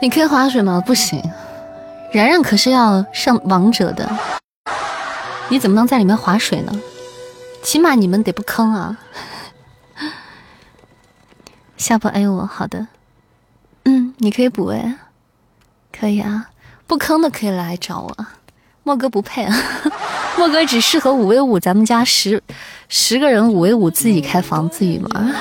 [0.00, 0.82] 你可以划水吗？
[0.84, 1.22] 不行。
[2.12, 4.10] 然然可是要上王者的，
[5.48, 6.72] 你怎么能在里面划水呢？
[7.62, 8.98] 起码你们得不坑啊！
[11.76, 12.88] 下播 A 我好的，
[13.84, 14.94] 嗯，你可以补位，
[15.92, 16.48] 可以啊，
[16.86, 18.26] 不坑的可以来找我。
[18.82, 19.54] 莫哥不配啊，
[20.36, 22.42] 莫哥只适合五 v 五，咱们家十
[22.88, 25.34] 十个人五 v 五自己开房自己玩，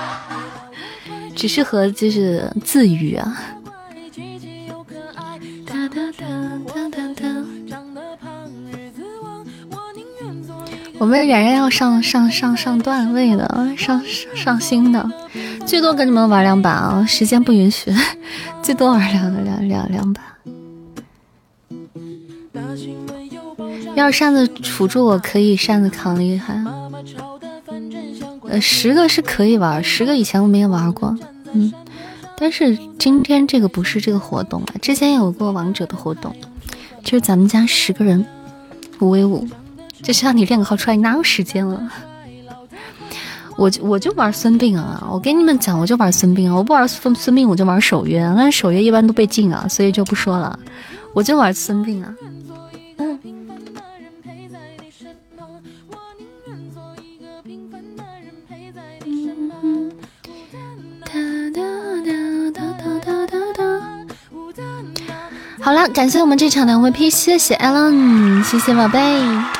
[1.34, 3.36] 只适合就是自娱啊。
[11.00, 14.02] 我们冉冉要上上上上段位的，上
[14.36, 15.10] 上新的，
[15.64, 17.90] 最多跟你们玩两把啊，时间不允许，
[18.62, 20.20] 最多玩两两两两把。
[23.94, 26.62] 要是扇子辅助，我可以扇子扛厉害。
[28.50, 31.16] 呃，十个是可以玩，十个以前我没玩过，
[31.54, 31.72] 嗯，
[32.36, 36.36] 但是今天这个不是这个活动啊，之前有过王者的活动，
[37.02, 38.26] 就是咱们家十个人
[38.98, 39.48] 五 v 五。
[40.02, 41.88] 就是让你练个号出来，你哪有时间了？
[43.56, 45.06] 我就我就玩孙膑啊！
[45.12, 46.54] 我跟你们讲，我就玩孙膑啊！
[46.54, 48.20] 我不玩孙孙膑，我就玩守约。
[48.34, 50.58] 但是守约一般都被禁啊，所以就不说了。
[51.12, 52.14] 我就玩孙膑啊！
[65.60, 69.59] 好了，感谢我们这场的 VP，谢谢 Allen，谢谢宝贝。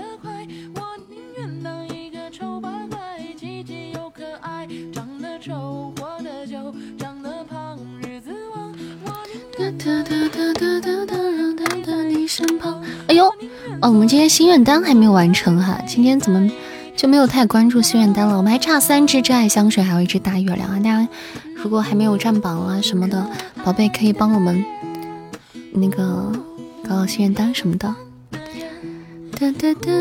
[13.07, 13.25] 哎呦，
[13.81, 16.49] 哦，我们今天心愿单还没有完成哈，今天怎么
[16.95, 18.37] 就没有太关注心愿单了？
[18.37, 20.77] 我们还差三支真爱香水，还有一支大月亮啊！
[20.77, 21.07] 大家
[21.55, 23.29] 如果还没有占榜啊什么的，
[23.63, 24.63] 宝贝可以帮我们
[25.73, 26.31] 那个
[26.87, 27.93] 搞搞心愿单什么的。
[29.39, 29.91] 哒哒哒。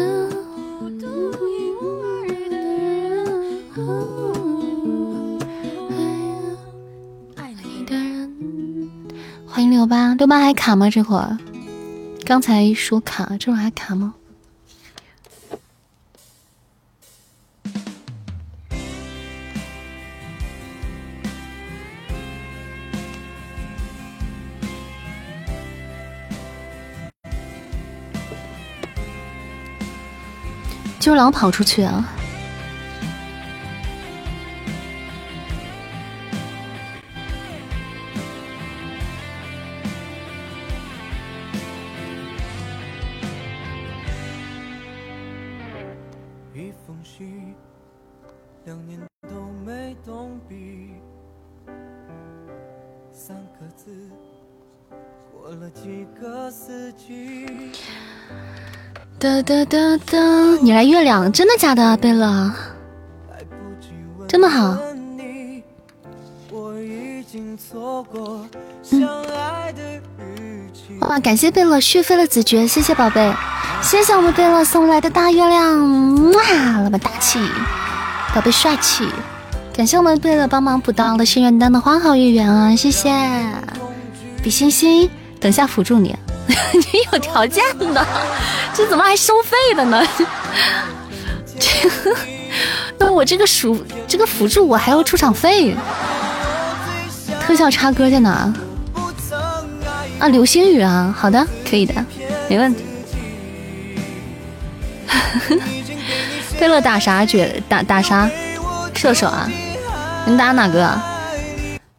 [9.47, 10.89] 欢迎六八，六八还卡吗？
[10.89, 11.37] 这会儿，
[12.25, 14.15] 刚才说卡，这会还卡吗？
[31.01, 32.20] 就老跑出去啊！
[59.21, 59.77] 哒哒哒
[60.11, 60.19] 哒，
[60.63, 62.51] 你来月亮，真的假的，贝勒？
[64.27, 64.75] 这么好。
[71.01, 73.31] 哇，感谢贝勒续费了子爵，谢谢宝贝，
[73.83, 77.39] 谢谢我们贝勒送来的大月亮，哇，老板大气，
[78.35, 79.07] 宝贝帅气，
[79.75, 83.13] 感谢我们贝勒帮忙补到了心愿单的花好月圆啊，谢谢，
[84.43, 86.17] 比心心，等下辅助你。
[86.75, 88.07] 你有条件的，
[88.75, 90.05] 这怎么还收费的呢？
[91.59, 91.89] 这，
[92.99, 95.77] 那我这个属这个辅助我还要出场费。
[97.41, 98.53] 特效插歌在哪？
[100.19, 101.95] 啊，流星雨啊，好的，可以的，
[102.49, 102.85] 没问题。
[106.59, 107.25] 贝勒打啥？
[107.25, 108.29] 决打打啥？
[108.95, 109.49] 射手啊？
[110.27, 111.01] 你打哪个？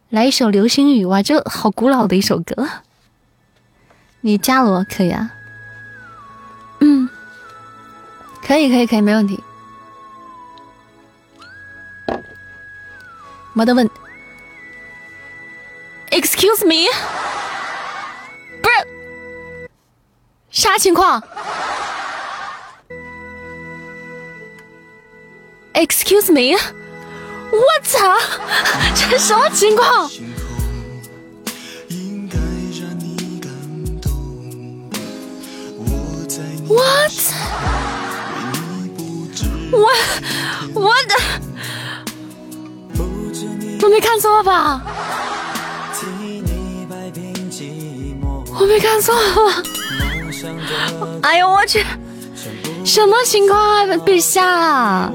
[0.09, 2.67] 来一首流星雨哇，这好古老的一首歌。
[4.21, 5.31] 你伽罗可以啊？
[6.79, 7.09] 嗯，
[8.45, 9.43] 可以可以可以，没问题。
[13.53, 13.89] 没得问。
[16.11, 16.87] Excuse me，
[18.61, 19.69] 不是
[20.49, 21.23] 啥情况
[25.73, 26.57] ？Excuse me，
[27.51, 28.17] 我操，
[28.93, 30.09] 这什么情况
[36.73, 37.11] ？What？
[39.73, 39.87] 我
[40.73, 41.15] 我的，
[43.81, 44.81] 我没看错吧？
[48.59, 49.63] 我没看错吧？
[51.23, 51.85] 哎呦我去，
[52.83, 55.11] 什么情况啊，陛下！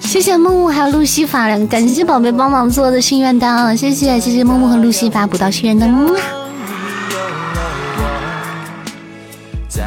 [0.00, 5.90] 谢谢木木还有露西法，感谢宝贝帮忙做的心愿单啊，谢谢谢谢木木和露西法补到心愿单，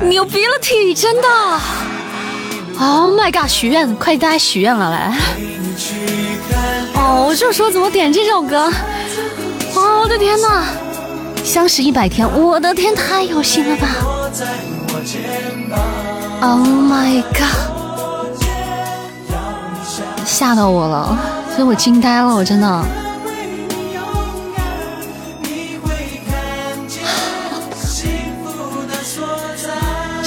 [0.10, 1.28] 牛逼了体，真的
[2.80, 5.16] ！Oh my god，许愿，快大家许愿了来！
[6.96, 8.72] 哦，我就说怎么点这首歌？
[9.76, 10.66] 哦，我的天哪！
[11.44, 13.88] 相识一百天，我的天，太有心了吧
[16.42, 17.48] ！Oh my god，
[20.26, 21.18] 吓到我了，
[21.56, 22.86] 所以我惊呆了，我真的。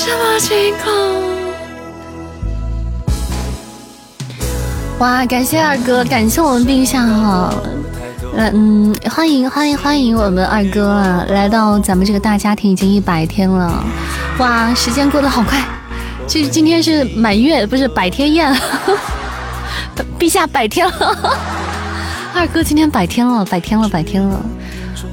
[0.04, 0.74] 什么情？
[0.84, 0.94] 况？
[4.98, 7.54] 哇，感谢二哥，感谢我们陛下哈。
[8.36, 10.90] 嗯，欢迎欢迎欢迎我们二哥。
[10.90, 13.82] 啊，来到咱们这个大家庭已经一百天了，
[14.36, 15.64] 哇，时间过得好快，
[16.26, 18.54] 这今天是满月，不是百天宴，
[20.20, 21.38] 陛下百天了，
[22.34, 24.44] 二哥今天百天了，百天了，百天了，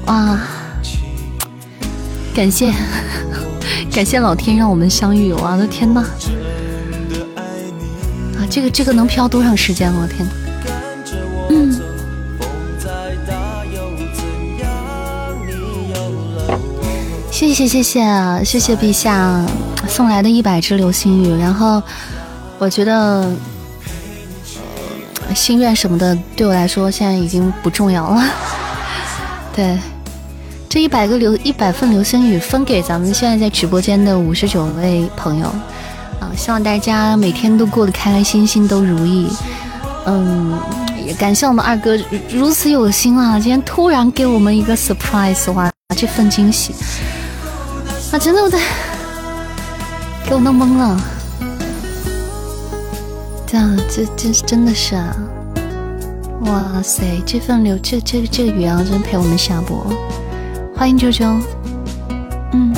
[0.04, 0.38] 哇，
[2.34, 2.70] 感谢。
[3.90, 6.00] 感谢老天让我们相遇，我的天呐，
[8.36, 9.92] 啊，这个这个能飘多长时间？
[9.92, 10.26] 我天，
[11.50, 11.80] 嗯。
[17.30, 19.44] 谢谢谢谢谢谢陛下
[19.88, 21.82] 送来的一百只流星雨，然后
[22.58, 23.28] 我觉得
[25.34, 28.22] 心愿什么的对我来说现在已经不重要了。
[29.56, 29.76] 对，
[30.72, 35.44] 这一百个流一百份流星雨分给咱们现在在直播间的五十九位朋友
[36.18, 39.28] 啊，希望大家每天都过得开开心心，都如意。
[40.06, 40.58] 嗯，
[41.06, 41.94] 也感谢我们二哥
[42.30, 46.74] 如此有心啊，今天突然给我们一个 surprise，哇，这份惊喜。
[48.10, 48.18] 啊！
[48.18, 48.58] 真的，我的
[50.24, 50.98] 给我弄懵了。
[53.46, 55.14] 这样，这这真的是啊！
[56.46, 59.86] 哇塞，这份流，这这这个雨啊，真陪我们下播。
[60.82, 61.40] 欢迎啾啾，
[62.50, 62.74] 嗯，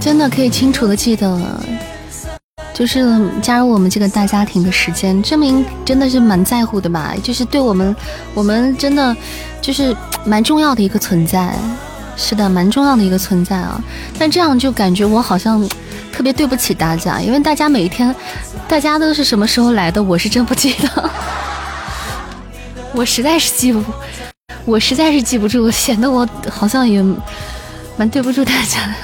[0.00, 1.38] 真的可以清楚的记得，
[2.72, 7.12] 就是加入我们这个大家庭的时间，证明真的是蛮在乎的吧？
[7.22, 7.94] 就是对我们，
[8.32, 9.14] 我们真的
[9.60, 11.54] 就是蛮重要的一个存在。
[12.16, 13.78] 是的，蛮重要的一个存在啊，
[14.18, 15.62] 但这样就感觉我好像
[16.10, 18.16] 特别对不起大家，因为大家每一天，
[18.66, 21.10] 大家都是什么时候来的，我是真不记得，
[22.96, 23.84] 我实在是记不，
[24.64, 27.02] 我实在是记不住，显得我好像也
[27.96, 28.94] 蛮对不住大家的，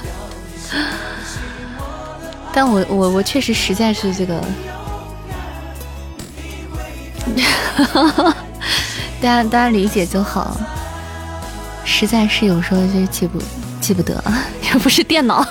[2.53, 4.41] 但我我我确实实在是这个，
[9.21, 10.57] 大家大家理解就好。
[11.85, 13.43] 实在是有时候就记不
[13.81, 14.23] 记不得，
[14.63, 15.45] 也不是电脑。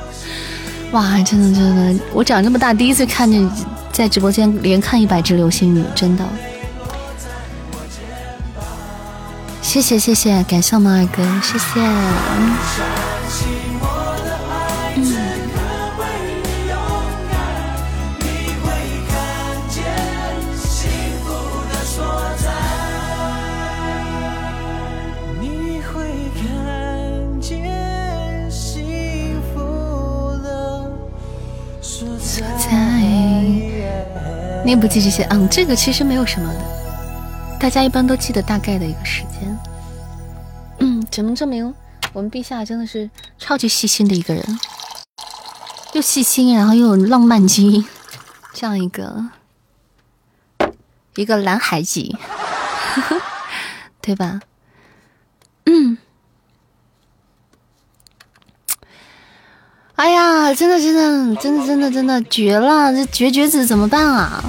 [0.92, 3.48] 哇，真的真的，我长这么大第一次看见
[3.92, 6.24] 在直播间连看一百只流星雨，真的。
[9.72, 11.80] 谢谢谢谢，感谢我们二哥，谢谢。
[34.62, 35.24] 你也不记这些？
[35.30, 36.60] 嗯，这个其实没有什么的，
[37.58, 39.51] 大家一般都记得大概的一个时间。
[41.12, 41.74] 只能证明
[42.14, 44.58] 我们陛下真的是超级细心的一个人，
[45.92, 47.86] 又细心，然后又有浪漫基因，
[48.54, 49.26] 这样一个
[51.16, 52.16] 一个蓝海级，
[54.00, 54.40] 对吧？
[55.66, 55.98] 嗯。
[59.96, 62.90] 哎呀，真的真的真的真的真的绝了！
[62.90, 64.42] 这绝绝子怎么办啊？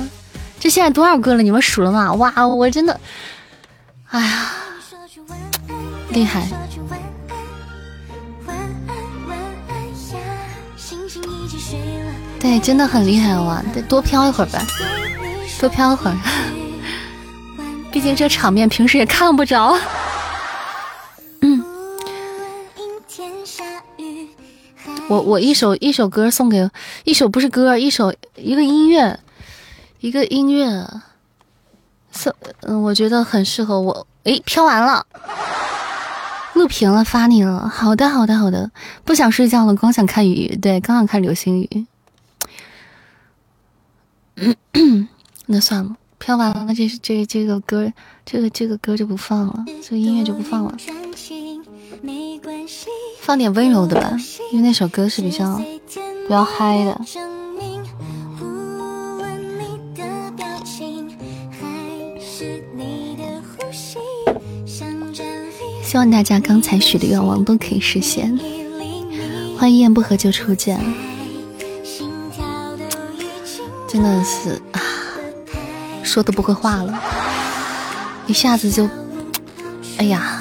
[0.62, 1.44] 这现在多少个了？
[1.44, 2.14] 你们数了吗？
[2.14, 2.98] 哇，我真的，
[4.08, 4.52] 哎呀，
[6.14, 6.48] 厉害！
[12.40, 13.64] 对，真的很厉害哇！
[13.74, 14.62] 得多飘一会儿吧，
[15.60, 16.18] 多飘一会儿。
[17.92, 19.78] 毕竟这场面平时也看不着。
[21.42, 21.64] 嗯
[25.08, 26.70] 我我一首一首歌送给
[27.04, 29.20] 一首不是歌，一首一个音乐，
[30.00, 30.86] 一个音乐，
[32.12, 34.08] 送嗯，我觉得很适合我。
[34.24, 35.06] 诶，飘完了，
[36.54, 37.68] 录屏了，发你了。
[37.68, 38.72] 好的，好的，好的。
[39.04, 40.56] 不想睡觉了，光想看雨。
[40.62, 41.86] 对，刚想看流星雨。
[45.48, 47.92] 那算了，飘完了，那这这这个歌，
[48.26, 50.78] 这个这个歌就不放了，这个音乐就不放了。
[53.22, 54.18] 放点温柔的吧，
[54.52, 57.02] 因为那首歌是比较比较嗨的。
[65.94, 68.36] 希望大家刚才许的愿望都可以实现。
[69.56, 70.84] 欢迎一言不合就出剑，
[73.88, 74.82] 真的是啊，
[76.02, 77.00] 说都不会话了，
[78.26, 78.90] 一下子就，
[79.98, 80.40] 哎呀。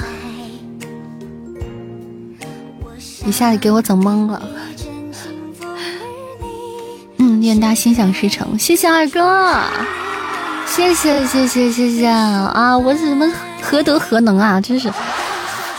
[3.26, 4.42] 一下子给我整懵了，
[7.18, 9.54] 嗯，愿大家心想事成，谢谢二哥，
[10.66, 12.78] 谢谢谢谢谢谢啊！
[12.78, 13.30] 我怎么
[13.60, 14.58] 何德何能啊？
[14.58, 14.90] 真是，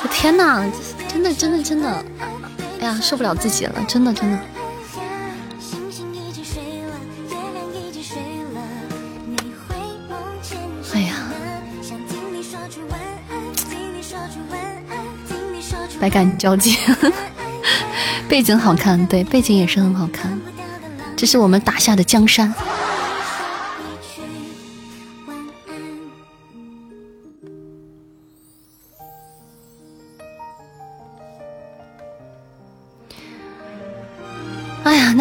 [0.03, 0.63] 我天哪，
[1.07, 2.05] 真的真的真的，
[2.81, 4.37] 哎呀，受不了自己了，真的真的。
[10.93, 11.15] 哎呀，
[15.99, 16.77] 百感交集。
[18.27, 20.39] 背景好看，对，背景也是很好看。
[21.15, 22.53] 这是我们打下的江山。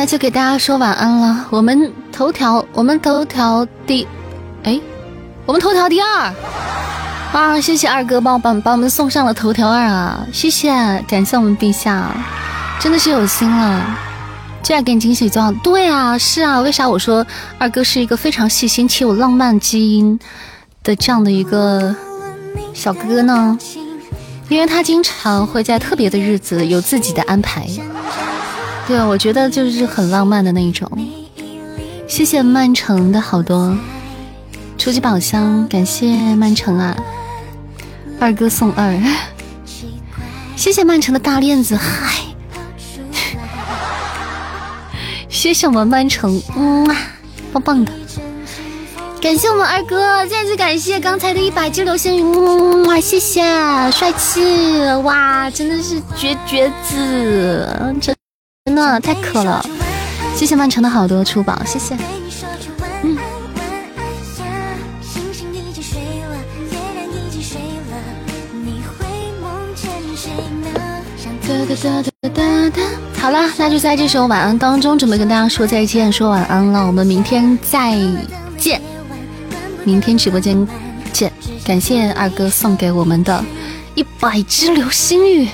[0.03, 1.47] 那就给大家说晚安了。
[1.49, 4.05] 我们头条，我们头条第，
[4.65, 4.81] 哎，
[5.47, 6.35] 我们头条第二
[7.33, 7.61] 啊！
[7.61, 10.27] 谢谢二哥帮我把把我们送上了头条二啊！
[10.33, 10.73] 谢谢，
[11.07, 12.11] 感谢我们陛下。
[12.81, 13.97] 真的是有心了，
[14.61, 15.53] 就爱给你惊喜就好。
[15.63, 17.25] 对啊，是啊，为啥我说
[17.57, 20.19] 二哥是一个非常细心且有浪漫基因
[20.83, 21.95] 的这样的一个
[22.75, 23.57] 小哥哥呢？
[24.49, 27.69] 因为他经常会在特别的日子有自己的安排。
[28.87, 30.91] 对，我觉得就是很浪漫的那一种。
[32.09, 33.75] 谢谢曼城的好多
[34.77, 36.95] 初级宝箱，感谢曼城啊，
[38.21, 39.01] 二哥送二，
[40.57, 42.13] 谢谢曼城的大链子，嗨。
[45.29, 46.87] 谢谢我们曼城，嗯，
[47.53, 47.93] 棒棒的，
[49.21, 53.43] 感谢我们二哥，再次感谢刚才的一百只流星雨，嗯，谢谢，
[53.91, 54.41] 帅气，
[55.03, 57.67] 哇，真的是绝绝子，
[58.01, 58.15] 真
[58.65, 59.61] 真的太渴了，
[60.37, 61.97] 谢谢曼城的好多出宝，谢谢，
[63.03, 63.19] 嗯。
[73.21, 76.87] 好了，那就在这首晚安当中，准备跟大家说再见，说晚安了。
[76.87, 77.99] 我们明天再
[78.57, 78.81] 见，
[79.85, 80.67] 明天直播间
[81.13, 81.33] 见。
[81.65, 83.45] 感谢二哥送给我们的
[83.97, 85.49] 一百只流星雨，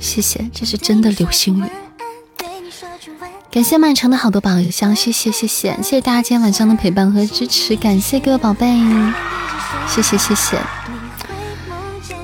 [0.00, 1.64] 谢谢，这是真的流星雨。
[3.52, 5.76] 感谢曼城的好多宝箱，谢谢谢谢。
[5.82, 8.66] 谢谢大家今天晚上的陪伴和支持，感谢各位宝贝，
[9.86, 10.56] 谢谢谢谢。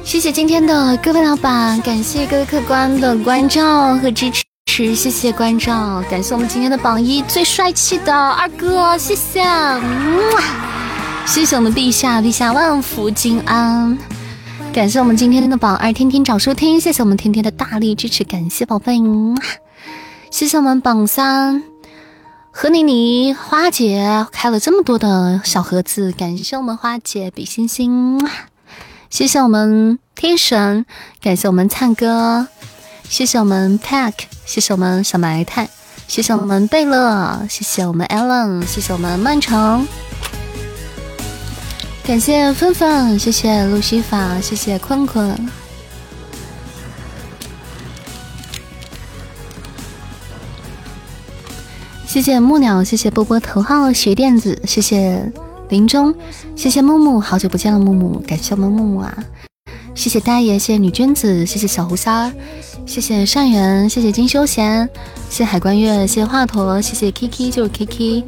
[0.02, 4.32] 谢谢今天的各位老板，感谢各位客官的关照和支
[4.64, 9.44] 持，谢谢关照，感谢我们今天的榜一最帅气的二哥，谢谢，
[11.26, 13.98] 谢谢我们陛下，陛下万福金安，
[14.72, 18.98] 感谢我们今天的榜二天天找收听，谢谢我们天天的大力支持，感谢宝贝，
[20.30, 21.62] 谢谢我们榜三。
[22.50, 28.20] 何妮妮花姐开了这么多的小盒子，感谢我们花姐比心心。
[29.10, 30.84] 谢谢我们天神，
[31.22, 32.48] 感谢我们灿哥，
[33.08, 34.12] 谢谢我们 Pack，
[34.44, 35.68] 谢谢我们小埋汰，
[36.06, 39.86] 谢谢我们贝勒，谢谢我们 Allen，谢谢我们曼城，
[42.04, 45.48] 感谢芬芬，谢谢露西法，谢谢坤坤，
[52.08, 55.30] 谢谢木鸟，谢谢波波头号学电子，谢谢
[55.68, 56.14] 林中，
[56.56, 59.14] 谢谢木木，好久不见了木木，感谢我们木木啊！
[59.94, 62.34] 谢谢大爷，谢谢女君子，谢谢小胡仙，
[62.86, 64.88] 谢谢善缘，谢谢金修贤，
[65.28, 68.24] 谢谢海关月，谢谢华佗，谢谢 Kiki 就是 Kiki，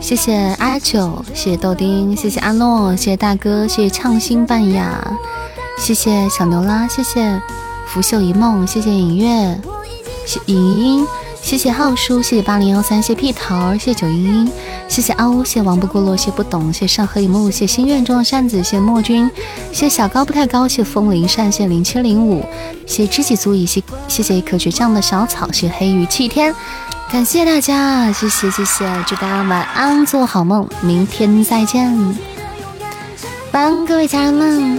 [0.00, 5.06] 谢谢阿九，谢谢豆丁，谢谢阿诺，谢谢大哥，谢谢畅心半雅，
[5.78, 7.38] 谢谢小牛拉，谢谢
[7.88, 9.60] 拂袖一梦，谢谢影月，
[10.24, 11.06] 谢影音。
[11.40, 14.52] 谢谢浩叔，谢谢八零幺三，谢屁桃，谢九英英，
[14.86, 19.30] 谢谢阿乌，谢谢王不过落，谢不懂，谢上河一木，谢心愿中的扇子，谢莫君，
[19.72, 22.44] 谢小高不太高，谢风铃扇，谢零七零五，
[22.86, 26.54] 谢知己足矣，谢谢谢一棵倔强的小草，谢黑鱼气天，
[27.10, 31.90] 感谢大家，谢谢谢谢，祝大家晚安，做好梦，明天再见，
[33.52, 34.78] 晚安各位家人们。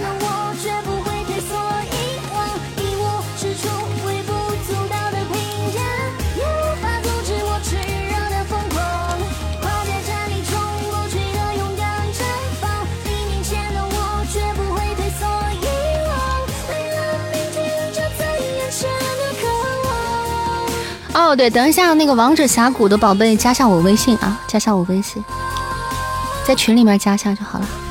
[21.30, 25.22] 哦，对，等一下，那个王者峡谷的宝贝加下我微信啊，加下我微信，
[26.44, 27.89] 在群里面加下就好了。